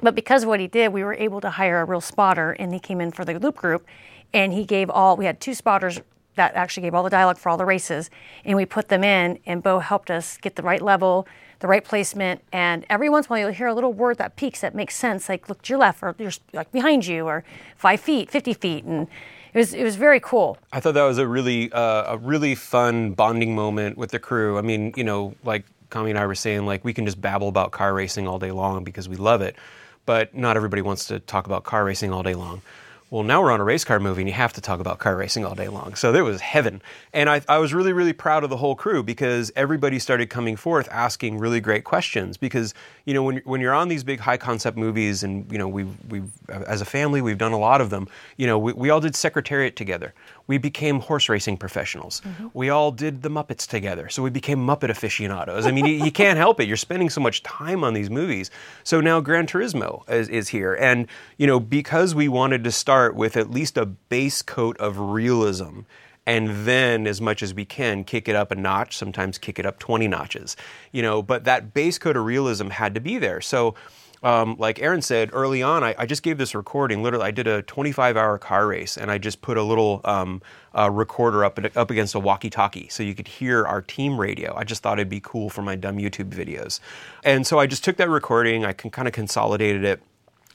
But 0.00 0.14
because 0.14 0.42
of 0.42 0.48
what 0.48 0.60
he 0.60 0.66
did, 0.66 0.92
we 0.92 1.04
were 1.04 1.14
able 1.14 1.40
to 1.40 1.50
hire 1.50 1.80
a 1.80 1.84
real 1.84 2.00
spotter, 2.00 2.52
and 2.52 2.72
he 2.72 2.80
came 2.80 3.00
in 3.00 3.12
for 3.12 3.24
the 3.24 3.38
loop 3.38 3.56
group, 3.56 3.86
and 4.32 4.52
he 4.52 4.64
gave 4.64 4.90
all. 4.90 5.16
We 5.16 5.24
had 5.24 5.40
two 5.40 5.54
spotters 5.54 6.00
that 6.36 6.54
actually 6.54 6.82
gave 6.82 6.94
all 6.94 7.04
the 7.04 7.10
dialogue 7.10 7.38
for 7.38 7.48
all 7.48 7.56
the 7.56 7.64
races, 7.64 8.10
and 8.44 8.56
we 8.56 8.66
put 8.66 8.88
them 8.88 9.04
in, 9.04 9.38
and 9.46 9.62
Beau 9.62 9.78
helped 9.78 10.10
us 10.10 10.36
get 10.38 10.56
the 10.56 10.62
right 10.62 10.82
level, 10.82 11.28
the 11.60 11.68
right 11.68 11.84
placement, 11.84 12.42
and 12.52 12.84
every 12.90 13.08
once 13.08 13.26
in 13.26 13.28
a 13.28 13.32
while 13.32 13.40
you'll 13.40 13.54
hear 13.54 13.68
a 13.68 13.74
little 13.74 13.92
word 13.92 14.18
that 14.18 14.36
peaks 14.36 14.60
that 14.60 14.74
makes 14.74 14.96
sense, 14.96 15.28
like 15.28 15.48
look 15.48 15.62
to 15.62 15.70
your 15.70 15.78
left, 15.78 16.02
or 16.02 16.14
you're 16.18 16.32
like 16.52 16.70
behind 16.72 17.06
you, 17.06 17.26
or 17.26 17.44
five 17.76 18.00
feet, 18.00 18.30
fifty 18.30 18.52
feet, 18.52 18.84
and 18.84 19.06
it 19.52 19.58
was 19.58 19.72
it 19.72 19.84
was 19.84 19.94
very 19.94 20.18
cool. 20.18 20.58
I 20.72 20.80
thought 20.80 20.94
that 20.94 21.04
was 21.04 21.18
a 21.18 21.26
really 21.26 21.72
uh, 21.72 22.14
a 22.14 22.18
really 22.18 22.56
fun 22.56 23.12
bonding 23.12 23.54
moment 23.54 23.96
with 23.96 24.10
the 24.10 24.18
crew. 24.18 24.58
I 24.58 24.62
mean, 24.62 24.92
you 24.96 25.04
know, 25.04 25.36
like 25.44 25.64
Kami 25.90 26.10
and 26.10 26.18
I 26.18 26.26
were 26.26 26.34
saying, 26.34 26.66
like 26.66 26.84
we 26.84 26.92
can 26.92 27.06
just 27.06 27.20
babble 27.20 27.48
about 27.48 27.70
car 27.70 27.94
racing 27.94 28.26
all 28.26 28.40
day 28.40 28.50
long 28.50 28.82
because 28.82 29.08
we 29.08 29.16
love 29.16 29.40
it 29.40 29.54
but 30.06 30.34
not 30.34 30.56
everybody 30.56 30.82
wants 30.82 31.06
to 31.06 31.20
talk 31.20 31.46
about 31.46 31.64
car 31.64 31.84
racing 31.84 32.12
all 32.12 32.22
day 32.22 32.34
long. 32.34 32.62
Well, 33.14 33.22
now 33.22 33.42
we're 33.42 33.52
on 33.52 33.60
a 33.60 33.64
race 33.64 33.84
car 33.84 34.00
movie 34.00 34.22
and 34.22 34.28
you 34.28 34.34
have 34.34 34.54
to 34.54 34.60
talk 34.60 34.80
about 34.80 34.98
car 34.98 35.14
racing 35.14 35.44
all 35.44 35.54
day 35.54 35.68
long. 35.68 35.94
So 35.94 36.10
there 36.10 36.24
was 36.24 36.40
heaven. 36.40 36.82
And 37.12 37.30
I, 37.30 37.42
I, 37.48 37.58
was 37.58 37.72
really, 37.72 37.92
really 37.92 38.12
proud 38.12 38.42
of 38.42 38.50
the 38.50 38.56
whole 38.56 38.74
crew 38.74 39.04
because 39.04 39.52
everybody 39.54 40.00
started 40.00 40.30
coming 40.30 40.56
forth 40.56 40.88
asking 40.90 41.38
really 41.38 41.60
great 41.60 41.84
questions. 41.84 42.36
Because, 42.36 42.74
you 43.04 43.14
know, 43.14 43.22
when, 43.22 43.36
when 43.44 43.60
you're 43.60 43.72
on 43.72 43.86
these 43.86 44.02
big 44.02 44.18
high 44.18 44.38
concept 44.38 44.76
movies 44.76 45.22
and, 45.22 45.46
you 45.52 45.58
know, 45.58 45.68
we 45.68 45.84
we 46.08 46.22
as 46.48 46.80
a 46.80 46.84
family, 46.84 47.22
we've 47.22 47.38
done 47.38 47.52
a 47.52 47.58
lot 47.58 47.80
of 47.80 47.90
them, 47.90 48.08
you 48.36 48.48
know, 48.48 48.58
we, 48.58 48.72
we 48.72 48.90
all 48.90 49.00
did 49.00 49.14
Secretariat 49.14 49.76
together 49.76 50.12
we 50.46 50.58
became 50.58 51.00
horse 51.00 51.28
racing 51.28 51.56
professionals. 51.56 52.20
Mm-hmm. 52.20 52.48
We 52.52 52.68
all 52.68 52.90
did 52.90 53.22
the 53.22 53.30
Muppets 53.30 53.66
together, 53.66 54.08
so 54.08 54.22
we 54.22 54.30
became 54.30 54.58
Muppet 54.58 54.90
aficionados. 54.90 55.66
I 55.66 55.70
mean, 55.70 55.86
you, 55.86 56.04
you, 56.04 56.12
can't 56.12 56.36
help 56.36 56.60
it. 56.60 56.68
You're 56.68 56.76
spending 56.76 57.08
so 57.08 57.20
much 57.20 57.42
time 57.42 57.82
on 57.82 57.94
these 57.94 58.10
movies. 58.10 58.50
So 58.82 59.00
now 59.00 59.20
Gran 59.20 59.46
Turismo 59.46 60.08
is, 60.10 60.28
is 60.28 60.48
here, 60.48 60.74
and 60.74 61.06
you 61.38 61.46
know 61.46 61.60
because 61.60 62.14
we 62.14 62.28
wanted 62.28 62.64
to 62.64 62.72
start 62.72 63.14
with 63.14 63.36
at 63.36 63.50
least 63.50 63.76
a 63.76 63.86
base 63.86 64.42
coat 64.42 64.76
of 64.78 64.98
realism 64.98 65.80
and 66.26 66.66
then 66.66 67.06
as 67.06 67.20
much 67.20 67.42
as 67.42 67.52
we 67.52 67.64
can 67.64 68.02
kick 68.02 68.28
it 68.28 68.36
up 68.36 68.50
a 68.50 68.54
notch 68.54 68.96
sometimes 68.96 69.36
kick 69.38 69.58
it 69.58 69.66
up 69.66 69.78
20 69.78 70.08
notches 70.08 70.56
you 70.92 71.02
know 71.02 71.22
but 71.22 71.44
that 71.44 71.74
base 71.74 71.98
coat 71.98 72.16
of 72.16 72.24
realism 72.24 72.68
had 72.68 72.94
to 72.94 73.00
be 73.00 73.18
there 73.18 73.40
so 73.40 73.74
um, 74.24 74.56
like 74.58 74.80
Aaron 74.80 75.02
said 75.02 75.28
early 75.34 75.62
on, 75.62 75.84
I, 75.84 75.94
I, 75.98 76.06
just 76.06 76.22
gave 76.22 76.38
this 76.38 76.54
recording. 76.54 77.02
Literally, 77.02 77.26
I 77.26 77.30
did 77.30 77.46
a 77.46 77.60
25 77.62 78.16
hour 78.16 78.38
car 78.38 78.66
race 78.66 78.96
and 78.96 79.10
I 79.10 79.18
just 79.18 79.42
put 79.42 79.58
a 79.58 79.62
little 79.62 80.00
um, 80.04 80.40
uh, 80.76 80.90
recorder 80.90 81.44
up, 81.44 81.58
up 81.76 81.90
against 81.90 82.14
a 82.14 82.18
walkie 82.18 82.48
talkie 82.48 82.88
so 82.88 83.02
you 83.02 83.14
could 83.14 83.28
hear 83.28 83.66
our 83.66 83.82
team 83.82 84.18
radio. 84.18 84.56
I 84.56 84.64
just 84.64 84.82
thought 84.82 84.98
it'd 84.98 85.10
be 85.10 85.20
cool 85.20 85.50
for 85.50 85.60
my 85.60 85.76
dumb 85.76 85.98
YouTube 85.98 86.30
videos. 86.30 86.80
And 87.22 87.46
so 87.46 87.58
I 87.58 87.66
just 87.66 87.84
took 87.84 87.98
that 87.98 88.08
recording, 88.08 88.64
I 88.64 88.72
can, 88.72 88.90
kind 88.90 89.06
of 89.06 89.12
consolidated 89.12 89.84
it, 89.84 90.02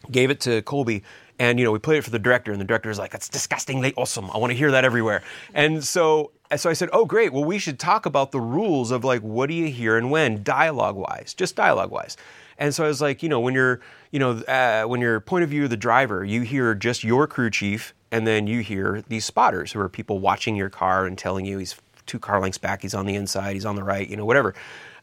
gave 0.10 0.32
it 0.32 0.40
to 0.42 0.64
Colby, 0.64 1.04
and 1.40 1.58
you 1.58 1.66
know 1.66 1.72
we 1.72 1.80
played 1.80 1.98
it 1.98 2.04
for 2.04 2.10
the 2.10 2.20
director 2.20 2.52
and 2.52 2.60
the 2.60 2.66
director 2.66 2.90
was 2.90 3.00
like 3.00 3.12
that's 3.12 3.30
disgustingly 3.30 3.94
awesome 3.96 4.30
i 4.32 4.38
want 4.38 4.52
to 4.52 4.58
hear 4.58 4.72
that 4.72 4.84
everywhere 4.84 5.24
and 5.54 5.84
so 5.84 6.32
so 6.56 6.70
i 6.70 6.74
said 6.74 6.90
oh 6.92 7.06
great 7.06 7.32
well 7.34 7.46
we 7.46 7.58
should 7.58 7.80
talk 7.80 8.06
about 8.06 8.32
the 8.32 8.40
rules 8.40 8.92
of 8.92 9.04
like 9.04 9.22
what 9.22 9.48
do 9.48 9.56
you 9.56 9.68
hear 9.68 9.98
and 9.98 10.12
when 10.12 10.44
dialogue 10.44 10.96
wise 10.96 11.34
just 11.34 11.56
dialogue 11.56 11.90
wise 11.90 12.18
and 12.60 12.76
so 12.76 12.86
I 12.86 12.88
was 12.90 13.02
like, 13.02 13.24
you 13.24 13.30
know, 13.30 13.40
when 13.40 13.56
you're, 13.56 13.82
you 14.12 14.20
know, 14.20 14.32
uh, 14.42 14.84
when 14.84 15.02
you're 15.02 15.20
point 15.22 15.44
of 15.46 15.50
view 15.50 15.66
of 15.66 15.72
the 15.72 15.78
driver, 15.78 16.26
you 16.26 16.42
hear 16.44 16.76
just 16.76 17.04
your 17.04 17.28
crew 17.28 17.50
chief, 17.50 17.96
and 18.12 18.28
then 18.28 18.48
you 18.48 18.62
hear 18.62 19.04
these 19.10 19.26
spotters 19.26 19.72
who 19.74 19.80
are 19.82 19.90
people 19.90 20.20
watching 20.20 20.56
your 20.58 20.70
car 20.70 21.08
and 21.08 21.18
telling 21.18 21.46
you 21.46 21.60
he's 21.60 21.76
two 22.06 22.20
car 22.20 22.42
lengths 22.42 22.60
back, 22.60 22.84
he's 22.84 22.96
on 22.96 23.08
the 23.08 23.16
inside, 23.16 23.54
he's 23.56 23.66
on 23.66 23.76
the 23.76 23.84
right, 23.84 24.10
you 24.10 24.18
know, 24.18 24.26
whatever. 24.26 24.56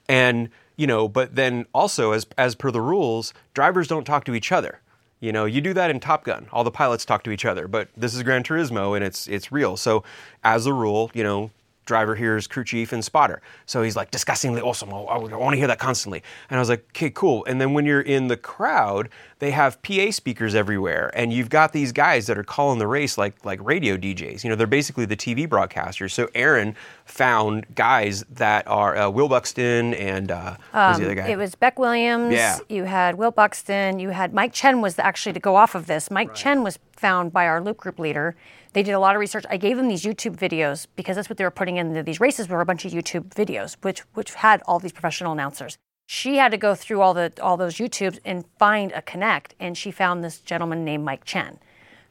And 0.08 0.50
you 0.76 0.86
know, 0.86 1.08
but 1.08 1.34
then 1.36 1.66
also 1.74 2.12
as 2.12 2.26
as 2.38 2.54
per 2.54 2.70
the 2.70 2.80
rules, 2.82 3.34
drivers 3.54 3.88
don't 3.88 4.04
talk 4.04 4.24
to 4.26 4.34
each 4.34 4.52
other 4.52 4.80
You 5.20 5.32
know, 5.32 5.46
you 5.46 5.60
do 5.62 5.72
that 5.74 5.90
in 5.90 6.00
Top 6.00 6.24
Gun. 6.24 6.48
All 6.52 6.64
the 6.64 6.70
pilots 6.70 7.04
talk 7.06 7.24
to 7.24 7.30
each 7.30 7.46
other, 7.46 7.68
but 7.68 7.88
this 7.96 8.14
is 8.14 8.22
Gran 8.22 8.42
Turismo 8.44 8.94
and 8.96 9.04
it's 9.04 9.28
it's 9.28 9.50
real. 9.50 9.76
So, 9.76 10.04
as 10.44 10.66
a 10.66 10.72
rule, 10.74 11.10
you 11.14 11.24
know, 11.24 11.50
driver 11.86 12.14
hears 12.14 12.46
crew 12.46 12.64
chief 12.64 12.92
and 12.92 13.04
spotter. 13.04 13.40
So 13.64 13.82
he's 13.82 13.96
like 13.96 14.10
disgustingly 14.10 14.60
awesome. 14.60 14.92
I, 14.92 14.98
I 14.98 15.16
want 15.18 15.54
to 15.54 15.56
hear 15.56 15.68
that 15.68 15.78
constantly. 15.78 16.22
And 16.50 16.58
I 16.58 16.60
was 16.60 16.68
like, 16.68 16.84
okay, 16.90 17.10
cool. 17.10 17.44
And 17.46 17.60
then 17.60 17.72
when 17.72 17.86
you're 17.86 18.00
in 18.00 18.28
the 18.28 18.36
crowd, 18.36 19.08
they 19.38 19.50
have 19.50 19.80
PA 19.82 20.10
speakers 20.10 20.54
everywhere, 20.54 21.10
and 21.14 21.32
you've 21.32 21.50
got 21.50 21.72
these 21.72 21.92
guys 21.92 22.26
that 22.26 22.38
are 22.38 22.44
calling 22.44 22.78
the 22.78 22.86
race 22.86 23.18
like 23.18 23.44
like 23.44 23.60
radio 23.62 23.96
DJs. 23.96 24.44
You 24.44 24.50
know, 24.50 24.56
they're 24.56 24.66
basically 24.66 25.04
the 25.04 25.16
TV 25.16 25.46
broadcasters. 25.46 26.12
So 26.12 26.28
Erin 26.34 26.74
found 27.06 27.66
guys 27.74 28.24
that 28.28 28.66
are 28.66 28.96
uh, 28.96 29.08
Will 29.08 29.28
Buxton 29.28 29.94
and 29.94 30.30
uh, 30.30 30.56
was 30.74 30.98
the 30.98 31.06
other 31.06 31.14
guy? 31.14 31.22
Um, 31.24 31.30
It 31.30 31.38
was 31.38 31.54
Beck 31.54 31.78
Williams. 31.78 32.34
Yeah. 32.34 32.58
You 32.68 32.84
had 32.84 33.16
Will 33.16 33.30
Buxton. 33.30 33.98
You 33.98 34.10
had 34.10 34.34
Mike 34.34 34.52
Chen 34.52 34.80
was 34.82 34.98
actually 34.98 35.32
to 35.32 35.40
go 35.40 35.56
off 35.56 35.74
of 35.74 35.86
this. 35.86 36.10
Mike 36.10 36.34
Chen 36.34 36.62
was 36.62 36.78
found 36.92 37.32
by 37.32 37.46
our 37.46 37.62
loop 37.62 37.78
group 37.78 37.98
leader. 37.98 38.36
They 38.72 38.82
did 38.82 38.92
a 38.92 38.98
lot 38.98 39.14
of 39.16 39.20
research. 39.20 39.44
I 39.48 39.56
gave 39.56 39.76
them 39.78 39.88
these 39.88 40.02
YouTube 40.02 40.36
videos 40.36 40.86
because 40.96 41.16
that's 41.16 41.30
what 41.30 41.38
they 41.38 41.44
were 41.44 41.50
putting 41.50 41.76
into 41.78 42.02
these 42.02 42.20
races 42.20 42.48
were 42.48 42.60
a 42.60 42.66
bunch 42.66 42.84
of 42.84 42.92
YouTube 42.92 43.30
videos, 43.30 43.76
which 43.82 44.00
which 44.14 44.34
had 44.34 44.60
all 44.66 44.78
these 44.78 44.92
professional 44.92 45.32
announcers. 45.32 45.78
She 46.08 46.36
had 46.36 46.50
to 46.52 46.58
go 46.58 46.74
through 46.74 47.00
all 47.00 47.14
the 47.14 47.32
all 47.40 47.56
those 47.56 47.76
YouTubes 47.76 48.18
and 48.24 48.44
find 48.58 48.92
a 48.92 49.00
connect, 49.00 49.54
and 49.58 49.78
she 49.78 49.90
found 49.90 50.22
this 50.22 50.38
gentleman 50.38 50.84
named 50.84 51.04
Mike 51.04 51.24
Chen, 51.24 51.58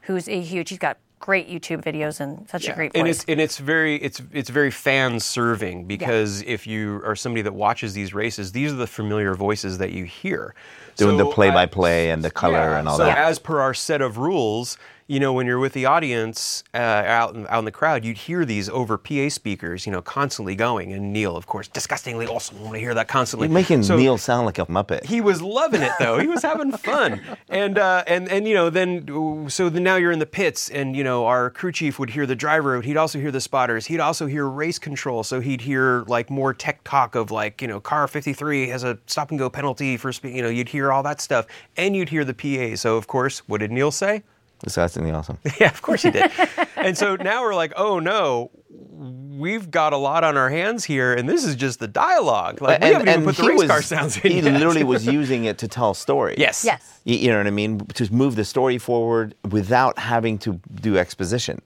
who's 0.02 0.28
a 0.28 0.40
huge. 0.40 0.70
He's 0.70 0.78
got 0.78 0.98
great 1.18 1.48
YouTube 1.48 1.82
videos 1.82 2.20
and 2.20 2.48
such 2.48 2.68
a 2.68 2.74
great 2.74 2.92
voice. 2.92 3.00
and 3.00 3.08
it's 3.08 3.24
and 3.26 3.40
it's 3.40 3.58
very 3.58 3.96
it's 3.96 4.20
it's 4.32 4.50
very 4.50 4.70
fan 4.70 5.18
serving 5.18 5.86
because 5.86 6.42
if 6.42 6.66
you 6.66 7.00
are 7.04 7.16
somebody 7.16 7.42
that 7.42 7.54
watches 7.54 7.94
these 7.94 8.12
races, 8.14 8.52
these 8.52 8.72
are 8.72 8.76
the 8.76 8.86
familiar 8.86 9.34
voices 9.34 9.78
that 9.78 9.92
you 9.92 10.04
hear. 10.04 10.54
Doing 10.96 11.16
the 11.16 11.26
play 11.26 11.50
by 11.50 11.64
uh, 11.64 11.68
play 11.68 12.10
and 12.10 12.24
the 12.24 12.30
color 12.30 12.54
yeah, 12.54 12.78
and 12.78 12.88
all 12.88 12.96
so 12.96 13.04
that. 13.04 13.18
as 13.18 13.38
per 13.38 13.60
our 13.60 13.74
set 13.74 14.00
of 14.00 14.18
rules, 14.18 14.78
you 15.08 15.20
know, 15.20 15.32
when 15.32 15.46
you're 15.46 15.58
with 15.60 15.72
the 15.72 15.84
audience 15.86 16.64
uh, 16.74 16.78
out 16.78 17.34
in, 17.34 17.46
out 17.48 17.60
in 17.60 17.64
the 17.64 17.70
crowd, 17.70 18.04
you'd 18.04 18.16
hear 18.18 18.44
these 18.44 18.68
over 18.68 18.98
PA 18.98 19.28
speakers, 19.28 19.86
you 19.86 19.92
know, 19.92 20.02
constantly 20.02 20.56
going. 20.56 20.92
And 20.92 21.12
Neill, 21.12 21.36
of 21.36 21.46
course, 21.46 21.68
disgustingly 21.68 22.26
awesome. 22.26 22.58
I 22.58 22.62
want 22.62 22.74
to 22.74 22.80
hear 22.80 22.92
that 22.94 23.06
constantly. 23.06 23.46
You're 23.46 23.54
making 23.54 23.84
So- 23.84 23.96
Neill 23.96 24.18
sound 24.18 24.46
like 24.46 24.58
a 24.58 24.66
Muppet. 24.66 25.04
he 25.04 25.20
was 25.20 25.40
loving 25.40 25.82
it 25.82 25.92
though. 26.00 26.18
He 26.18 26.26
was 26.26 26.42
having 26.42 26.72
fun, 26.76 27.20
and 27.48 27.78
uh, 27.78 28.02
and 28.08 28.28
and 28.28 28.48
you 28.48 28.54
know 28.54 28.68
then 28.68 29.48
so 29.48 29.68
then 29.68 29.84
now 29.84 29.94
you're 29.96 30.10
in 30.12 30.18
the 30.18 30.26
pits, 30.26 30.68
and 30.70 30.96
you 30.96 31.04
know 31.04 31.26
our 31.26 31.50
crew 31.50 31.70
chief 31.70 31.98
would 32.00 32.10
hear 32.10 32.26
the 32.26 32.34
driver, 32.34 32.80
he'd 32.80 32.96
also 32.96 33.20
hear 33.20 33.30
the 33.30 33.40
spotters, 33.40 33.86
he'd 33.86 34.00
also 34.00 34.26
hear 34.26 34.46
race 34.48 34.78
control, 34.80 35.22
so 35.22 35.38
he'd 35.40 35.60
hear 35.60 36.02
like 36.08 36.30
more 36.30 36.52
tech 36.52 36.82
talk 36.84 37.14
of 37.14 37.30
like 37.30 37.62
you 37.62 37.68
know 37.68 37.78
car 37.80 38.08
53 38.08 38.68
has 38.70 38.82
a 38.82 38.98
stop 39.06 39.30
and 39.30 39.38
go 39.38 39.48
penalty 39.48 39.96
for 39.96 40.12
speed, 40.12 40.34
you 40.34 40.42
know 40.42 40.48
you'd 40.48 40.68
hear 40.70 40.90
all 40.90 41.04
that 41.04 41.20
stuff, 41.20 41.46
and 41.76 41.94
you'd 41.94 42.08
hear 42.08 42.24
the 42.24 42.34
PA. 42.34 42.74
So 42.76 42.96
of 42.96 43.06
course, 43.06 43.40
what 43.48 43.58
did 43.60 43.70
Neill 43.70 43.92
say? 43.92 44.24
Disgustingly 44.62 45.10
awesome. 45.10 45.38
Yeah, 45.60 45.68
of 45.70 45.82
course 45.82 46.02
he 46.02 46.10
did. 46.10 46.30
and 46.76 46.96
so 46.96 47.16
now 47.16 47.42
we're 47.42 47.54
like, 47.54 47.72
oh 47.76 47.98
no, 47.98 48.50
we've 48.70 49.70
got 49.70 49.92
a 49.92 49.96
lot 49.96 50.24
on 50.24 50.36
our 50.36 50.48
hands 50.48 50.84
here, 50.84 51.12
and 51.14 51.28
this 51.28 51.44
is 51.44 51.54
just 51.56 51.78
the 51.78 51.88
dialogue. 51.88 52.60
Like 52.62 52.80
we 52.82 52.88
haven't 52.88 53.08
even 53.08 53.24
put 53.24 53.36
the 53.36 53.42
he 53.42 53.48
race 53.50 53.58
was- 53.60 53.68
car 53.70 53.82
sounds 53.82 54.16
in 54.18 54.30
He 54.32 54.40
yet. 54.40 54.52
literally 54.54 54.84
was 54.94 55.06
using 55.06 55.44
it 55.44 55.58
to 55.58 55.68
tell 55.68 55.94
stories. 55.94 56.38
Yes. 56.38 56.64
yes. 56.64 57.00
You, 57.04 57.16
you 57.16 57.28
know 57.30 57.38
what 57.38 57.46
I 57.46 57.50
mean? 57.50 57.78
To 57.86 58.12
move 58.12 58.36
the 58.36 58.44
story 58.44 58.78
forward 58.78 59.34
without 59.50 59.98
having 59.98 60.38
to 60.38 60.60
do 60.74 60.96
exposition. 60.98 61.60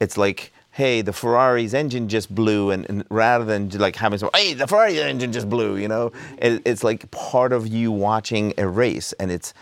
It's 0.00 0.16
like, 0.16 0.52
hey, 0.70 1.02
the 1.02 1.12
Ferrari's 1.12 1.74
engine 1.74 2.08
just 2.08 2.34
blew, 2.34 2.70
and, 2.70 2.88
and 2.88 3.04
rather 3.10 3.44
than 3.44 3.68
just 3.68 3.80
like 3.80 3.94
having 3.96 4.18
some, 4.18 4.30
hey, 4.34 4.54
the 4.54 4.66
Ferrari 4.66 4.98
engine 5.00 5.32
just 5.32 5.48
blew, 5.50 5.76
you 5.76 5.86
know, 5.86 6.12
it, 6.38 6.62
it's 6.64 6.82
like 6.82 7.10
part 7.10 7.52
of 7.52 7.66
you 7.68 7.92
watching 7.92 8.54
a 8.58 8.66
race, 8.66 9.12
and 9.20 9.30
it's 9.30 9.52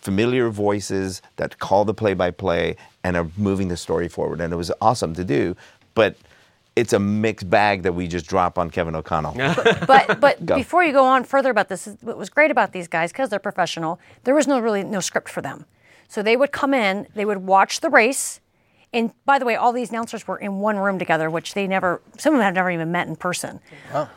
familiar 0.00 0.48
voices 0.50 1.22
that 1.36 1.58
call 1.58 1.84
the 1.84 1.94
play-by-play 1.94 2.76
and 3.04 3.16
are 3.16 3.28
moving 3.36 3.68
the 3.68 3.76
story 3.76 4.08
forward, 4.08 4.40
and 4.40 4.52
it 4.52 4.56
was 4.56 4.72
awesome 4.80 5.14
to 5.14 5.24
do, 5.24 5.56
but. 5.94 6.16
It's 6.76 6.92
a 6.92 7.00
mixed 7.00 7.50
bag 7.50 7.82
that 7.82 7.92
we 7.92 8.06
just 8.06 8.26
drop 8.26 8.56
on 8.56 8.70
Kevin 8.70 8.94
O'Connell. 8.94 9.34
but 9.86 10.20
but 10.20 10.46
Go. 10.46 10.54
before 10.56 10.84
you 10.84 10.92
go 10.92 11.04
on 11.04 11.24
further 11.24 11.50
about 11.50 11.68
this, 11.68 11.88
what 12.00 12.16
was 12.16 12.30
great 12.30 12.52
about 12.52 12.72
these 12.72 12.86
guys 12.86 13.10
because 13.10 13.28
they're 13.28 13.40
professional, 13.40 13.98
there 14.22 14.36
was 14.36 14.46
no 14.46 14.60
really 14.60 14.84
no 14.84 15.00
script 15.00 15.28
for 15.28 15.42
them. 15.42 15.66
So 16.08 16.22
they 16.22 16.36
would 16.36 16.52
come 16.52 16.72
in, 16.72 17.08
they 17.14 17.24
would 17.24 17.38
watch 17.38 17.80
the 17.80 17.90
race, 17.90 18.40
and 18.92 19.12
by 19.24 19.38
the 19.38 19.44
way, 19.44 19.54
all 19.54 19.72
these 19.72 19.90
announcers 19.90 20.26
were 20.26 20.36
in 20.38 20.56
one 20.58 20.76
room 20.76 20.98
together, 20.98 21.30
which 21.30 21.54
they 21.54 21.66
never, 21.68 22.02
some 22.18 22.34
of 22.34 22.38
them 22.38 22.44
had 22.44 22.54
never 22.54 22.70
even 22.70 22.90
met 22.90 23.06
in 23.06 23.14
person. 23.14 23.60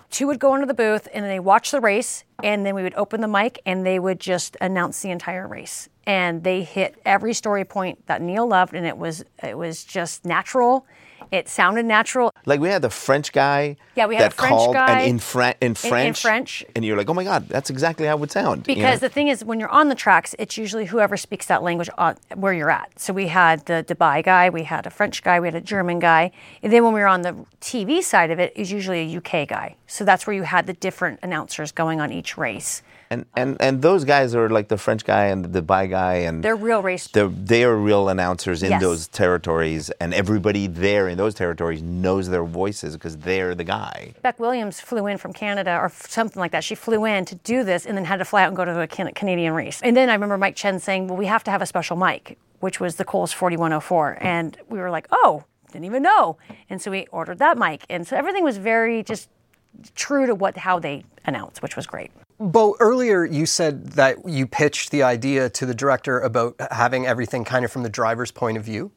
Two 0.10 0.26
would 0.28 0.40
go 0.40 0.56
into 0.56 0.66
the 0.66 0.74
booth 0.74 1.08
and 1.14 1.26
they 1.26 1.40
watch 1.40 1.70
the 1.70 1.80
race, 1.80 2.24
and 2.44 2.66
then 2.66 2.74
we 2.74 2.82
would 2.82 2.96
open 2.96 3.22
the 3.22 3.28
mic 3.28 3.62
and 3.66 3.86
they 3.86 4.00
would 4.00 4.20
just 4.20 4.58
announce 4.62 5.02
the 5.02 5.12
entire 5.12 5.48
race. 5.48 5.90
And 6.06 6.44
they 6.44 6.64
hit 6.64 7.00
every 7.06 7.34
story 7.34 7.66
point 7.66 8.06
that 8.08 8.22
Neill 8.22 8.48
loved, 8.48 8.74
and 8.74 8.86
it 8.86 8.98
was 8.98 9.24
it 9.42 9.58
was 9.58 9.84
just 9.84 10.26
natural. 10.26 10.86
It 11.32 11.48
sounded 11.50 11.86
natural. 11.86 12.32
Like 12.46 12.60
we 12.60 12.70
had 12.70 12.82
the 12.82 12.90
French 12.90 13.32
guy 13.32 13.78
Yeah, 13.96 14.06
we 14.08 14.16
had 14.16 14.24
that 14.32 14.34
a 14.34 14.36
French 14.36 14.52
called 14.52 14.76
guy 14.76 15.02
and 15.02 15.10
in, 15.12 15.20
Fran- 15.20 15.56
in 15.62 15.76
French, 15.76 16.22
French. 16.22 16.64
and 16.76 16.84
you're 16.86 16.98
like, 16.98 17.10
oh 17.10 17.14
my 17.14 17.24
god, 17.24 17.48
that's 17.50 17.70
exactly 17.70 18.06
how 18.06 18.16
it 18.16 18.20
would 18.20 18.32
sound. 18.32 18.68
you 18.68 18.76
know? 18.76 18.82
Because 18.82 19.00
the 19.00 19.10
thing 19.10 19.28
is, 19.30 19.44
when 19.44 19.60
you're 19.60 19.70
on 19.70 19.90
the 19.90 19.96
tracks, 19.96 20.36
it's 20.40 20.58
usually 20.58 20.86
whoever 20.86 21.16
speaks 21.18 21.46
that 21.48 21.64
language 21.64 21.90
on, 21.98 22.18
where 22.36 22.54
you're 22.54 22.72
at. 22.72 23.00
So 23.00 23.14
we 23.14 23.28
had 23.28 23.66
the 23.66 23.86
Dubai 23.88 24.24
guy, 24.24 24.50
we 24.50 24.64
had 24.64 24.86
a 24.86 24.90
French 24.90 25.24
guy, 25.24 25.40
we 25.40 25.48
had 25.48 25.56
a 25.56 25.62
German 25.62 26.00
guy, 26.00 26.32
and 26.62 26.72
then 26.74 26.84
when 26.84 26.94
we 26.94 27.00
were 27.00 27.08
on 27.08 27.22
the 27.22 27.34
TV 27.62 28.04
side 28.04 28.30
of 28.32 28.40
it, 28.40 28.52
it, 28.56 28.60
is 28.62 28.72
usually 28.72 29.00
a 29.14 29.18
UK 29.18 29.48
guy. 29.48 29.76
So 29.88 30.04
that's 30.06 30.26
where 30.28 30.36
you 30.36 30.44
had 30.44 30.68
the 30.68 30.74
different 30.74 31.20
announcers 31.24 31.72
going 31.72 32.02
on 32.02 32.12
each 32.12 32.38
race. 32.38 32.82
and, 33.10 33.26
and 33.38 33.58
and 33.62 33.82
those 33.82 34.04
guys 34.06 34.34
are 34.34 34.50
like 34.50 34.68
the 34.70 34.78
French 34.78 35.04
guy 35.06 35.26
and 35.26 35.46
the 35.46 35.62
Dubai 35.62 35.88
guy, 35.90 36.16
and 36.28 36.44
They're 36.44 36.56
real 36.56 36.82
race. 36.82 37.08
they're 37.16 37.28
they 37.28 37.64
are 37.64 37.76
real 37.76 38.10
announcers 38.10 38.64
in 38.64 38.72
Yes. 38.72 38.82
those 38.82 39.08
territories, 39.08 39.92
and 40.02 40.14
everybody 40.14 40.66
there 40.68 41.08
in 41.14 41.18
those 41.18 41.34
territories 41.34 41.82
knows 41.82 42.28
their 42.28 42.44
voices 42.44 42.96
because 42.96 43.18
they're 43.18 43.56
the 43.56 43.64
guy. 43.64 44.14
Beck 44.22 44.40
Williams 44.40 44.82
flew 44.82 45.08
in 45.08 45.18
from 45.18 45.32
Canada 45.32 45.78
or 45.80 45.90
something 45.90 46.40
like 46.40 46.52
that. 46.52 46.64
She 46.64 46.76
flew 46.76 47.06
in 47.06 47.24
to 47.26 47.36
do 47.36 47.64
this 47.64 47.86
and 47.86 47.96
then 47.96 48.04
had 48.04 48.18
to 48.18 48.26
fly 48.26 48.44
out 48.44 48.48
and 48.48 48.58
go 48.58 48.66
to 48.66 48.82
a 48.82 48.88
Can- 48.88 49.14
Canadian 49.14 49.54
race. 49.54 49.80
And 49.82 49.96
then 49.96 50.10
I 50.10 50.14
remember 50.14 50.38
Mike 50.38 50.56
Chen 50.56 50.80
saying, 50.80 51.08
"Well, 51.08 51.18
we 51.18 51.28
have 51.28 51.44
to 51.46 51.52
have 51.52 51.62
a 51.62 51.66
special 51.66 51.96
mic," 51.96 52.38
which 52.60 52.80
was 52.80 52.96
the 52.96 53.06
Coles 53.06 53.32
4104, 53.32 54.18
and 54.20 54.58
we 54.68 54.80
were 54.80 54.90
like, 54.90 55.08
"Oh, 55.12 55.44
didn't 55.72 55.86
even 55.86 56.04
know." 56.04 56.38
And 56.70 56.82
so 56.82 56.92
we 56.92 57.06
ordered 57.12 57.40
that 57.40 57.58
mic, 57.58 57.86
and 57.90 58.06
so 58.08 58.18
everything 58.18 58.44
was 58.44 58.58
very 58.58 59.04
just 59.04 59.30
true 59.96 60.26
to 60.26 60.36
what 60.36 60.58
how 60.58 60.80
they 60.80 61.06
announced, 61.26 61.62
which 61.62 61.76
was 61.76 61.88
great. 61.88 62.12
Bo, 62.40 62.76
earlier 62.80 63.24
you 63.24 63.46
said 63.46 63.92
that 63.92 64.28
you 64.28 64.48
pitched 64.48 64.92
the 64.92 65.04
idea 65.04 65.50
to 65.52 65.66
the 65.66 65.74
director 65.76 66.20
about 66.20 66.56
having 66.72 67.06
everything 67.06 67.44
kind 67.44 67.64
of 67.64 67.72
from 67.72 67.84
the 67.84 67.90
driver's 67.90 68.32
point 68.32 68.58
of 68.58 68.64
view. 68.64 68.92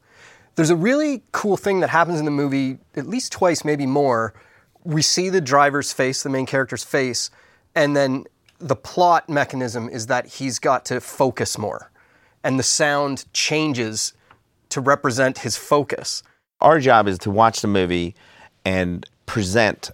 There's 0.57 0.71
a 0.71 0.75
really 0.75 1.21
cool 1.33 1.55
thing 1.55 1.81
that 1.81 1.91
happens 1.91 2.17
in 2.17 2.25
the 2.25 2.31
movie, 2.31 2.79
at 2.95 3.05
least 3.05 3.31
twice, 3.31 3.63
maybe 3.63 3.85
more. 3.85 4.33
We 4.83 5.03
see 5.03 5.29
the 5.29 5.39
driver's 5.39 5.93
face, 5.93 6.23
the 6.23 6.29
main 6.29 6.47
character's 6.47 6.83
face, 6.83 7.29
and 7.75 7.95
then 7.95 8.25
the 8.57 8.75
plot 8.75 9.29
mechanism 9.29 9.87
is 9.87 10.07
that 10.07 10.25
he's 10.25 10.57
got 10.57 10.83
to 10.85 10.99
focus 10.99 11.59
more. 11.59 11.91
And 12.43 12.57
the 12.57 12.63
sound 12.63 13.25
changes 13.33 14.13
to 14.69 14.81
represent 14.81 15.37
his 15.37 15.57
focus. 15.57 16.23
Our 16.59 16.79
job 16.79 17.07
is 17.07 17.19
to 17.19 17.29
watch 17.29 17.61
the 17.61 17.67
movie 17.67 18.15
and 18.65 19.07
present 19.27 19.91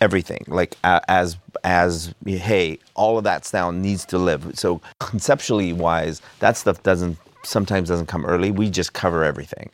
everything 0.00 0.44
like 0.48 0.76
uh, 0.82 0.98
as 1.06 1.36
as 1.62 2.12
hey 2.26 2.78
all 2.94 3.16
of 3.16 3.24
that 3.24 3.44
sound 3.46 3.80
needs 3.80 4.04
to 4.04 4.18
live 4.18 4.58
so 4.58 4.80
conceptually 4.98 5.72
wise 5.72 6.20
that 6.40 6.56
stuff 6.56 6.82
doesn't 6.82 7.16
sometimes 7.44 7.88
doesn't 7.88 8.06
come 8.06 8.24
early 8.26 8.50
we 8.50 8.70
just 8.70 8.92
cover 8.92 9.24
everything 9.24 9.70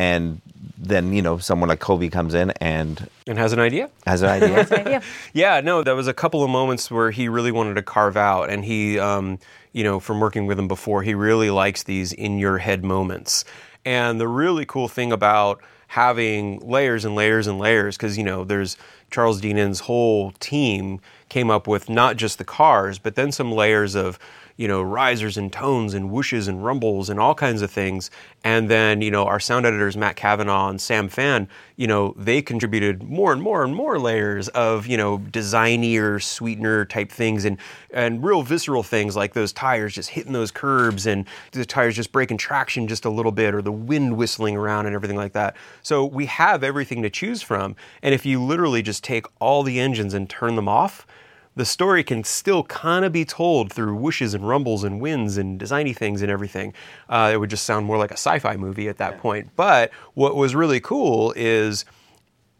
and 0.00 0.40
then 0.78 1.12
you 1.12 1.20
know 1.20 1.36
someone 1.36 1.68
like 1.68 1.78
Colby 1.78 2.08
comes 2.08 2.32
in 2.32 2.50
and 2.52 3.08
and 3.26 3.38
has 3.38 3.52
an 3.52 3.60
idea. 3.60 3.90
has 4.06 4.22
an 4.22 4.28
idea 4.42 4.64
Yeah. 4.70 5.00
Yeah, 5.32 5.60
no, 5.60 5.82
there 5.82 5.94
was 5.94 6.08
a 6.08 6.14
couple 6.14 6.42
of 6.42 6.50
moments 6.50 6.90
where 6.90 7.10
he 7.10 7.28
really 7.28 7.52
wanted 7.52 7.74
to 7.74 7.82
carve 7.82 8.16
out, 8.16 8.50
and 8.50 8.64
he, 8.64 8.98
um, 8.98 9.38
you 9.72 9.84
know, 9.84 10.00
from 10.00 10.18
working 10.20 10.46
with 10.46 10.58
him 10.58 10.68
before, 10.68 11.02
he 11.02 11.14
really 11.14 11.50
likes 11.50 11.82
these 11.82 12.12
in 12.12 12.38
your 12.38 12.58
head 12.58 12.82
moments. 12.82 13.44
And 13.84 14.20
the 14.20 14.26
really 14.28 14.64
cool 14.64 14.88
thing 14.88 15.12
about 15.12 15.60
having 15.88 16.60
layers 16.60 17.04
and 17.04 17.14
layers 17.14 17.46
and 17.46 17.58
layers, 17.58 17.96
because 17.96 18.16
you 18.16 18.24
know, 18.24 18.44
there's 18.44 18.78
Charles 19.10 19.40
Deenen's 19.40 19.80
whole 19.80 20.32
team 20.32 21.00
came 21.28 21.50
up 21.50 21.66
with 21.66 21.90
not 21.90 22.16
just 22.16 22.38
the 22.38 22.44
cars, 22.44 22.98
but 22.98 23.16
then 23.16 23.32
some 23.32 23.52
layers 23.52 23.94
of 23.94 24.18
you 24.60 24.68
know, 24.68 24.82
risers 24.82 25.38
and 25.38 25.50
tones 25.50 25.94
and 25.94 26.10
whooshes 26.10 26.46
and 26.46 26.62
rumbles 26.62 27.08
and 27.08 27.18
all 27.18 27.34
kinds 27.34 27.62
of 27.62 27.70
things. 27.70 28.10
And 28.44 28.68
then, 28.68 29.00
you 29.00 29.10
know, 29.10 29.24
our 29.24 29.40
sound 29.40 29.64
editors, 29.64 29.96
Matt 29.96 30.16
Kavanaugh 30.16 30.68
and 30.68 30.78
Sam 30.78 31.08
Fan, 31.08 31.48
you 31.76 31.86
know, 31.86 32.12
they 32.14 32.42
contributed 32.42 33.02
more 33.02 33.32
and 33.32 33.40
more 33.40 33.64
and 33.64 33.74
more 33.74 33.98
layers 33.98 34.48
of, 34.48 34.86
you 34.86 34.98
know, 34.98 35.16
designier, 35.16 36.22
sweetener 36.22 36.84
type 36.84 37.10
things 37.10 37.46
and, 37.46 37.56
and 37.90 38.22
real 38.22 38.42
visceral 38.42 38.82
things 38.82 39.16
like 39.16 39.32
those 39.32 39.50
tires 39.50 39.94
just 39.94 40.10
hitting 40.10 40.34
those 40.34 40.50
curbs 40.50 41.06
and 41.06 41.24
the 41.52 41.64
tires 41.64 41.96
just 41.96 42.12
breaking 42.12 42.36
traction 42.36 42.86
just 42.86 43.06
a 43.06 43.10
little 43.10 43.32
bit 43.32 43.54
or 43.54 43.62
the 43.62 43.72
wind 43.72 44.18
whistling 44.18 44.58
around 44.58 44.84
and 44.84 44.94
everything 44.94 45.16
like 45.16 45.32
that. 45.32 45.56
So 45.82 46.04
we 46.04 46.26
have 46.26 46.62
everything 46.62 47.00
to 47.00 47.08
choose 47.08 47.40
from. 47.40 47.76
And 48.02 48.14
if 48.14 48.26
you 48.26 48.44
literally 48.44 48.82
just 48.82 49.02
take 49.04 49.24
all 49.40 49.62
the 49.62 49.80
engines 49.80 50.12
and 50.12 50.28
turn 50.28 50.54
them 50.54 50.68
off, 50.68 51.06
the 51.56 51.64
story 51.64 52.04
can 52.04 52.24
still 52.24 52.62
kind 52.64 53.04
of 53.04 53.12
be 53.12 53.24
told 53.24 53.72
through 53.72 53.98
whooshes 53.98 54.34
and 54.34 54.48
rumbles 54.48 54.84
and 54.84 55.00
winds 55.00 55.36
and 55.36 55.60
designy 55.60 55.94
things 55.94 56.22
and 56.22 56.30
everything. 56.30 56.72
Uh, 57.08 57.30
it 57.32 57.38
would 57.38 57.50
just 57.50 57.64
sound 57.64 57.86
more 57.86 57.98
like 57.98 58.10
a 58.10 58.14
sci-fi 58.14 58.56
movie 58.56 58.88
at 58.88 58.98
that 58.98 59.18
point. 59.18 59.50
But 59.56 59.90
what 60.14 60.36
was 60.36 60.54
really 60.54 60.80
cool 60.80 61.32
is 61.36 61.84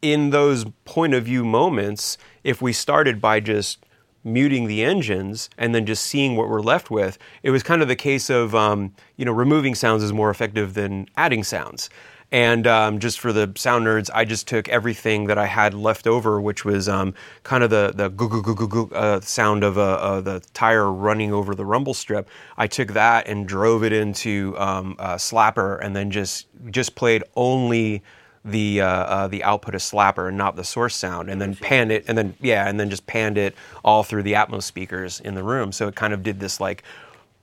in 0.02 0.30
those 0.30 0.64
point 0.84 1.14
of 1.14 1.24
view 1.24 1.44
moments, 1.44 2.18
if 2.42 2.60
we 2.60 2.72
started 2.72 3.20
by 3.20 3.40
just 3.40 3.84
muting 4.22 4.66
the 4.66 4.84
engines 4.84 5.48
and 5.56 5.74
then 5.74 5.86
just 5.86 6.04
seeing 6.06 6.36
what 6.36 6.48
we're 6.48 6.60
left 6.60 6.90
with, 6.90 7.18
it 7.42 7.50
was 7.50 7.62
kind 7.62 7.82
of 7.82 7.88
the 7.88 7.96
case 7.96 8.28
of 8.28 8.54
um, 8.54 8.94
you 9.16 9.24
know 9.24 9.32
removing 9.32 9.74
sounds 9.74 10.02
is 10.02 10.12
more 10.12 10.30
effective 10.30 10.74
than 10.74 11.06
adding 11.16 11.44
sounds. 11.44 11.88
And 12.32 12.66
um, 12.66 13.00
just 13.00 13.18
for 13.18 13.32
the 13.32 13.52
sound 13.56 13.86
nerds, 13.86 14.08
I 14.14 14.24
just 14.24 14.46
took 14.46 14.68
everything 14.68 15.26
that 15.26 15.36
I 15.38 15.46
had 15.46 15.74
left 15.74 16.06
over, 16.06 16.40
which 16.40 16.64
was 16.64 16.88
um, 16.88 17.14
kind 17.42 17.64
of 17.64 17.70
the 17.70 17.92
the 17.94 18.08
goo 18.08 18.28
goo 18.28 18.42
goo 18.42 18.54
goo 18.54 18.68
goo 18.68 18.90
uh, 18.94 19.20
sound 19.20 19.64
of 19.64 19.78
uh, 19.78 19.82
uh, 19.82 20.20
the 20.20 20.40
tire 20.54 20.90
running 20.92 21.32
over 21.32 21.54
the 21.54 21.64
rumble 21.64 21.94
strip. 21.94 22.28
I 22.56 22.68
took 22.68 22.92
that 22.92 23.26
and 23.26 23.48
drove 23.48 23.82
it 23.82 23.92
into 23.92 24.54
um, 24.58 24.94
Slapper, 24.98 25.84
and 25.84 25.96
then 25.96 26.10
just 26.10 26.46
just 26.70 26.94
played 26.94 27.24
only 27.34 28.02
the 28.44 28.80
uh, 28.80 28.86
uh, 28.86 29.28
the 29.28 29.42
output 29.44 29.74
of 29.74 29.80
Slapper 29.80 30.28
and 30.28 30.36
not 30.36 30.56
the 30.56 30.64
source 30.64 30.94
sound, 30.96 31.28
and 31.28 31.40
then 31.40 31.54
panned 31.56 31.92
it, 31.92 32.04
and 32.08 32.16
then 32.16 32.34
yeah, 32.40 32.68
and 32.68 32.78
then 32.78 32.90
just 32.90 33.06
panned 33.06 33.38
it 33.38 33.54
all 33.84 34.02
through 34.02 34.22
the 34.22 34.34
Atmos 34.34 34.62
speakers 34.62 35.20
in 35.20 35.34
the 35.34 35.42
room. 35.42 35.72
So 35.72 35.88
it 35.88 35.94
kind 35.94 36.12
of 36.12 36.22
did 36.22 36.40
this 36.40 36.60
like 36.60 36.82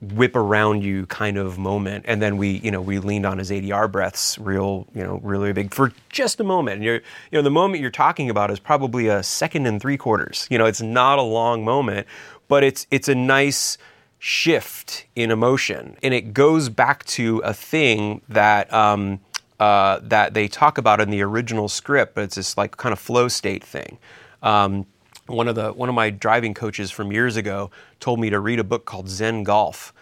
whip 0.00 0.36
around 0.36 0.82
you 0.82 1.06
kind 1.06 1.36
of 1.36 1.58
moment, 1.58 2.04
and 2.06 2.22
then 2.22 2.36
we 2.36 2.58
you 2.58 2.70
know 2.70 2.80
we 2.80 2.98
leaned 2.98 3.26
on 3.26 3.38
his 3.38 3.50
ADR 3.50 3.90
breaths 3.90 4.38
real 4.38 4.86
you 4.94 5.02
know 5.02 5.20
really 5.22 5.52
big 5.52 5.74
for 5.74 5.92
just 6.08 6.40
a 6.40 6.44
moment. 6.44 6.76
And 6.76 6.84
you're 6.84 6.96
you 6.96 7.32
know 7.32 7.42
the 7.42 7.50
moment 7.50 7.80
you're 7.80 7.90
talking 7.90 8.30
about 8.30 8.50
is 8.50 8.60
probably 8.60 9.08
a 9.08 9.22
second 9.22 9.66
and 9.66 9.80
three 9.80 9.96
quarters. 9.96 10.46
You 10.50 10.58
know 10.58 10.66
it's 10.66 10.82
not 10.82 11.18
a 11.18 11.22
long 11.22 11.64
moment, 11.64 12.06
but 12.46 12.62
it's 12.62 12.86
it's 12.90 13.08
a 13.08 13.14
nice 13.14 13.76
shift 14.18 15.06
in 15.16 15.30
emotion, 15.30 15.96
and 16.02 16.14
it 16.14 16.32
goes 16.32 16.68
back 16.68 17.04
to 17.06 17.38
a 17.38 17.54
thing 17.54 18.22
that. 18.28 18.72
Um, 18.72 19.20
uh, 19.60 19.98
that 20.04 20.34
they 20.34 20.46
talk 20.46 20.78
about 20.78 21.00
in 21.00 21.10
the 21.10 21.20
original 21.20 21.68
script, 21.68 22.14
but 22.14 22.22
it's 22.22 22.36
this 22.36 22.56
like 22.56 22.76
kind 22.76 22.92
of 22.92 22.98
flow 23.00 23.26
state 23.26 23.64
thing. 23.64 23.98
Um, 24.40 24.86
one 25.28 25.48
of 25.48 25.54
the 25.54 25.72
one 25.72 25.88
of 25.88 25.94
my 25.94 26.10
driving 26.10 26.54
coaches 26.54 26.90
from 26.90 27.12
years 27.12 27.36
ago 27.36 27.70
told 28.00 28.20
me 28.20 28.30
to 28.30 28.40
read 28.40 28.58
a 28.58 28.64
book 28.64 28.84
called 28.84 29.08
Zen 29.08 29.44
Golf, 29.44 29.92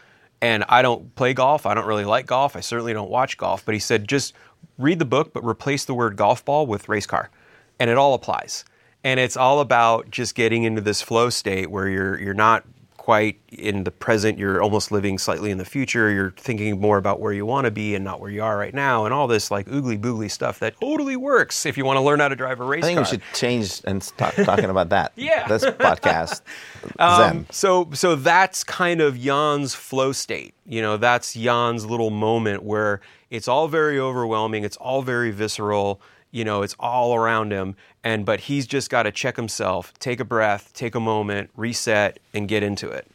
and 0.40 0.64
I 0.68 0.82
don't 0.82 1.14
play 1.14 1.34
golf. 1.34 1.66
I 1.66 1.74
don't 1.74 1.86
really 1.86 2.04
like 2.04 2.26
golf. 2.26 2.56
I 2.56 2.60
certainly 2.60 2.92
don't 2.92 3.10
watch 3.10 3.36
golf. 3.36 3.64
But 3.64 3.74
he 3.74 3.78
said 3.78 4.08
just 4.08 4.34
read 4.78 4.98
the 4.98 5.04
book, 5.04 5.32
but 5.32 5.44
replace 5.44 5.84
the 5.84 5.94
word 5.94 6.16
golf 6.16 6.44
ball 6.44 6.66
with 6.66 6.88
race 6.88 7.06
car, 7.06 7.30
and 7.78 7.90
it 7.90 7.96
all 7.96 8.14
applies. 8.14 8.64
And 9.04 9.20
it's 9.20 9.36
all 9.36 9.60
about 9.60 10.10
just 10.10 10.34
getting 10.34 10.64
into 10.64 10.80
this 10.80 11.02
flow 11.02 11.30
state 11.30 11.70
where 11.70 11.88
you're 11.88 12.20
you're 12.20 12.34
not 12.34 12.64
quite 13.06 13.38
in 13.50 13.84
the 13.84 13.90
present. 13.92 14.36
You're 14.36 14.60
almost 14.60 14.90
living 14.90 15.16
slightly 15.16 15.52
in 15.52 15.58
the 15.58 15.64
future. 15.64 16.10
You're 16.10 16.32
thinking 16.32 16.80
more 16.80 16.98
about 16.98 17.20
where 17.20 17.32
you 17.32 17.46
want 17.46 17.66
to 17.66 17.70
be 17.70 17.94
and 17.94 18.04
not 18.04 18.18
where 18.18 18.32
you 18.32 18.42
are 18.42 18.58
right 18.58 18.74
now, 18.74 19.04
and 19.04 19.14
all 19.14 19.28
this 19.28 19.48
like 19.48 19.68
oogly 19.68 19.96
boogly 19.96 20.28
stuff 20.28 20.58
that 20.58 20.74
totally 20.80 21.14
works 21.14 21.66
if 21.66 21.78
you 21.78 21.84
want 21.84 21.98
to 21.98 22.00
learn 22.00 22.18
how 22.18 22.26
to 22.26 22.34
drive 22.34 22.58
a 22.58 22.64
race 22.64 22.82
I 22.82 22.88
think 22.88 22.96
car. 22.96 23.04
we 23.04 23.08
should 23.08 23.22
change 23.32 23.80
and 23.84 24.02
start 24.02 24.34
talking 24.34 24.64
about 24.70 24.88
that. 24.88 25.12
Yeah. 25.16 25.46
This 25.46 25.64
podcast. 25.64 26.40
Um, 26.98 27.46
so 27.50 27.88
so 27.94 28.14
that's 28.14 28.62
kind 28.64 29.00
of 29.00 29.18
Jann's 29.18 29.74
flow 29.74 30.12
state. 30.12 30.54
You 30.66 30.82
know, 30.82 30.96
that's 30.96 31.34
Jann's 31.34 31.84
little 31.86 32.10
moment 32.10 32.62
where 32.62 33.00
it's 33.30 33.48
all 33.48 33.68
very 33.68 33.98
overwhelming, 33.98 34.64
it's 34.64 34.76
all 34.76 35.02
very 35.02 35.30
visceral, 35.30 36.00
you 36.36 36.44
know, 36.44 36.60
it's 36.60 36.76
all 36.78 37.14
around 37.14 37.50
him 37.50 37.74
and 38.04 38.26
but 38.26 38.40
he's 38.40 38.66
just 38.66 38.90
got 38.90 39.04
to 39.04 39.10
check 39.10 39.36
himself, 39.36 39.94
take 39.98 40.20
a 40.20 40.24
breath, 40.24 40.70
take 40.74 40.94
a 40.94 41.00
moment, 41.00 41.48
reset 41.56 42.18
and 42.34 42.46
get 42.46 42.62
into 42.62 42.90
it. 42.90 43.06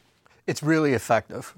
It's 0.47 0.63
really 0.63 0.93
effective. 0.93 1.53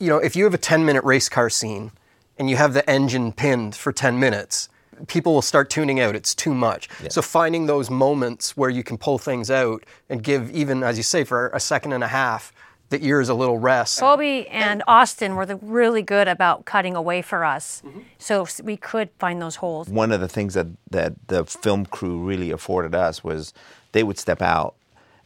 You 0.00 0.08
know, 0.08 0.18
if 0.18 0.34
you 0.34 0.42
have 0.42 0.54
a 0.54 0.58
10 0.58 0.84
minute 0.84 1.04
race 1.04 1.28
car 1.28 1.50
scene 1.50 1.92
and 2.36 2.50
you 2.50 2.56
have 2.56 2.74
the 2.74 2.88
engine 2.90 3.30
pinned 3.30 3.76
for 3.76 3.92
10 3.92 4.18
minutes, 4.18 4.68
people 5.06 5.34
will 5.34 5.42
start 5.42 5.70
tuning 5.70 6.00
out. 6.00 6.16
It's 6.16 6.34
too 6.34 6.52
much. 6.52 6.88
So 7.10 7.22
finding 7.22 7.66
those 7.66 7.88
moments 7.90 8.56
where 8.56 8.70
you 8.70 8.82
can 8.82 8.98
pull 8.98 9.18
things 9.18 9.52
out 9.52 9.84
and 10.08 10.20
give 10.20 10.50
even, 10.50 10.82
as 10.82 10.96
you 10.96 11.04
say, 11.04 11.22
for 11.22 11.50
a 11.50 11.60
second 11.60 11.92
and 11.92 12.02
a 12.02 12.08
half, 12.08 12.52
the 12.90 13.04
ears 13.04 13.28
a 13.28 13.34
little 13.34 13.58
rest. 13.58 13.98
Colby 13.98 14.48
and 14.48 14.82
Austin 14.86 15.36
were 15.36 15.46
the, 15.46 15.56
really 15.56 16.02
good 16.02 16.28
about 16.28 16.64
cutting 16.64 16.96
away 16.96 17.22
for 17.22 17.44
us, 17.44 17.82
mm-hmm. 17.84 18.00
so 18.18 18.46
we 18.62 18.76
could 18.76 19.10
find 19.18 19.42
those 19.42 19.56
holes. 19.56 19.88
one 19.88 20.12
of 20.12 20.20
the 20.20 20.28
things 20.28 20.54
that, 20.54 20.66
that 20.90 21.14
the 21.28 21.44
film 21.44 21.84
crew 21.86 22.18
really 22.18 22.50
afforded 22.50 22.94
us 22.94 23.22
was 23.22 23.52
they 23.92 24.02
would 24.02 24.18
step 24.18 24.40
out 24.40 24.74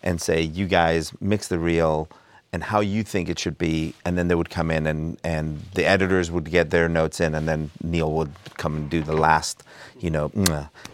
and 0.02 0.20
say, 0.20 0.42
"You 0.42 0.66
guys 0.66 1.12
mix 1.20 1.48
the 1.48 1.58
reel 1.58 2.08
and 2.52 2.64
how 2.64 2.80
you 2.80 3.02
think 3.04 3.28
it 3.28 3.38
should 3.38 3.58
be," 3.58 3.94
and 4.04 4.18
then 4.18 4.28
they 4.28 4.34
would 4.34 4.50
come 4.50 4.70
in 4.70 4.86
and 4.86 5.18
and 5.22 5.62
the 5.74 5.84
editors 5.84 6.30
would 6.30 6.50
get 6.50 6.70
their 6.70 6.88
notes 6.88 7.20
in, 7.20 7.34
and 7.34 7.48
then 7.48 7.70
Neill 7.82 8.12
would 8.12 8.32
come 8.56 8.76
and 8.76 8.90
do 8.90 9.02
the 9.02 9.14
last, 9.14 9.62
you 10.00 10.10
know, 10.10 10.32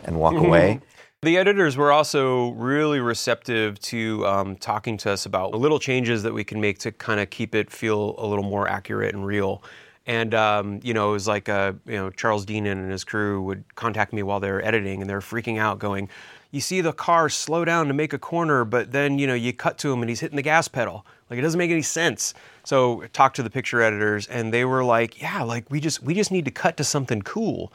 and 0.05 0.19
walk 0.19 0.35
away. 0.47 0.81
The 1.23 1.37
editors 1.37 1.77
were 1.77 1.91
also 1.91 2.51
really 2.51 3.01
receptive 3.01 3.81
to 3.81 4.25
um, 4.25 4.55
talking 4.55 4.97
to 4.99 5.11
us 5.11 5.27
about 5.27 5.51
little 5.53 5.81
changes 5.81 6.23
that 6.23 6.33
we 6.33 6.45
can 6.45 6.61
make 6.61 6.79
to 6.81 6.93
kind 6.93 7.19
of 7.19 7.29
keep 7.29 7.57
it 7.57 7.73
feel 7.73 8.15
a 8.19 8.25
little 8.25 8.45
more 8.45 8.69
accurate 8.69 9.17
and 9.17 9.27
real. 9.27 9.61
And 10.07 10.33
um, 10.33 10.79
you 10.81 10.95
know, 10.95 11.09
it 11.09 11.13
was 11.15 11.27
like 11.27 11.49
uh, 11.49 11.73
you 11.87 11.97
know 11.97 12.11
Charles 12.11 12.47
Deenen 12.47 12.71
and 12.71 12.93
his 12.93 13.03
crew 13.03 13.43
would 13.43 13.65
contact 13.75 14.13
me 14.13 14.23
while 14.23 14.39
they 14.39 14.49
were 14.53 14.65
editing, 14.65 15.01
and 15.01 15.11
they're 15.11 15.19
freaking 15.19 15.59
out, 15.59 15.81
going, 15.81 16.09
"You 16.53 16.61
see 16.61 16.81
the 16.83 16.93
car 16.93 17.29
slow 17.29 17.65
down 17.65 17.89
to 17.89 17.95
make 17.95 18.13
a 18.13 18.19
corner, 18.19 18.65
but 18.65 18.93
then 18.93 19.19
you 19.19 19.27
know 19.27 19.35
you 19.35 19.53
cut 19.53 19.77
to 19.79 19.93
him 19.93 20.03
and 20.03 20.09
he's 20.09 20.21
hitting 20.21 20.37
the 20.37 20.43
gas 20.43 20.69
pedal. 20.69 21.05
Like 21.31 21.41
it 21.41 21.43
doesn't 21.43 21.59
make 21.59 21.73
any 21.73 21.83
sense." 21.83 22.33
So 22.63 23.03
talked 23.13 23.35
to 23.37 23.43
the 23.43 23.51
picture 23.51 23.83
editors, 23.83 24.29
and 24.29 24.55
they 24.55 24.65
were 24.65 24.85
like, 24.85 25.21
"Yeah, 25.21 25.43
like 25.43 25.69
we 25.69 25.81
just 25.81 26.01
we 26.01 26.15
just 26.15 26.31
need 26.31 26.45
to 26.45 26.53
cut 26.53 26.77
to 26.77 26.85
something 26.85 27.23
cool 27.23 27.73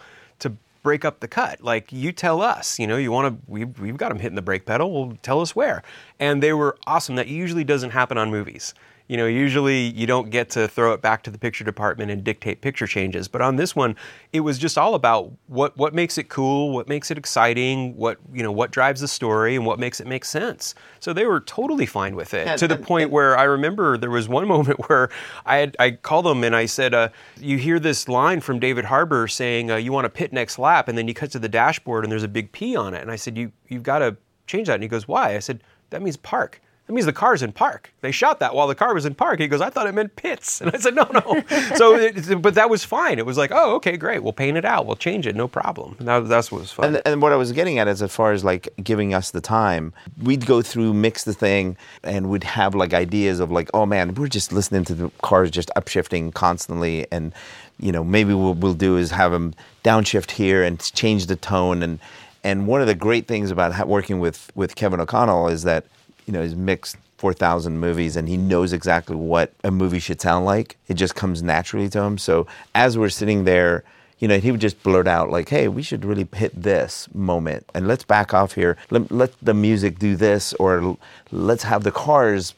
break 0.83 1.03
up 1.03 1.21
the 1.21 1.27
cut. 1.27 1.61
Like 1.61 1.91
you 1.91 2.11
tell 2.11 2.41
us, 2.41 2.77
you 2.77 2.85
know, 2.85 2.97
you 2.97 3.11
want 3.11 3.33
to. 3.33 3.51
We 3.51 3.65
we've 3.65 3.97
got 3.97 4.11
him 4.11 4.19
hitting 4.19 4.35
the 4.35 4.41
brake 4.41 4.65
pedal. 4.65 4.91
Well, 4.91 5.17
tell 5.23 5.41
us 5.41 5.55
where. 5.55 5.81
And 6.19 6.43
they 6.43 6.53
were 6.53 6.77
awesome. 6.85 7.15
That 7.15 7.27
usually 7.27 7.63
doesn't 7.63 7.91
happen 7.91 8.17
on 8.17 8.29
movies. 8.29 8.73
You 9.09 9.17
know, 9.17 9.25
usually 9.27 9.79
you 9.89 10.07
don't 10.07 10.29
get 10.29 10.49
to 10.51 10.67
throw 10.67 10.93
it 10.93 11.01
back 11.01 11.23
to 11.23 11.29
the 11.31 11.37
picture 11.37 11.65
department 11.65 12.09
and 12.09 12.23
dictate 12.23 12.61
picture 12.61 12.87
changes. 12.87 13.27
But 13.27 13.41
on 13.41 13.57
this 13.57 13.75
one, 13.75 13.97
it 14.31 14.39
was 14.39 14.57
just 14.57 14.77
all 14.77 14.95
about 14.95 15.31
what 15.47 15.75
what 15.77 15.93
makes 15.93 16.17
it 16.17 16.29
cool, 16.29 16.71
what 16.71 16.87
makes 16.87 17.11
it 17.11 17.17
exciting, 17.17 17.95
what 17.97 18.17
you 18.33 18.41
know, 18.43 18.51
what 18.51 18.71
drives 18.71 19.01
the 19.01 19.07
story, 19.09 19.55
and 19.57 19.65
what 19.65 19.77
makes 19.77 19.99
it 19.99 20.07
make 20.07 20.23
sense. 20.23 20.73
So 21.01 21.11
they 21.11 21.25
were 21.25 21.41
totally 21.41 21.85
fine 21.85 22.15
with 22.15 22.33
it. 22.33 22.47
And- 22.47 22.59
to 22.59 22.67
the 22.67 22.75
and- 22.75 22.83
point 22.85 23.09
where 23.11 23.37
I 23.37 23.43
remember 23.43 23.97
there 23.97 24.09
was 24.09 24.29
one 24.29 24.47
moment 24.55 24.79
where 24.87 25.09
I 25.45 25.57
had, 25.57 25.75
I 25.79 25.91
called 25.91 26.25
them 26.25 26.43
and 26.45 26.55
I 26.55 26.65
said, 26.65 26.93
uh, 26.93 27.09
"You 27.39 27.57
hear 27.57 27.79
this 27.79 28.07
line 28.07 28.39
from 28.39 28.59
David 28.59 28.85
Harbour 28.85 29.27
saying 29.27 29.69
uh, 29.69 29.75
you 29.75 29.91
want 29.91 30.05
to 30.05 30.09
pit 30.09 30.31
next 30.31 30.57
lap, 30.57 30.87
and 30.87 30.97
then 30.97 31.07
you 31.09 31.13
cut 31.13 31.29
to 31.31 31.39
the 31.39 31.49
dashboard 31.49 32.05
and 32.05 32.11
there's 32.11 32.23
a 32.23 32.27
big 32.29 32.51
P 32.53 32.75
on 32.77 32.93
it." 32.93 33.01
And 33.01 33.11
I 33.11 33.17
said, 33.17 33.37
"You 33.37 33.51
you've 33.67 33.83
got 33.83 33.99
to 33.99 34.15
change 34.47 34.67
that." 34.67 34.75
And 34.75 34.83
he 34.83 34.89
goes, 34.89 35.09
"Why?" 35.09 35.35
I 35.35 35.39
said, 35.39 35.61
"That 35.89 36.01
means 36.01 36.15
park." 36.15 36.61
That 36.87 36.93
means 36.93 37.05
the 37.05 37.13
car's 37.13 37.41
in 37.41 37.53
park. 37.53 37.93
They 38.01 38.11
shot 38.11 38.41
that 38.41 38.53
while 38.53 38.67
the 38.67 38.75
car 38.75 38.93
was 38.93 39.05
in 39.05 39.15
park. 39.15 39.39
He 39.39 39.47
goes, 39.47 39.61
I 39.61 39.69
thought 39.69 39.87
it 39.87 39.93
meant 39.93 40.17
pits. 40.17 40.59
And 40.59 40.69
I 40.73 40.77
said, 40.77 40.95
no, 40.95 41.07
no. 41.13 41.43
so, 41.75 41.95
it, 41.95 42.41
but 42.41 42.55
that 42.55 42.69
was 42.69 42.83
fine. 42.83 43.19
It 43.19 43.25
was 43.25 43.37
like, 43.37 43.51
oh, 43.53 43.75
okay, 43.75 43.95
great. 43.95 44.21
We'll 44.21 44.33
paint 44.33 44.57
it 44.57 44.65
out. 44.65 44.85
We'll 44.85 44.97
change 44.97 45.25
it. 45.25 45.33
No 45.33 45.47
problem. 45.47 45.95
And 45.99 46.07
that, 46.09 46.27
that's 46.27 46.51
what 46.51 46.59
was 46.59 46.73
fun. 46.73 46.95
And, 46.95 47.01
and 47.05 47.21
what 47.21 47.31
I 47.31 47.37
was 47.37 47.53
getting 47.53 47.79
at 47.79 47.87
is, 47.87 48.01
as 48.01 48.13
far 48.13 48.33
as 48.33 48.43
like 48.43 48.67
giving 48.83 49.13
us 49.13 49.31
the 49.31 49.39
time, 49.39 49.93
we'd 50.21 50.45
go 50.45 50.61
through, 50.61 50.93
mix 50.93 51.23
the 51.23 51.33
thing, 51.33 51.77
and 52.03 52.29
we'd 52.29 52.43
have 52.43 52.75
like 52.75 52.93
ideas 52.93 53.39
of 53.39 53.49
like, 53.49 53.69
oh 53.73 53.85
man, 53.85 54.13
we're 54.15 54.27
just 54.27 54.51
listening 54.51 54.83
to 54.85 54.93
the 54.93 55.09
cars 55.21 55.51
just 55.51 55.71
upshifting 55.77 56.33
constantly, 56.33 57.07
and 57.11 57.33
you 57.79 57.91
know 57.91 58.03
maybe 58.03 58.33
what 58.33 58.57
we'll 58.57 58.73
do 58.73 58.97
is 58.97 59.11
have 59.11 59.31
them 59.31 59.53
downshift 59.83 60.31
here 60.31 60.63
and 60.63 60.79
change 60.93 61.27
the 61.27 61.37
tone. 61.37 61.81
And 61.81 61.99
and 62.43 62.67
one 62.67 62.81
of 62.81 62.87
the 62.87 62.95
great 62.95 63.27
things 63.27 63.51
about 63.51 63.87
working 63.87 64.19
with 64.19 64.51
with 64.53 64.75
Kevin 64.75 64.99
O'Connell 64.99 65.47
is 65.47 65.63
that 65.63 65.85
you 66.25 66.33
know 66.33 66.41
he's 66.41 66.55
mixed. 66.55 66.97
4,000 67.17 67.79
movies 67.79 68.17
and 68.17 68.27
he 68.27 68.35
knows 68.35 68.73
exactly 68.73 69.15
what 69.15 69.53
a 69.63 69.71
movie 69.71 69.99
should 69.99 70.19
sound 70.19 70.43
like. 70.43 70.75
It 70.89 70.95
just 70.95 71.15
comes 71.15 71.41
naturally 71.41 71.87
to 71.87 72.01
him. 72.01 72.17
So 72.17 72.47
as 72.75 72.97
we're 72.97 73.07
sitting 73.07 73.45
there, 73.45 73.85
you 74.23 74.29
know, 74.29 74.39
he 74.39 74.51
would 74.51 74.61
just 74.61 74.81
blurt 74.83 75.05
out 75.05 75.29
like, 75.29 75.49
"Hey, 75.49 75.67
we 75.67 75.83
should 75.83 76.05
really 76.05 76.25
hit 76.33 76.53
this 76.63 77.09
moment, 77.13 77.69
and 77.73 77.89
let's 77.89 78.05
back 78.05 78.33
off 78.33 78.53
here. 78.53 78.77
Let, 78.89 79.11
let 79.11 79.31
the 79.41 79.53
music 79.53 79.99
do 79.99 80.15
this, 80.15 80.53
or 80.53 80.97
let's 81.31 81.63
have 81.63 81.83
the 81.83 81.91
cars 81.91 82.53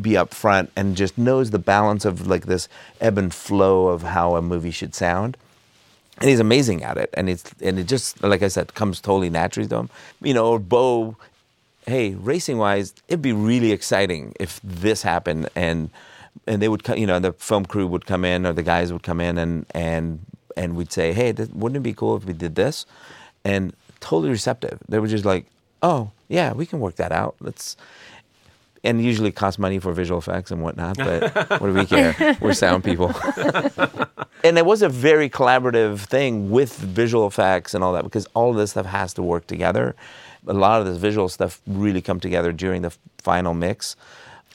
be 0.00 0.16
up 0.16 0.34
front." 0.34 0.72
And 0.74 0.96
just 0.96 1.16
knows 1.16 1.50
the 1.50 1.60
balance 1.60 2.04
of 2.04 2.26
like 2.26 2.46
this 2.46 2.68
ebb 3.00 3.16
and 3.16 3.32
flow 3.32 3.86
of 3.86 4.02
how 4.02 4.34
a 4.34 4.42
movie 4.42 4.72
should 4.72 4.92
sound. 4.92 5.36
And 6.18 6.28
he's 6.30 6.40
amazing 6.40 6.82
at 6.82 6.96
it, 6.96 7.10
and 7.14 7.30
it's 7.30 7.44
and 7.60 7.78
it 7.78 7.86
just 7.86 8.20
like 8.22 8.42
I 8.42 8.48
said 8.48 8.74
comes 8.74 9.00
totally 9.00 9.30
naturally 9.30 9.68
to 9.68 9.76
him. 9.76 9.90
You 10.20 10.34
know, 10.34 10.58
Beau, 10.58 11.16
hey, 11.86 12.14
racing 12.14 12.58
wise, 12.58 12.94
it'd 13.08 13.22
be 13.22 13.32
really 13.32 13.72
exciting 13.72 14.34
if 14.40 14.60
this 14.62 15.02
happened, 15.02 15.48
and 15.54 15.90
and 16.46 16.60
they 16.60 16.68
would 16.68 16.86
you 16.96 17.06
know 17.06 17.18
the 17.18 17.32
film 17.32 17.64
crew 17.64 17.86
would 17.86 18.06
come 18.06 18.24
in 18.24 18.46
or 18.46 18.52
the 18.52 18.62
guys 18.62 18.92
would 18.92 19.02
come 19.02 19.20
in 19.20 19.38
and 19.38 19.66
and 19.72 20.20
and 20.56 20.76
we'd 20.76 20.92
say, 20.92 21.12
hey, 21.12 21.32
wouldn't 21.32 21.76
it 21.76 21.82
be 21.82 21.92
cool 21.92 22.16
if 22.16 22.24
we 22.24 22.32
did 22.32 22.54
this? 22.54 22.86
And 23.44 23.74
totally 24.00 24.30
receptive. 24.30 24.78
They 24.88 24.98
were 24.98 25.08
just 25.08 25.24
like, 25.24 25.46
oh 25.82 26.10
yeah, 26.28 26.52
we 26.52 26.66
can 26.66 26.80
work 26.80 26.96
that 26.96 27.12
out. 27.12 27.36
Let's. 27.40 27.76
and 28.82 29.02
usually 29.04 29.30
it 29.30 29.36
costs 29.36 29.58
money 29.58 29.78
for 29.78 29.92
visual 29.92 30.18
effects 30.18 30.50
and 30.50 30.62
whatnot. 30.62 30.96
But 30.96 31.34
what 31.60 31.66
do 31.68 31.72
we 31.72 31.86
care? 31.86 32.36
We're 32.40 32.54
sound 32.54 32.84
people. 32.84 33.12
and 34.44 34.58
it 34.58 34.66
was 34.66 34.82
a 34.82 34.88
very 34.88 35.28
collaborative 35.28 36.00
thing 36.00 36.50
with 36.50 36.76
visual 36.76 37.26
effects 37.26 37.74
and 37.74 37.82
all 37.82 37.92
that 37.94 38.04
because 38.04 38.26
all 38.34 38.50
of 38.50 38.56
this 38.56 38.72
stuff 38.72 38.86
has 38.86 39.14
to 39.14 39.22
work 39.22 39.46
together. 39.46 39.94
A 40.46 40.52
lot 40.52 40.80
of 40.80 40.86
this 40.86 40.98
visual 40.98 41.28
stuff 41.28 41.60
really 41.66 42.02
come 42.02 42.20
together 42.20 42.52
during 42.52 42.82
the 42.82 42.92
final 43.18 43.54
mix. 43.54 43.96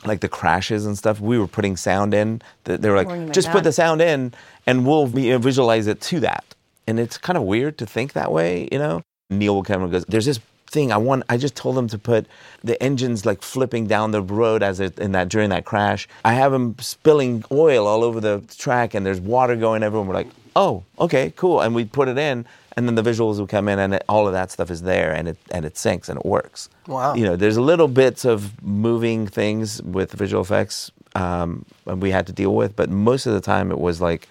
Like 0.06 0.22
the 0.22 0.30
crashes 0.30 0.86
and 0.86 0.98
stuff, 0.98 1.20
we 1.20 1.38
were 1.38 1.48
putting 1.48 1.76
sound 1.76 2.14
in. 2.14 2.42
They 2.64 2.90
were 2.90 2.96
like, 3.04 3.34
just 3.34 3.50
put 3.50 3.64
the 3.66 3.74
sound 3.74 4.02
in, 4.02 4.34
and 4.66 4.86
we'll 4.88 5.04
uh, 5.04 5.38
visualize 5.40 5.88
it 5.88 6.00
to 6.02 6.22
that. 6.22 6.46
And 6.88 7.00
it's 7.00 7.18
kind 7.18 7.36
of 7.36 7.44
weird 7.44 7.78
to 7.80 7.86
think 7.86 8.14
that 8.14 8.32
way, 8.32 8.70
you 8.72 8.80
know. 8.80 9.02
Neill 9.30 9.56
will 9.56 9.64
come 9.64 9.84
and 9.84 9.92
goes, 9.92 10.06
"There's 10.06 10.26
this 10.26 10.40
thing 10.70 10.92
I 10.92 10.98
want. 10.98 11.24
I 11.30 11.38
just 11.38 11.56
told 11.56 11.76
them 11.76 11.88
to 11.90 11.98
put 11.98 12.28
the 12.64 12.82
engines 12.82 13.26
like 13.26 13.42
flipping 13.42 13.88
down 13.88 14.12
the 14.12 14.22
road 14.22 14.64
as 14.64 14.80
it 14.80 14.98
in 15.00 15.12
that 15.14 15.30
during 15.30 15.50
that 15.50 15.66
crash. 15.66 16.08
I 16.24 16.34
have 16.34 16.52
them 16.52 16.76
spilling 16.80 17.44
oil 17.52 17.88
all 17.88 18.04
over 18.04 18.20
the 18.20 18.44
track, 18.58 18.94
and 18.94 19.06
there's 19.06 19.20
water 19.20 19.56
going 19.56 19.84
everywhere. 19.84 20.08
We're 20.08 20.14
like, 20.14 20.30
oh, 20.56 20.84
okay, 21.00 21.34
cool. 21.36 21.62
And 21.62 21.76
we 21.76 21.86
put 21.86 22.08
it 22.08 22.18
in, 22.18 22.46
and 22.78 22.88
then 22.88 22.96
the 22.96 23.04
visuals 23.04 23.40
will 23.40 23.48
come 23.48 23.68
in, 23.68 23.80
and 23.80 23.96
it, 23.96 24.04
all 24.08 24.28
of 24.28 24.34
that 24.34 24.52
stuff 24.52 24.72
is 24.72 24.84
there, 24.84 25.14
and 25.14 25.28
it 25.28 25.38
and 25.52 25.66
it 25.66 25.74
syncs 25.76 26.10
and 26.10 26.20
it 26.20 26.26
works. 26.26 26.70
Wow. 26.88 27.16
You 27.16 27.26
know, 27.26 27.36
there's 27.36 27.58
little 27.58 27.88
bits 27.88 28.26
of 28.26 28.62
moving 28.64 29.28
things 29.28 29.82
with 29.82 30.12
visual 30.12 30.42
effects, 30.42 30.92
um, 31.16 31.66
and 31.86 32.02
we 32.02 32.12
had 32.12 32.28
to 32.28 32.34
deal 32.34 32.56
with, 32.56 32.76
but 32.76 32.90
most 32.90 33.26
of 33.26 33.34
the 33.34 33.42
time 33.42 33.72
it 33.72 33.80
was 33.80 34.00
like 34.00 34.28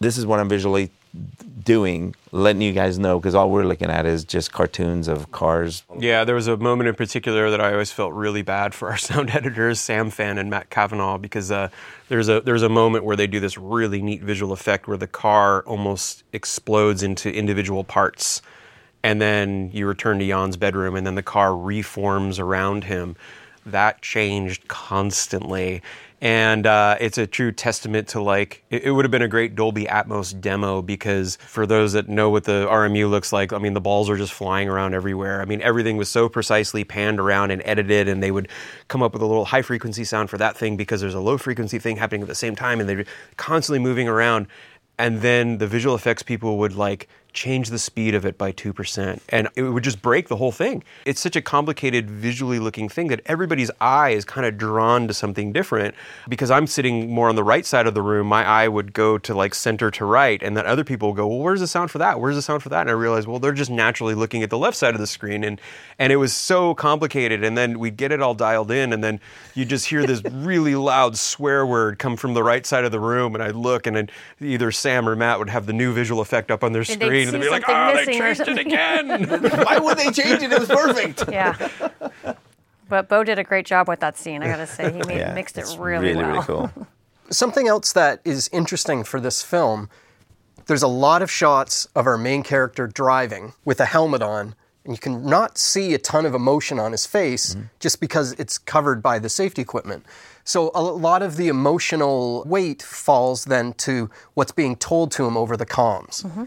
this 0.00 0.16
is 0.16 0.26
what 0.26 0.38
I'm 0.38 0.48
visually 0.48 0.90
doing, 1.64 2.14
letting 2.32 2.62
you 2.62 2.72
guys 2.72 2.98
know 2.98 3.18
because 3.18 3.34
all 3.34 3.50
we're 3.50 3.64
looking 3.64 3.90
at 3.90 4.06
is 4.06 4.24
just 4.24 4.52
cartoons 4.52 5.08
of 5.08 5.30
cars. 5.32 5.82
Yeah, 5.98 6.24
there 6.24 6.34
was 6.34 6.46
a 6.46 6.56
moment 6.56 6.88
in 6.88 6.94
particular 6.94 7.50
that 7.50 7.60
I 7.60 7.72
always 7.72 7.92
felt 7.92 8.12
really 8.12 8.42
bad 8.42 8.74
for 8.74 8.90
our 8.90 8.96
sound 9.08 9.30
editors, 9.30 9.80
Sam 9.80 10.10
Fan 10.10 10.38
and 10.38 10.50
Matt 10.50 10.70
Kavanaugh, 10.70 11.18
because 11.18 11.50
uh, 11.50 11.68
there's 12.08 12.28
a 12.28 12.40
there's 12.40 12.62
a 12.62 12.68
moment 12.68 13.04
where 13.04 13.16
they 13.16 13.26
do 13.26 13.40
this 13.40 13.58
really 13.58 14.00
neat 14.02 14.22
visual 14.22 14.52
effect 14.52 14.88
where 14.88 14.96
the 14.96 15.06
car 15.06 15.62
almost 15.66 16.24
explodes 16.32 17.02
into 17.02 17.32
individual 17.32 17.84
parts, 17.84 18.42
and 19.02 19.20
then 19.20 19.70
you 19.72 19.86
return 19.86 20.18
to 20.18 20.26
Jann's 20.26 20.56
bedroom, 20.56 20.96
and 20.96 21.06
then 21.06 21.14
the 21.14 21.22
car 21.22 21.56
reforms 21.56 22.38
around 22.38 22.84
him. 22.84 23.16
That 23.66 24.00
changed 24.00 24.68
constantly. 24.68 25.82
And 26.20 26.66
uh, 26.66 26.96
it's 27.00 27.16
a 27.16 27.28
true 27.28 27.52
testament 27.52 28.08
to 28.08 28.20
like, 28.20 28.64
it, 28.70 28.84
it 28.84 28.90
would 28.90 29.04
have 29.04 29.12
been 29.12 29.22
a 29.22 29.28
great 29.28 29.54
Dolby 29.54 29.84
Atmos 29.84 30.38
demo 30.38 30.82
because 30.82 31.36
for 31.36 31.64
those 31.64 31.92
that 31.92 32.08
know 32.08 32.28
what 32.28 32.42
the 32.42 32.66
RMU 32.68 33.08
looks 33.08 33.32
like, 33.32 33.52
I 33.52 33.58
mean, 33.58 33.72
the 33.72 33.80
balls 33.80 34.10
are 34.10 34.16
just 34.16 34.32
flying 34.32 34.68
around 34.68 34.94
everywhere. 34.94 35.40
I 35.40 35.44
mean, 35.44 35.62
everything 35.62 35.96
was 35.96 36.08
so 36.08 36.28
precisely 36.28 36.82
panned 36.82 37.20
around 37.20 37.52
and 37.52 37.62
edited, 37.64 38.08
and 38.08 38.20
they 38.20 38.32
would 38.32 38.48
come 38.88 39.02
up 39.02 39.12
with 39.12 39.22
a 39.22 39.26
little 39.26 39.44
high 39.44 39.62
frequency 39.62 40.02
sound 40.02 40.28
for 40.28 40.38
that 40.38 40.56
thing 40.56 40.76
because 40.76 41.00
there's 41.00 41.14
a 41.14 41.20
low 41.20 41.38
frequency 41.38 41.78
thing 41.78 41.96
happening 41.96 42.22
at 42.22 42.28
the 42.28 42.34
same 42.34 42.56
time, 42.56 42.80
and 42.80 42.88
they're 42.88 43.04
constantly 43.36 43.78
moving 43.78 44.08
around. 44.08 44.48
And 44.98 45.20
then 45.20 45.58
the 45.58 45.68
visual 45.68 45.94
effects 45.94 46.24
people 46.24 46.58
would 46.58 46.74
like 46.74 47.08
change 47.32 47.70
the 47.70 47.78
speed 47.78 48.14
of 48.14 48.24
it 48.24 48.38
by 48.38 48.52
2%, 48.52 49.20
and 49.28 49.48
it 49.54 49.62
would 49.62 49.84
just 49.84 50.02
break 50.02 50.28
the 50.28 50.36
whole 50.36 50.52
thing. 50.52 50.82
It's 51.04 51.20
such 51.20 51.36
a 51.36 51.42
complicated, 51.42 52.10
visually 52.10 52.58
looking 52.58 52.88
thing 52.88 53.08
that 53.08 53.20
everybody's 53.26 53.70
eye 53.80 54.10
is 54.10 54.24
kind 54.24 54.46
of 54.46 54.58
drawn 54.58 55.08
to 55.08 55.14
something 55.14 55.52
different. 55.52 55.94
Because 56.28 56.50
I'm 56.50 56.66
sitting 56.66 57.10
more 57.10 57.28
on 57.28 57.36
the 57.36 57.44
right 57.44 57.64
side 57.64 57.86
of 57.86 57.94
the 57.94 58.02
room, 58.02 58.26
my 58.26 58.44
eye 58.44 58.68
would 58.68 58.92
go 58.92 59.18
to 59.18 59.34
like 59.34 59.54
center 59.54 59.90
to 59.92 60.04
right, 60.04 60.42
and 60.42 60.56
then 60.56 60.66
other 60.66 60.84
people 60.84 61.08
would 61.08 61.16
go, 61.16 61.26
Well, 61.26 61.38
where's 61.38 61.60
the 61.60 61.66
sound 61.66 61.90
for 61.90 61.98
that? 61.98 62.20
Where's 62.20 62.36
the 62.36 62.42
sound 62.42 62.62
for 62.62 62.68
that? 62.70 62.82
And 62.82 62.90
I 62.90 62.94
realized, 62.94 63.28
well, 63.28 63.38
they're 63.38 63.52
just 63.52 63.70
naturally 63.70 64.14
looking 64.14 64.42
at 64.42 64.50
the 64.50 64.58
left 64.58 64.76
side 64.76 64.94
of 64.94 65.00
the 65.00 65.06
screen. 65.06 65.44
And, 65.44 65.60
and 65.98 66.12
it 66.12 66.16
was 66.16 66.34
so 66.34 66.74
complicated. 66.74 67.44
And 67.44 67.56
then 67.56 67.78
we'd 67.78 67.96
get 67.96 68.12
it 68.12 68.20
all 68.20 68.34
dialed 68.34 68.70
in, 68.70 68.92
and 68.92 69.02
then 69.04 69.20
you 69.54 69.64
just 69.64 69.86
hear 69.86 70.06
this 70.06 70.22
really 70.32 70.74
loud 70.74 71.16
swear 71.16 71.66
word 71.66 71.98
come 71.98 72.16
from 72.16 72.34
the 72.34 72.42
right 72.42 72.64
side 72.66 72.84
of 72.84 72.92
the 72.92 73.00
room. 73.00 73.34
And 73.34 73.42
I'd 73.42 73.54
look, 73.54 73.86
and 73.86 73.96
then 73.96 74.10
either 74.40 74.72
Sam 74.72 75.08
or 75.08 75.16
Matt 75.16 75.38
would 75.38 75.50
have 75.50 75.66
the 75.66 75.72
new 75.72 75.92
visual 75.92 76.20
effect 76.20 76.50
up 76.50 76.64
on 76.64 76.72
their 76.72 76.84
screen, 76.84 77.27
and 77.34 77.42
be 77.42 77.50
like, 77.50 77.64
Oh, 77.68 77.94
they 77.94 78.18
changed 78.18 78.40
it 78.40 78.58
again. 78.58 79.28
Why 79.64 79.78
would 79.78 79.98
they 79.98 80.10
change 80.10 80.42
it? 80.42 80.52
It 80.52 80.58
was 80.58 80.68
perfect. 80.68 81.24
Yeah. 81.30 81.68
But 82.88 83.08
Beau 83.08 83.22
did 83.22 83.38
a 83.38 83.44
great 83.44 83.66
job 83.66 83.88
with 83.88 84.00
that 84.00 84.16
scene. 84.16 84.42
I 84.42 84.46
gotta 84.46 84.66
say, 84.66 84.92
he 84.92 85.02
made, 85.06 85.34
mixed 85.34 85.58
it 85.58 85.62
it's 85.62 85.76
really, 85.76 86.08
really, 86.08 86.22
well. 86.22 86.32
really 86.32 86.44
cool. 86.44 86.86
Something 87.30 87.68
else 87.68 87.92
that 87.92 88.20
is 88.24 88.48
interesting 88.52 89.04
for 89.04 89.20
this 89.20 89.42
film, 89.42 89.90
there's 90.66 90.82
a 90.82 90.88
lot 90.88 91.20
of 91.20 91.30
shots 91.30 91.86
of 91.94 92.06
our 92.06 92.16
main 92.16 92.42
character 92.42 92.86
driving 92.86 93.52
with 93.64 93.80
a 93.80 93.84
helmet 93.84 94.22
on, 94.22 94.54
and 94.84 94.94
you 94.94 94.98
can 94.98 95.26
not 95.26 95.58
see 95.58 95.92
a 95.92 95.98
ton 95.98 96.24
of 96.24 96.34
emotion 96.34 96.78
on 96.78 96.92
his 96.92 97.04
face 97.04 97.54
mm-hmm. 97.54 97.66
just 97.80 98.00
because 98.00 98.32
it's 98.32 98.56
covered 98.56 99.02
by 99.02 99.18
the 99.18 99.28
safety 99.28 99.60
equipment. 99.60 100.06
So 100.44 100.70
a 100.74 100.80
lot 100.80 101.20
of 101.20 101.36
the 101.36 101.48
emotional 101.48 102.42
weight 102.46 102.82
falls 102.82 103.44
then 103.44 103.74
to 103.74 104.08
what's 104.32 104.52
being 104.52 104.76
told 104.76 105.12
to 105.12 105.26
him 105.26 105.36
over 105.36 105.58
the 105.58 105.66
comms. 105.66 106.24
Mm-hmm. 106.24 106.44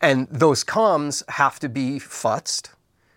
And 0.00 0.28
those 0.30 0.64
comms 0.64 1.28
have 1.28 1.58
to 1.60 1.68
be 1.68 1.98
futzed, 1.98 2.70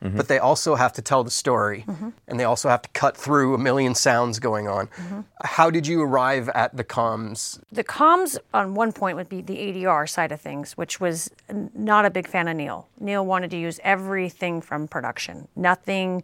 mm-hmm. 0.03 0.17
but 0.17 0.27
they 0.27 0.39
also 0.39 0.75
have 0.75 0.93
to 0.93 1.01
tell 1.01 1.23
the 1.23 1.31
story, 1.31 1.83
mm-hmm. 1.87 2.09
and 2.27 2.39
they 2.39 2.43
also 2.43 2.69
have 2.69 2.81
to 2.81 2.89
cut 2.89 3.15
through 3.15 3.53
a 3.53 3.57
million 3.57 3.93
sounds 3.93 4.39
going 4.39 4.67
on. 4.67 4.87
Mm-hmm. 4.87 5.21
How 5.43 5.69
did 5.69 5.85
you 5.85 6.01
arrive 6.01 6.49
at 6.49 6.75
the 6.75 6.83
comms? 6.83 7.59
The 7.71 7.83
comms 7.83 8.37
on 8.53 8.73
one 8.73 8.91
point 8.91 9.17
would 9.17 9.29
be 9.29 9.41
the 9.41 9.55
ADR 9.55 10.09
side 10.09 10.31
of 10.31 10.41
things, 10.41 10.73
which 10.73 10.99
was 10.99 11.29
not 11.73 12.05
a 12.05 12.09
big 12.09 12.27
fan 12.27 12.47
of 12.47 12.57
Neill. 12.57 12.87
Neill 12.99 13.25
wanted 13.25 13.51
to 13.51 13.57
use 13.57 13.79
everything 13.83 14.61
from 14.61 14.87
production. 14.87 15.47
Nothing. 15.55 16.23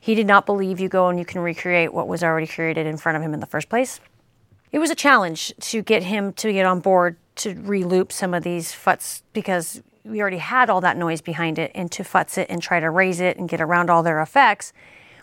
He 0.00 0.14
did 0.14 0.26
not 0.26 0.46
believe 0.46 0.78
you 0.78 0.88
go 0.88 1.08
and 1.08 1.18
you 1.18 1.24
can 1.24 1.40
recreate 1.40 1.92
what 1.92 2.06
was 2.06 2.22
already 2.22 2.46
created 2.46 2.86
in 2.86 2.96
front 2.96 3.16
of 3.16 3.22
him 3.22 3.34
in 3.34 3.40
the 3.40 3.46
first 3.46 3.68
place. 3.68 4.00
It 4.72 4.78
was 4.78 4.90
a 4.90 4.94
challenge 4.94 5.54
to 5.60 5.82
get 5.82 6.02
him 6.02 6.32
to 6.34 6.52
get 6.52 6.66
on 6.66 6.80
board 6.80 7.16
to 7.36 7.54
reloop 7.54 8.12
some 8.12 8.34
of 8.34 8.42
these 8.42 8.72
futs 8.72 9.22
because 9.32 9.82
we 10.04 10.20
already 10.20 10.38
had 10.38 10.70
all 10.70 10.80
that 10.80 10.96
noise 10.96 11.20
behind 11.20 11.58
it, 11.58 11.70
and 11.74 11.90
to 11.92 12.02
futz 12.02 12.38
it 12.38 12.48
and 12.48 12.62
try 12.62 12.80
to 12.80 12.90
raise 12.90 13.20
it 13.20 13.36
and 13.36 13.48
get 13.48 13.60
around 13.60 13.90
all 13.90 14.02
their 14.02 14.20
effects 14.20 14.72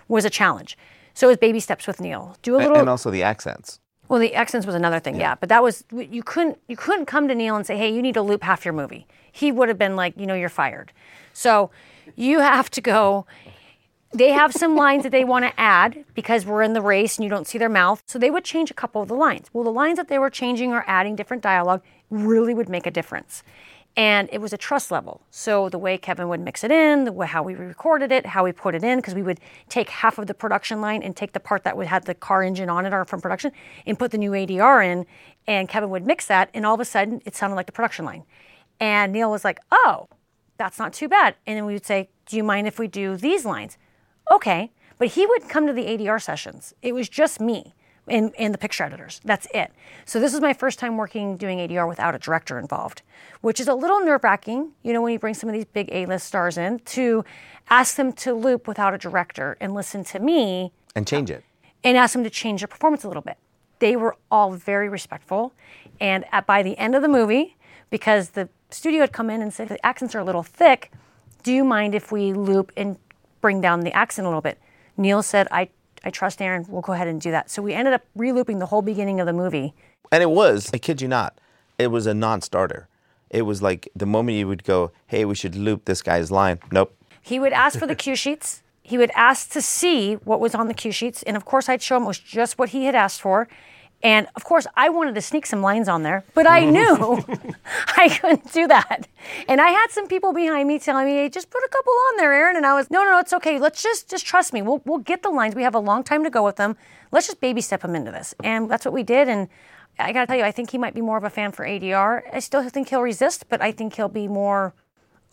was 0.07 0.25
a 0.25 0.29
challenge. 0.29 0.77
So 1.13 1.27
it 1.27 1.31
was 1.31 1.37
baby 1.37 1.59
steps 1.59 1.87
with 1.87 2.01
Neill. 2.01 2.37
Do 2.41 2.55
a 2.55 2.57
little. 2.57 2.77
and 2.77 2.89
also 2.89 3.09
the 3.11 3.23
accents. 3.23 3.79
Well, 4.09 4.19
the 4.19 4.35
accents 4.35 4.65
was 4.65 4.75
another 4.75 4.99
thing, 4.99 5.15
yeah. 5.19 5.35
But 5.35 5.49
that 5.49 5.63
was 5.63 5.85
you 5.91 6.21
couldn't 6.23 6.59
you 6.67 6.75
couldn't 6.75 7.05
come 7.05 7.27
to 7.27 7.35
Neill 7.35 7.55
and 7.55 7.65
say, 7.65 7.77
"Hey, 7.77 7.93
you 7.93 8.01
need 8.01 8.13
to 8.15 8.21
loop 8.21 8.43
half 8.43 8.65
your 8.65 8.73
movie." 8.73 9.07
He 9.31 9.51
would 9.51 9.69
have 9.69 9.77
been 9.77 9.95
like, 9.95 10.13
"You 10.17 10.25
know, 10.27 10.33
you're 10.35 10.49
fired." 10.49 10.91
So 11.33 11.71
you 12.15 12.39
have 12.39 12.69
to 12.71 12.81
go. 12.81 13.25
They 14.13 14.29
have 14.29 14.53
some 14.53 14.75
lines 14.75 15.01
that 15.03 15.11
they 15.11 15.23
want 15.23 15.45
to 15.45 15.59
add 15.59 16.05
because 16.13 16.45
we're 16.45 16.61
in 16.61 16.73
the 16.73 16.81
race 16.81 17.17
and 17.17 17.23
you 17.23 17.29
don't 17.29 17.47
see 17.47 17.57
their 17.57 17.69
mouth. 17.69 18.03
So 18.05 18.19
they 18.19 18.29
would 18.29 18.43
change 18.43 18.69
a 18.69 18.75
couple 18.75 19.01
of 19.01 19.07
the 19.07 19.15
lines. 19.15 19.47
Well, 19.53 19.63
the 19.63 19.71
lines 19.71 19.97
that 19.97 20.07
they 20.07 20.19
were 20.19 20.29
changing 20.29 20.71
or 20.71 20.83
adding 20.85 21.15
different 21.15 21.41
dialogue 21.41 21.81
really 22.13 22.53
would 22.53 22.69
make 22.69 22.85
a 22.85 22.91
difference. 22.91 23.43
And 23.95 24.27
it 24.31 24.41
was 24.41 24.53
a 24.53 24.57
trust 24.57 24.89
level. 24.89 25.21
So 25.29 25.69
the 25.69 25.77
way 25.77 25.97
Kevin 25.99 26.27
would 26.27 26.39
mix 26.39 26.63
it 26.63 26.71
in, 26.71 27.03
the 27.03 27.11
way 27.11 27.27
how 27.27 27.43
we 27.43 27.53
recorded 27.53 28.11
it, 28.11 28.25
how 28.25 28.43
we 28.43 28.51
put 28.51 28.73
it 28.73 28.83
in, 28.83 28.97
because 28.97 29.13
we 29.13 29.21
would 29.21 29.39
take 29.69 29.89
half 29.89 30.17
of 30.17 30.25
the 30.25 30.33
production 30.33 30.81
line 30.81 31.03
and 31.03 31.15
take 31.15 31.33
the 31.33 31.39
part 31.39 31.63
that 31.63 31.77
would 31.77 31.87
had 31.87 32.05
the 32.05 32.15
car 32.15 32.41
engine 32.41 32.69
on 32.69 32.87
it 32.87 32.93
or 32.93 33.05
from 33.05 33.21
production 33.21 33.51
and 33.85 33.99
put 33.99 34.09
the 34.09 34.17
new 34.17 34.31
ADR 34.31 34.83
in, 34.83 35.05
and 35.45 35.69
Kevin 35.69 35.91
would 35.91 36.07
mix 36.07 36.25
that, 36.25 36.49
and 36.55 36.65
all 36.65 36.73
of 36.73 36.79
a 36.79 36.85
sudden 36.85 37.21
it 37.25 37.35
sounded 37.35 37.55
like 37.55 37.67
the 37.67 37.71
production 37.71 38.05
line. 38.05 38.23
And 38.79 39.13
Neill 39.13 39.29
was 39.29 39.43
like, 39.43 39.59
"Oh, 39.71 40.07
that's 40.57 40.79
not 40.79 40.93
too 40.93 41.07
bad." 41.07 41.35
And 41.45 41.57
then 41.57 41.65
we 41.65 41.73
would 41.73 41.85
say, 41.85 42.09
"Do 42.25 42.35
you 42.35 42.43
mind 42.43 42.65
if 42.65 42.79
we 42.79 42.87
do 42.87 43.15
these 43.15 43.45
lines?" 43.45 43.77
Okay, 44.31 44.71
but 44.97 45.09
he 45.09 45.27
would 45.27 45.49
come 45.49 45.67
to 45.67 45.73
the 45.73 45.85
ADR 45.85 46.17
sessions. 46.17 46.73
It 46.81 46.95
was 46.95 47.09
just 47.09 47.39
me 47.39 47.73
and, 48.07 48.33
and 48.37 48.53
the 48.53 48.57
picture 48.57 48.83
editors. 48.83 49.21
That's 49.23 49.47
it. 49.53 49.71
So 50.05 50.19
this 50.19 50.33
is 50.33 50.41
my 50.41 50.53
first 50.53 50.79
time 50.79 50.97
working 50.97 51.37
doing 51.37 51.59
ADR 51.59 51.87
without 51.87 52.15
a 52.15 52.19
director 52.19 52.59
involved, 52.59 53.01
which 53.41 53.59
is 53.59 53.67
a 53.67 53.73
little 53.73 53.99
nerve 54.01 54.23
wracking. 54.23 54.71
You 54.83 54.93
know, 54.93 55.01
when 55.01 55.13
you 55.13 55.19
bring 55.19 55.33
some 55.33 55.49
of 55.49 55.53
these 55.53 55.65
big 55.65 55.89
A-list 55.91 56.27
stars 56.27 56.57
in 56.57 56.79
to 56.79 57.23
ask 57.69 57.95
them 57.95 58.11
to 58.13 58.33
loop 58.33 58.67
without 58.67 58.93
a 58.93 58.97
director 58.97 59.57
and 59.61 59.73
listen 59.73 60.03
to 60.05 60.19
me 60.19 60.71
And 60.95 61.07
change 61.07 61.31
it. 61.31 61.43
and 61.83 61.95
ask 61.97 62.13
them 62.13 62.23
to 62.23 62.29
change 62.29 62.61
their 62.61 62.67
performance 62.67 63.03
a 63.03 63.07
little 63.07 63.23
bit. 63.23 63.37
They 63.79 63.95
were 63.95 64.15
all 64.29 64.51
very 64.51 64.89
respectful. 64.89 65.53
And 65.99 66.25
at, 66.31 66.45
by 66.45 66.63
the 66.63 66.77
end 66.77 66.95
of 66.95 67.01
the 67.01 67.07
movie, 67.07 67.55
because 67.89 68.31
the 68.31 68.49
studio 68.69 69.01
had 69.01 69.11
come 69.13 69.29
in 69.29 69.41
and 69.41 69.53
said 69.53 69.69
the 69.69 69.83
accents 69.85 70.13
are 70.15 70.19
a 70.19 70.23
little 70.23 70.43
thick, 70.43 70.91
do 71.43 71.53
you 71.53 71.63
mind 71.63 71.93
if 71.95 72.11
we 72.11 72.33
loop 72.33 72.71
and 72.75 72.97
bring 73.41 73.61
down 73.61 73.81
the 73.81 73.93
accent 73.93 74.25
a 74.25 74.29
little 74.29 74.41
bit? 74.41 74.57
Neill 74.97 75.21
said, 75.23 75.47
I, 75.51 75.69
I 76.03 76.09
trust 76.09 76.41
Erin, 76.41 76.65
we'll 76.67 76.81
go 76.81 76.93
ahead 76.93 77.07
and 77.07 77.21
do 77.21 77.31
that. 77.31 77.49
So 77.49 77.61
we 77.61 77.73
ended 77.73 77.93
up 77.93 78.03
re-looping 78.15 78.59
the 78.59 78.65
whole 78.65 78.81
beginning 78.81 79.19
of 79.19 79.25
the 79.25 79.33
movie. 79.33 79.73
And 80.11 80.21
it 80.21 80.29
was, 80.29 80.69
I 80.73 80.77
kid 80.77 81.01
you 81.01 81.07
not, 81.07 81.37
it 81.79 81.87
was 81.87 82.05
a 82.05 82.13
non 82.13 82.41
starter. 82.41 82.87
It 83.29 83.43
was 83.43 83.61
like 83.61 83.89
the 83.95 84.05
moment 84.05 84.37
you 84.37 84.47
would 84.47 84.63
go, 84.63 84.91
hey, 85.07 85.25
we 85.25 85.33
should 85.33 85.55
loop 85.55 85.85
this 85.85 86.01
guy's 86.01 86.29
line. 86.29 86.59
Nope. 86.71 86.95
He 87.21 87.39
would 87.39 87.53
ask 87.53 87.79
for 87.79 87.87
the 87.87 87.95
cue 87.95 88.15
sheets. 88.23 88.61
He 88.83 88.97
would 88.97 89.11
ask 89.15 89.49
to 89.51 89.61
see 89.61 90.15
what 90.15 90.39
was 90.39 90.53
on 90.53 90.67
the 90.67 90.73
cue 90.73 90.91
sheets. 90.91 91.23
And 91.23 91.37
of 91.37 91.45
course, 91.45 91.69
I'd 91.69 91.81
show 91.81 91.97
him 91.97 92.03
it 92.03 92.07
was 92.07 92.19
just 92.19 92.59
what 92.59 92.69
he 92.69 92.85
had 92.85 92.95
asked 92.95 93.21
for. 93.21 93.47
And 94.03 94.27
of 94.35 94.43
course, 94.43 94.67
I 94.75 94.89
wanted 94.89 95.15
to 95.15 95.21
sneak 95.21 95.45
some 95.45 95.61
lines 95.61 95.87
on 95.87 96.03
there, 96.03 96.25
but 96.33 96.45
I 96.45 96.65
knew 96.69 97.23
I 97.97 98.09
couldn't 98.09 98.51
do 98.51 98.67
that. 98.67 99.07
And 99.47 99.61
I 99.61 99.69
had 99.69 99.87
some 99.91 100.07
people 100.07 100.33
behind 100.33 100.67
me 100.67 100.77
telling 100.77 101.05
me, 101.05 101.13
hey, 101.13 101.29
just 101.29 101.49
put 101.49 101.63
a 101.63 101.69
couple 101.69 101.93
on 101.93 102.17
there, 102.17 102.33
Erin. 102.33 102.57
And 102.57 102.65
I 102.65 102.73
was, 102.73 102.91
no, 102.91 103.03
no, 103.03 103.11
no, 103.11 103.19
it's 103.19 103.33
okay. 103.33 103.59
Let's 103.59 103.81
just 103.81 104.09
just 104.09 104.25
trust 104.25 104.51
me. 104.53 104.61
We'll 104.61 104.81
we'll 104.85 104.99
get 104.99 105.23
the 105.23 105.29
lines. 105.29 105.55
We 105.55 105.63
have 105.63 105.75
a 105.75 105.79
long 105.79 106.03
time 106.03 106.23
to 106.25 106.29
go 106.29 106.43
with 106.43 106.57
them. 106.57 106.75
Let's 107.11 107.27
just 107.27 107.39
baby 107.39 107.61
step 107.61 107.83
him 107.83 107.95
into 107.95 108.11
this. 108.11 108.35
And 108.43 108.69
that's 108.69 108.83
what 108.83 108.93
we 108.93 109.03
did. 109.03 109.29
And 109.29 109.47
I 109.99 110.11
got 110.11 110.21
to 110.21 110.27
tell 110.27 110.37
you, 110.37 110.43
I 110.43 110.51
think 110.51 110.71
he 110.71 110.77
might 110.77 110.95
be 110.95 111.01
more 111.01 111.17
of 111.17 111.23
a 111.23 111.29
fan 111.29 111.51
for 111.51 111.65
ADR. 111.65 112.23
I 112.33 112.39
still 112.39 112.67
think 112.67 112.89
he'll 112.89 113.01
resist, 113.01 113.45
but 113.47 113.61
I 113.61 113.71
think 113.71 113.95
he'll 113.95 114.09
be 114.09 114.27
more 114.27 114.73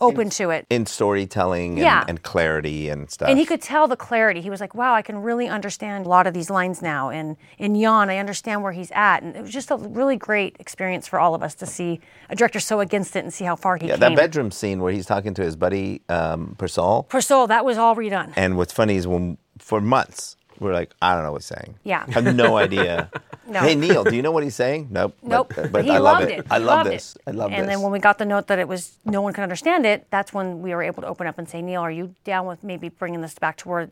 open 0.01 0.29
to 0.31 0.49
it. 0.49 0.65
in 0.69 0.85
storytelling 0.85 1.71
and, 1.73 1.79
Yeah. 1.79 2.03
and 2.07 2.21
clarity 2.23 2.89
and 2.89 3.09
stuff. 3.09 3.29
And 3.29 3.37
he 3.37 3.45
could 3.45 3.61
tell 3.61 3.87
the 3.87 3.95
clarity. 3.95 4.41
He 4.41 4.49
was 4.49 4.59
like, 4.59 4.73
wow, 4.75 4.93
I 4.93 5.01
can 5.01 5.21
really 5.21 5.47
understand 5.47 6.05
a 6.05 6.09
lot 6.09 6.27
of 6.27 6.33
these 6.33 6.49
lines 6.49 6.81
now. 6.81 7.09
And 7.09 7.37
in 7.57 7.79
Jann, 7.79 8.09
I 8.09 8.17
understand 8.17 8.63
where 8.63 8.71
he's 8.71 8.91
at. 8.91 9.21
And 9.23 9.35
it 9.35 9.41
was 9.41 9.51
just 9.51 9.71
a 9.71 9.77
really 9.77 10.17
great 10.17 10.55
experience 10.59 11.07
for 11.07 11.19
all 11.19 11.35
of 11.35 11.43
us 11.43 11.55
to 11.55 11.65
see 11.65 11.99
a 12.29 12.35
director 12.35 12.59
so 12.59 12.79
against 12.79 13.15
it 13.15 13.23
and 13.23 13.33
see 13.33 13.45
how 13.45 13.55
far 13.55 13.77
he 13.77 13.87
yeah, 13.87 13.93
came. 13.93 13.99
that 14.01 14.15
bedroom 14.15 14.51
scene 14.51 14.81
where 14.81 14.91
he's 14.91 15.05
talking 15.05 15.33
to 15.35 15.41
his 15.43 15.55
buddy 15.55 16.01
um, 16.09 16.55
Persol. 16.57 17.09
For 17.09 17.21
Soul, 17.21 17.47
that 17.47 17.63
was 17.65 17.77
all 17.77 17.95
redone. 17.95 18.33
And 18.35 18.57
what's 18.57 18.73
funny 18.73 18.95
is 18.95 19.07
when 19.07 19.37
for 19.59 19.79
months 19.79 20.35
we're 20.61 20.73
like, 20.73 20.93
I 21.01 21.15
don't 21.15 21.23
know 21.23 21.31
what 21.31 21.41
he's 21.41 21.47
saying. 21.47 21.75
Yeah. 21.83 22.05
I 22.07 22.11
have 22.11 22.35
no 22.35 22.55
idea. 22.65 23.09
No. 23.47 23.59
Hey 23.61 23.75
Neill, 23.75 24.03
do 24.03 24.15
you 24.15 24.21
know 24.21 24.31
what 24.31 24.43
he's 24.43 24.55
saying? 24.55 24.89
Nope. 24.91 25.17
Nope. 25.23 25.53
But, 25.55 25.71
but 25.71 25.85
he 25.85 25.91
I 25.91 25.97
love 25.97 26.21
it. 26.21 26.39
it. 26.39 26.45
I 26.49 26.59
love 26.59 26.85
loved 26.85 26.91
this. 26.91 27.15
it. 27.15 27.21
I 27.27 27.31
love 27.31 27.47
and 27.47 27.53
this. 27.53 27.59
And 27.61 27.69
then 27.69 27.81
when 27.81 27.91
we 27.91 27.99
got 27.99 28.19
the 28.19 28.25
note 28.25 28.47
that 28.47 28.59
it 28.59 28.67
was 28.67 28.97
no 29.03 29.21
one 29.21 29.33
could 29.33 29.41
understand 29.41 29.85
it, 29.85 30.07
that's 30.11 30.33
when 30.33 30.61
we 30.61 30.73
were 30.75 30.83
able 30.83 31.01
to 31.01 31.07
open 31.07 31.25
up 31.25 31.39
and 31.39 31.49
say, 31.49 31.61
Neill, 31.61 31.81
are 31.81 31.91
you 31.91 32.13
down 32.23 32.45
with 32.45 32.63
maybe 32.63 32.89
bringing 32.89 33.21
this 33.21 33.33
back 33.39 33.57
to 33.57 33.69
where 33.69 33.89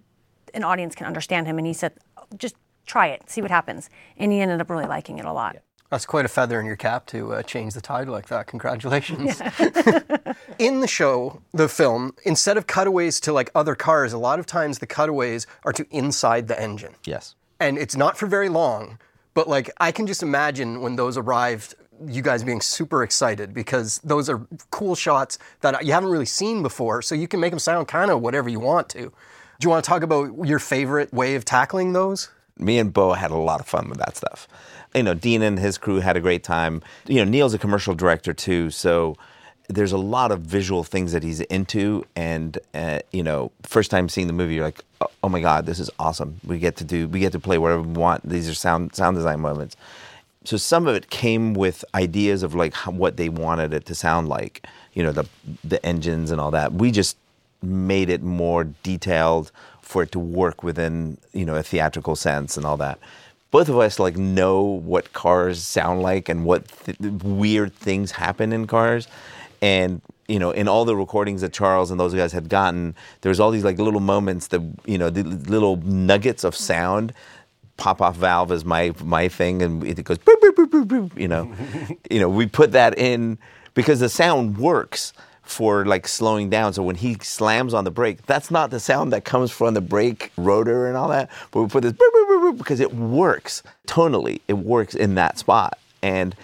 an 0.54 0.64
audience 0.64 0.94
can 0.96 1.08
understand 1.08 1.48
him? 1.48 1.58
And 1.58 1.66
he 1.66 1.74
said, 1.74 1.94
just 2.38 2.56
try 2.86 3.08
it, 3.08 3.30
see 3.30 3.42
what 3.42 3.52
happens. 3.52 3.90
And 4.18 4.32
he 4.32 4.40
ended 4.40 4.62
up 4.62 4.70
really 4.70 4.86
liking 4.86 5.18
it 5.18 5.26
a 5.26 5.34
lot. 5.34 5.58
That's 5.90 6.06
quite 6.06 6.26
a 6.26 6.28
feather 6.28 6.60
in 6.60 6.68
your 6.68 6.76
cap 6.76 7.08
to 7.08 7.34
uh, 7.34 7.44
change 7.44 7.74
the 7.74 7.82
tide 7.82 8.08
like 8.08 8.28
that. 8.28 8.46
Congratulations. 8.46 9.42
in 10.60 10.82
the 10.82 10.88
show, 10.88 11.42
the 11.52 11.68
film, 11.68 12.16
instead 12.24 12.58
of 12.58 12.68
cutaways 12.68 13.20
to 13.22 13.34
like 13.34 13.50
other 13.56 13.74
cars, 13.74 14.14
a 14.14 14.20
lot 14.20 14.40
of 14.40 14.46
times 14.46 14.80
the 14.80 14.88
cutaways 14.88 15.48
are 15.64 15.74
to 15.74 15.86
inside 15.90 16.48
the 16.48 16.60
engine. 16.62 16.94
yes. 17.06 17.36
And 17.62 17.78
it's 17.78 17.98
not 17.98 18.18
for 18.18 18.26
very 18.26 18.48
long, 18.48 19.00
but 19.34 19.50
like 19.50 19.70
I 19.80 19.92
can 19.92 20.08
just 20.08 20.24
imagine 20.24 20.80
when 20.80 20.96
those 20.96 21.18
arrived, 21.18 21.76
you 22.08 22.22
guys 22.22 22.42
being 22.42 22.62
super 22.62 23.04
excited 23.04 23.54
because 23.54 24.00
those 24.02 24.30
are 24.30 24.48
cool 24.72 24.96
shots 24.96 25.38
that 25.60 25.86
you 25.86 25.92
haven't 25.92 26.10
really 26.10 26.26
seen 26.26 26.64
before. 26.64 27.02
So 27.02 27.16
you 27.16 27.28
can 27.28 27.42
make 27.42 27.52
them 27.52 27.60
sound 27.60 27.90
kind 27.90 28.12
of 28.12 28.22
whatever 28.22 28.48
you 28.48 28.62
want 28.62 28.88
to. 28.90 29.00
Do 29.02 29.66
you 29.66 29.70
want 29.70 29.84
to 29.84 29.90
talk 29.90 30.04
about 30.04 30.46
your 30.46 30.60
favorite 30.60 31.12
way 31.12 31.36
of 31.36 31.44
tackling 31.44 31.92
those? 31.92 32.30
me 32.60 32.78
and 32.78 32.94
Beau 32.94 33.14
had 33.14 33.32
a 33.32 33.38
lot 33.38 33.60
of 33.60 33.66
fun 33.66 33.90
with 33.90 33.98
that 34.00 34.18
stuff. 34.18 34.48
You 34.94 35.04
know, 35.04 35.14
Dean 35.14 35.42
and 35.42 35.60
his 35.60 35.78
crew 35.78 36.00
had 36.00 36.18
a 36.18 36.20
great 36.20 36.44
time. 36.44 36.82
You 37.08 37.24
know, 37.24 37.30
Neill's 37.30 37.54
a 37.54 37.60
commercial 37.60 37.94
director 37.94 38.34
too, 38.34 38.72
so 38.72 39.18
there's 39.68 39.92
a 39.92 39.98
lot 39.98 40.32
of 40.32 40.42
visual 40.42 40.84
things 40.84 41.12
that 41.14 41.24
he's 41.24 41.42
into. 41.42 42.06
And 42.16 42.58
uh, 42.74 43.00
you 43.12 43.24
know, 43.24 43.52
first 43.64 43.92
time 43.92 44.10
seeing 44.10 44.28
the 44.28 44.34
movie, 44.34 44.56
you're 44.56 44.66
like, 44.66 44.82
oh, 45.02 45.08
oh 45.24 45.30
my 45.30 45.40
god, 45.40 45.66
this 45.66 45.80
is 45.80 45.90
awesome. 46.00 46.40
We 46.44 46.60
get 46.60 46.76
to 46.78 46.84
do, 46.84 47.08
we 47.08 47.20
get 47.20 47.32
to 47.34 47.40
play 47.40 47.58
whatever 47.58 47.84
we 47.84 47.94
want. 47.94 48.28
These 48.28 48.50
are 48.50 48.54
sound 48.54 48.96
sound 48.96 49.16
design 49.16 49.40
moments. 49.40 49.76
So 50.44 50.58
some 50.58 50.88
of 50.88 50.96
it 50.96 51.10
came 51.10 51.54
with 51.54 51.86
ideas 51.94 52.44
of 52.44 52.56
like 52.56 52.74
how, 52.74 52.92
what 52.92 53.18
they 53.18 53.30
wanted 53.30 53.74
it 53.74 53.86
to 53.86 53.96
sound 53.96 54.28
like. 54.28 54.66
You 54.94 55.04
know, 55.04 55.12
the 55.12 55.26
the 55.64 55.86
engines 55.86 56.32
and 56.32 56.42
all 56.42 56.52
that. 56.52 56.74
We 56.74 56.92
just 56.92 57.18
made 57.62 58.10
it 58.10 58.24
more 58.24 58.64
detailed 58.84 59.52
for 59.82 60.04
it 60.04 60.12
to 60.12 60.20
work 60.20 60.64
within 60.64 61.18
you 61.34 61.46
know 61.46 61.56
a 61.56 61.64
theatrical 61.64 62.16
sense 62.16 62.58
and 62.58 62.66
all 62.66 62.78
that. 62.78 63.00
Both 63.52 63.70
of 63.70 63.78
us 63.78 64.00
like 64.00 64.16
know 64.16 64.62
what 64.62 65.14
cars 65.14 65.62
sound 65.64 66.02
like 66.02 66.30
and 66.30 66.46
what 66.46 66.68
th- 66.86 66.98
weird 67.00 67.74
things 67.74 68.12
happen 68.12 68.54
in 68.54 68.68
cars, 68.68 69.08
and 69.62 70.02
you 70.28 70.38
know 70.38 70.52
in 70.52 70.68
all 70.68 70.86
the 70.86 70.96
recordings 70.96 71.42
that 71.42 71.52
Charles 71.52 71.90
and 71.90 72.00
those 72.00 72.14
guys 72.14 72.32
had 72.32 72.50
gotten, 72.50 72.96
there 73.22 73.30
was 73.30 73.40
all 73.40 73.50
these 73.52 73.64
like 73.64 73.80
little 73.80 74.00
moments 74.00 74.48
that 74.48 74.62
you 74.86 74.98
know 74.98 75.10
the 75.10 75.24
little 75.24 75.78
nuggets 75.78 76.44
of 76.44 76.56
sound. 76.56 77.14
Pop 77.78 78.02
off 78.02 78.18
valve 78.18 78.52
is 78.52 78.66
my 78.66 78.94
my 79.04 79.28
thing, 79.28 79.62
and 79.62 79.84
it 79.84 80.04
goes 80.04 80.18
boop, 80.18 80.36
boop, 80.44 80.56
boop, 80.56 80.70
boop, 80.70 80.86
boop, 80.86 81.20
you 81.20 81.28
know, 81.28 81.52
you 82.12 82.20
know 82.20 82.30
we 82.30 82.46
put 82.46 82.74
that 82.74 82.98
in 83.00 83.38
because 83.74 84.00
the 84.00 84.10
sound 84.10 84.58
works 84.58 85.14
for 85.50 85.86
like 85.86 86.08
slowing 86.08 86.50
down. 86.50 86.74
So 86.74 86.84
when 86.84 86.96
he 86.96 87.16
slams 87.22 87.74
on 87.74 87.84
the 87.84 87.92
brake, 87.92 88.26
that's 88.26 88.52
not 88.52 88.70
the 88.70 88.80
sound 88.80 89.12
that 89.14 89.26
comes 89.26 89.52
from 89.52 89.74
the 89.74 89.82
brake 89.82 90.32
rotor 90.38 90.88
and 90.88 90.96
all 90.96 91.10
that. 91.10 91.30
But 91.52 91.62
we 91.64 91.68
put 91.68 91.84
this 91.84 91.94
because 92.58 92.80
it 92.80 92.94
works 92.94 93.64
tonally. 93.88 94.42
It 94.48 94.54
works 94.54 94.96
in 94.96 95.16
that 95.16 95.40
spot. 95.40 95.78
And 96.02 96.36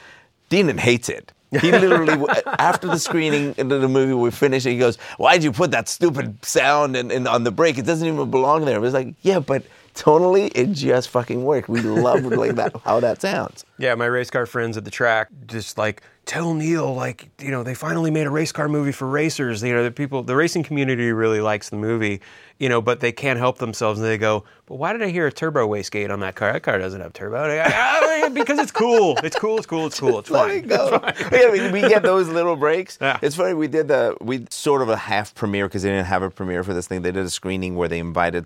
Deenen 0.49 0.79
hates 0.79 1.07
it. 1.07 1.31
He 1.51 1.71
literally, 1.71 2.27
after 2.59 2.87
the 2.87 2.97
screening 2.97 3.53
into 3.57 3.77
the 3.77 3.87
movie, 3.87 4.13
we 4.13 4.31
finished, 4.31 4.65
he 4.65 4.77
goes, 4.77 4.97
"Why'd 5.17 5.43
you 5.43 5.51
put 5.51 5.71
that 5.71 5.87
stupid 5.87 6.43
sound 6.43 6.97
in, 6.97 7.11
in, 7.11 7.27
on 7.27 7.43
the 7.43 7.51
brake? 7.51 7.77
It 7.77 7.85
doesn't 7.85 8.05
even 8.05 8.29
belong 8.29 8.65
there." 8.65 8.75
I 8.75 8.79
was 8.79 8.93
like, 8.93 9.13
"Yeah, 9.21 9.39
but 9.39 9.63
tonally, 9.95 10.51
it 10.53 10.71
just 10.71 11.09
fucking 11.09 11.43
worked. 11.43 11.69
We 11.69 11.81
love 11.81 12.23
like 12.25 12.55
that 12.55 12.75
how 12.83 12.99
that 12.99 13.21
sounds." 13.21 13.65
Yeah, 13.77 13.95
my 13.95 14.05
race 14.05 14.29
car 14.29 14.45
friends 14.45 14.77
at 14.77 14.85
the 14.85 14.91
track 14.91 15.29
just 15.47 15.77
like 15.77 16.01
tell 16.25 16.53
Neill 16.53 16.93
like 16.93 17.29
you 17.39 17.51
know 17.51 17.63
they 17.63 17.73
finally 17.75 18.11
made 18.11 18.27
a 18.27 18.29
race 18.29 18.51
car 18.51 18.67
movie 18.67 18.91
for 18.91 19.07
racers. 19.07 19.63
You 19.63 19.73
know 19.73 19.83
the 19.83 19.91
people, 19.91 20.23
the 20.23 20.35
racing 20.35 20.63
community 20.63 21.11
really 21.11 21.41
likes 21.41 21.69
the 21.69 21.77
movie. 21.77 22.21
You 22.57 22.69
know, 22.69 22.81
but 22.81 23.01
they 23.01 23.11
can't 23.11 23.37
help 23.37 23.57
themselves 23.57 23.99
and 23.99 24.07
they 24.07 24.17
go, 24.17 24.45
"But 24.65 24.75
why 24.75 24.93
did 24.93 25.03
I 25.03 25.09
hear 25.09 25.27
a 25.27 25.31
turbo 25.31 25.67
wastegate 25.67 26.09
on 26.09 26.21
that 26.21 26.35
car? 26.35 26.53
That 26.53 26.63
car 26.63 26.79
doesn't 26.79 27.01
have 27.01 27.11
turbo." 27.11 27.37
I 27.37 27.55
go, 27.57 27.63
"Ah, 27.65 28.29
because 28.33 28.59
it's 28.59 28.71
cool. 28.71 29.17
It's 29.23 29.37
cool. 29.37 29.57
It's 29.57 29.67
cool. 29.67 29.87
It's 29.87 29.99
cool. 29.99 30.19
It's 30.19 30.29
it 30.31 30.33
fine." 30.33 30.67
go. 30.67 31.01
yeah, 31.33 31.51
we, 31.51 31.69
we 31.69 31.81
get 31.81 32.01
those 32.03 32.29
little 32.29 32.55
breaks. 32.55 32.97
Yeah. 33.01 33.19
It's 33.21 33.35
funny. 33.35 33.55
We 33.55 33.67
did 33.67 33.89
the 33.89 34.15
we 34.21 34.45
sort 34.49 34.81
of 34.81 34.87
a 34.87 34.95
half 34.95 35.35
premiere 35.35 35.67
because 35.67 35.83
they 35.83 35.89
didn't 35.89 36.05
have 36.05 36.23
a 36.23 36.29
premiere 36.29 36.63
for 36.63 36.73
this 36.73 36.87
thing. 36.87 37.01
They 37.01 37.11
did 37.11 37.25
a 37.25 37.29
screening 37.29 37.75
where 37.75 37.89
they 37.89 37.99
invited 37.99 38.45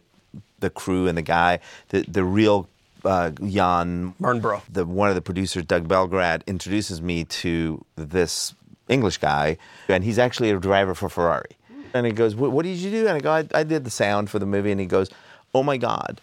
the 0.60 0.70
crew 0.70 1.08
and 1.08 1.18
the 1.18 1.22
guy, 1.22 1.60
the 1.90 2.02
the 2.08 2.24
real 2.24 2.68
uh, 3.06 3.32
Jann 3.32 4.14
Mardenborough. 4.20 4.62
the 4.72 4.86
one 4.86 5.10
of 5.10 5.16
the 5.16 5.22
producers, 5.22 5.66
Doug 5.66 5.88
Belgrad, 5.88 6.46
introduces 6.48 7.02
me 7.02 7.24
to 7.26 7.84
this 7.96 8.54
English 8.88 9.18
guy, 9.18 9.58
and 9.88 10.04
he's 10.04 10.20
actually 10.20 10.50
a 10.50 10.60
driver 10.60 10.96
for 10.96 11.10
Ferrari. 11.10 11.52
And 11.94 12.06
he 12.06 12.12
goes, 12.12 12.36
"What, 12.36 12.52
what 12.52 12.66
did 12.66 12.78
you 12.78 12.92
do?" 12.92 13.08
And 13.08 13.18
I 13.18 13.20
go, 13.20 13.32
I, 13.32 13.48
"I 13.54 13.64
did 13.64 13.84
the 13.84 13.90
sound 13.90 14.30
for 14.30 14.40
the 14.40 14.46
movie." 14.46 14.72
And 14.72 14.80
he 14.80 14.88
goes, 14.88 15.10
"Oh 15.54 15.64
my 15.64 15.78
god." 15.78 16.22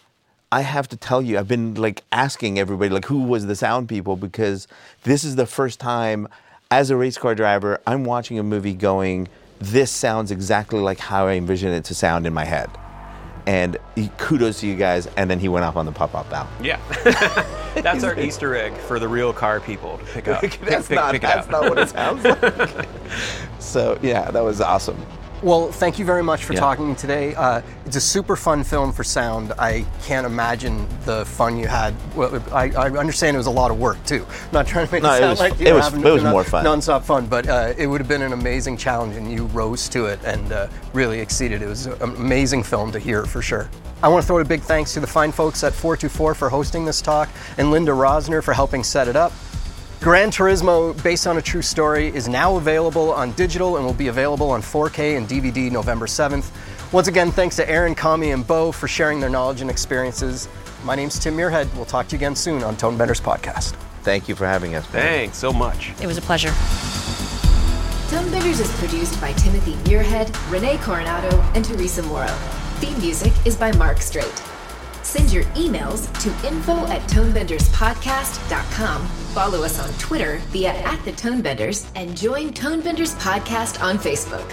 I 0.49 0.61
have 0.61 0.87
to 0.89 0.95
tell 0.95 1.21
you, 1.21 1.37
I've 1.37 1.49
been 1.49 1.73
like 1.75 2.03
asking 2.13 2.57
everybody, 2.57 2.89
like, 2.89 3.03
who 3.03 3.23
was 3.23 3.47
the 3.47 3.55
sound 3.55 3.89
people? 3.89 4.15
Because 4.15 4.65
this 5.03 5.25
is 5.25 5.35
the 5.35 5.45
first 5.45 5.77
time, 5.77 6.29
as 6.71 6.89
a 6.89 6.95
race 6.95 7.17
car 7.17 7.35
driver, 7.35 7.81
I'm 7.85 8.05
watching 8.05 8.39
a 8.39 8.43
movie 8.43 8.73
going, 8.73 9.27
this 9.59 9.91
sounds 9.91 10.31
exactly 10.31 10.79
like 10.79 10.99
how 10.99 11.27
I 11.27 11.33
envision 11.33 11.73
it 11.73 11.83
to 11.85 11.93
sound 11.93 12.25
in 12.25 12.33
my 12.33 12.45
head. 12.45 12.69
And 13.47 13.77
he- 13.95 14.11
kudos 14.17 14.59
to 14.59 14.67
you 14.67 14.75
guys. 14.75 15.07
And 15.17 15.31
then 15.31 15.39
he 15.39 15.47
went 15.47 15.65
off 15.65 15.75
on 15.77 15.85
the 15.85 15.91
pop 15.91 16.13
up 16.13 16.29
bow. 16.29 16.45
Yeah, 16.61 16.79
that's 17.75 18.03
our 18.03 18.19
Easter 18.19 18.55
egg 18.55 18.73
for 18.73 18.99
the 18.99 19.07
real 19.07 19.31
car 19.33 19.59
people 19.61 19.97
to 19.97 20.03
pick 20.05 20.27
up. 20.27 20.41
That's 20.61 20.87
pick, 20.89 20.95
not, 20.95 21.11
pick 21.13 21.23
it 21.23 21.27
that's 21.27 21.47
not 21.49 21.61
what 21.69 21.79
it 21.79 21.89
sounds 21.89 22.23
like. 22.43 22.87
so, 23.59 23.97
yeah, 24.01 24.29
that 24.31 24.43
was 24.43 24.59
awesome. 24.61 24.97
Well, 25.43 25.71
thank 25.71 25.99
you 25.99 26.05
very 26.05 26.23
much 26.23 26.45
for 26.45 26.53
Yeah. 26.53 26.59
talking 26.61 26.95
today. 26.95 27.35
Uh, 27.35 27.61
it's 27.85 27.95
a 27.95 28.01
super 28.01 28.35
fun 28.35 28.63
film 28.63 28.91
for 28.91 29.03
sound. 29.03 29.53
I 29.59 29.85
can't 30.03 30.25
imagine 30.25 30.87
the 31.05 31.25
fun 31.25 31.57
you 31.57 31.67
had. 31.67 31.93
Well, 32.15 32.41
I, 32.51 32.71
I 32.71 32.89
understand 32.89 33.35
it 33.35 33.37
was 33.37 33.45
a 33.45 33.51
lot 33.51 33.69
of 33.69 33.77
work 33.79 34.03
too. 34.03 34.25
I'm 34.27 34.51
not 34.51 34.65
trying 34.65 34.87
to 34.87 34.91
make 34.91 35.03
No, 35.03 35.11
it 35.13 35.17
it 35.17 35.19
sound 35.19 35.29
was- 35.31 35.39
like 35.39 35.59
you 35.59 35.67
it 35.67 35.73
was- 35.73 35.83
having 35.83 36.03
it 36.03 36.09
was 36.11 36.23
more 36.23 36.43
fun. 36.43 36.65
nonstop 36.65 37.03
fun, 37.03 37.27
but 37.27 37.47
uh, 37.47 37.73
it 37.77 37.85
would 37.85 38.01
have 38.01 38.07
been 38.07 38.23
an 38.23 38.33
amazing 38.33 38.77
challenge, 38.77 39.15
and 39.15 39.31
you 39.31 39.45
rose 39.47 39.87
to 39.89 40.07
it 40.07 40.19
and 40.25 40.51
uh, 40.51 40.67
really 40.93 41.19
exceeded. 41.19 41.61
It 41.61 41.67
was 41.67 41.85
an 41.85 42.01
amazing 42.01 42.63
film 42.63 42.91
to 42.93 42.99
hear 42.99 43.23
for 43.25 43.43
sure. 43.43 43.69
I 44.01 44.07
want 44.09 44.23
to 44.23 44.27
throw 44.27 44.39
a 44.39 44.45
big 44.45 44.61
thanks 44.61 44.93
to 44.93 44.99
the 44.99 45.07
fine 45.07 45.31
folks 45.31 45.63
at 45.63 45.73
424 45.73 46.33
for 46.35 46.49
hosting 46.49 46.83
this 46.85 47.01
talk, 47.01 47.29
and 47.59 47.69
Linda 47.71 47.91
Rosner 47.91 48.43
for 48.43 48.53
helping 48.53 48.83
set 48.83 49.07
it 49.07 49.15
up. 49.15 49.31
Gran 50.01 50.29
Turismo, 50.29 50.93
based 51.03 51.25
on 51.27 51.37
a 51.37 51.41
true 51.41 51.61
story, 51.61 52.07
is 52.15 52.27
now 52.27 52.55
available 52.57 53.11
on 53.11 53.31
digital 53.31 53.77
and 53.77 53.85
will 53.85 53.93
be 53.93 54.07
available 54.07 54.51
on 54.51 54.61
4K 54.61 55.17
and 55.17 55.27
DVD 55.27 55.71
November 55.71 56.05
7th. 56.05 56.51
Once 56.93 57.07
again, 57.07 57.31
thanks 57.31 57.55
to 57.57 57.67
Erin, 57.69 57.95
Kami, 57.95 58.31
and 58.31 58.45
Beau 58.45 58.71
for 58.71 58.87
sharing 58.87 59.19
their 59.19 59.29
knowledge 59.29 59.61
and 59.61 59.69
experiences. 59.69 60.47
My 60.85 60.95
name's 60.95 61.19
Tim 61.19 61.35
Muirhead. 61.35 61.73
We'll 61.75 61.85
talk 61.85 62.07
to 62.09 62.15
you 62.15 62.19
again 62.19 62.35
soon 62.35 62.63
on 62.63 62.75
Tonebenders 62.77 63.19
Podcast. 63.21 63.75
Thank 64.03 64.29
you 64.29 64.35
for 64.35 64.45
having 64.45 64.75
us. 64.75 64.83
man. 64.93 65.01
Thanks 65.01 65.37
so 65.37 65.51
much. 65.51 65.91
It 65.99 66.05
was 66.07 66.17
a 66.17 66.21
pleasure. 66.21 66.51
Tonebenders 68.09 68.61
is 68.61 68.71
produced 68.77 69.19
by 69.19 69.33
Timothy 69.33 69.73
Muirhead, 69.83 70.31
Renee 70.49 70.77
Coronado, 70.77 71.41
and 71.55 71.65
Teresa 71.65 72.03
Morrow. 72.03 72.27
Theme 72.79 72.97
music 72.99 73.33
is 73.45 73.57
by 73.57 73.71
Mark 73.73 73.99
Strait. 73.99 74.31
Send 75.07 75.31
your 75.31 75.45
emails 75.55 76.11
to 76.21 76.29
info 76.45 76.85
at 76.87 77.01
tonebenderspodcast.com. 77.03 79.07
Follow 79.07 79.63
us 79.63 79.79
on 79.79 79.89
Twitter 79.99 80.39
via 80.49 80.71
at 80.71 81.01
the 81.05 81.13
Tonebenders 81.13 81.89
and 81.95 82.17
join 82.17 82.49
Tonebenders 82.49 83.15
Podcast 83.15 83.81
on 83.81 83.97
Facebook. 83.97 84.51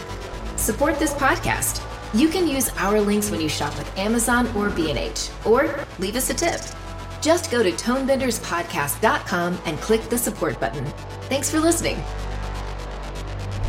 Support 0.56 1.00
this 1.00 1.12
podcast. 1.14 1.82
You 2.14 2.28
can 2.28 2.46
use 2.46 2.68
our 2.76 3.00
links 3.00 3.32
when 3.32 3.40
you 3.40 3.48
shop 3.48 3.76
with 3.76 3.98
Amazon 3.98 4.46
or 4.56 4.70
B&H, 4.70 5.28
or 5.44 5.84
leave 5.98 6.14
us 6.14 6.30
a 6.30 6.34
tip. 6.34 6.60
Just 7.20 7.50
go 7.50 7.64
to 7.64 7.72
tonebenderspodcast.com 7.72 9.58
and 9.64 9.80
click 9.80 10.02
the 10.02 10.18
support 10.18 10.60
button. 10.60 10.84
Thanks 11.22 11.50
for 11.50 11.58
listening. 11.58 12.00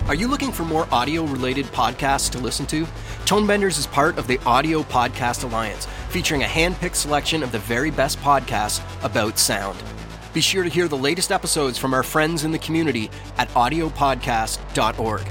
Are 0.08 0.14
you 0.14 0.28
looking 0.28 0.52
for 0.52 0.66
more 0.66 0.88
audio 0.92 1.24
related 1.24 1.66
podcasts 1.66 2.30
to 2.34 2.38
listen 2.38 2.68
to? 2.68 2.86
Tonebenders 3.26 3.80
is 3.80 3.88
part 3.88 4.20
of 4.20 4.28
the 4.28 4.38
Audio 4.46 4.84
Podcast 4.84 5.44
Alliance, 5.44 5.88
featuring 6.16 6.44
a 6.44 6.48
hand 6.48 6.78
picked 6.78 6.96
selection 6.96 7.44
of 7.44 7.52
the 7.52 7.60
very 7.60 7.92
best 7.92 8.18
podcasts 8.20 8.80
about 9.04 9.38
sound. 9.38 9.78
Be 10.34 10.40
sure 10.40 10.64
to 10.64 10.70
hear 10.70 10.88
the 10.88 10.96
latest 10.96 11.30
episodes 11.30 11.78
from 11.78 11.94
our 11.94 12.04
friends 12.04 12.46
in 12.46 12.54
the 12.54 12.58
community 12.58 13.12
at 13.38 13.50
audiopodcast.org. 13.50 15.28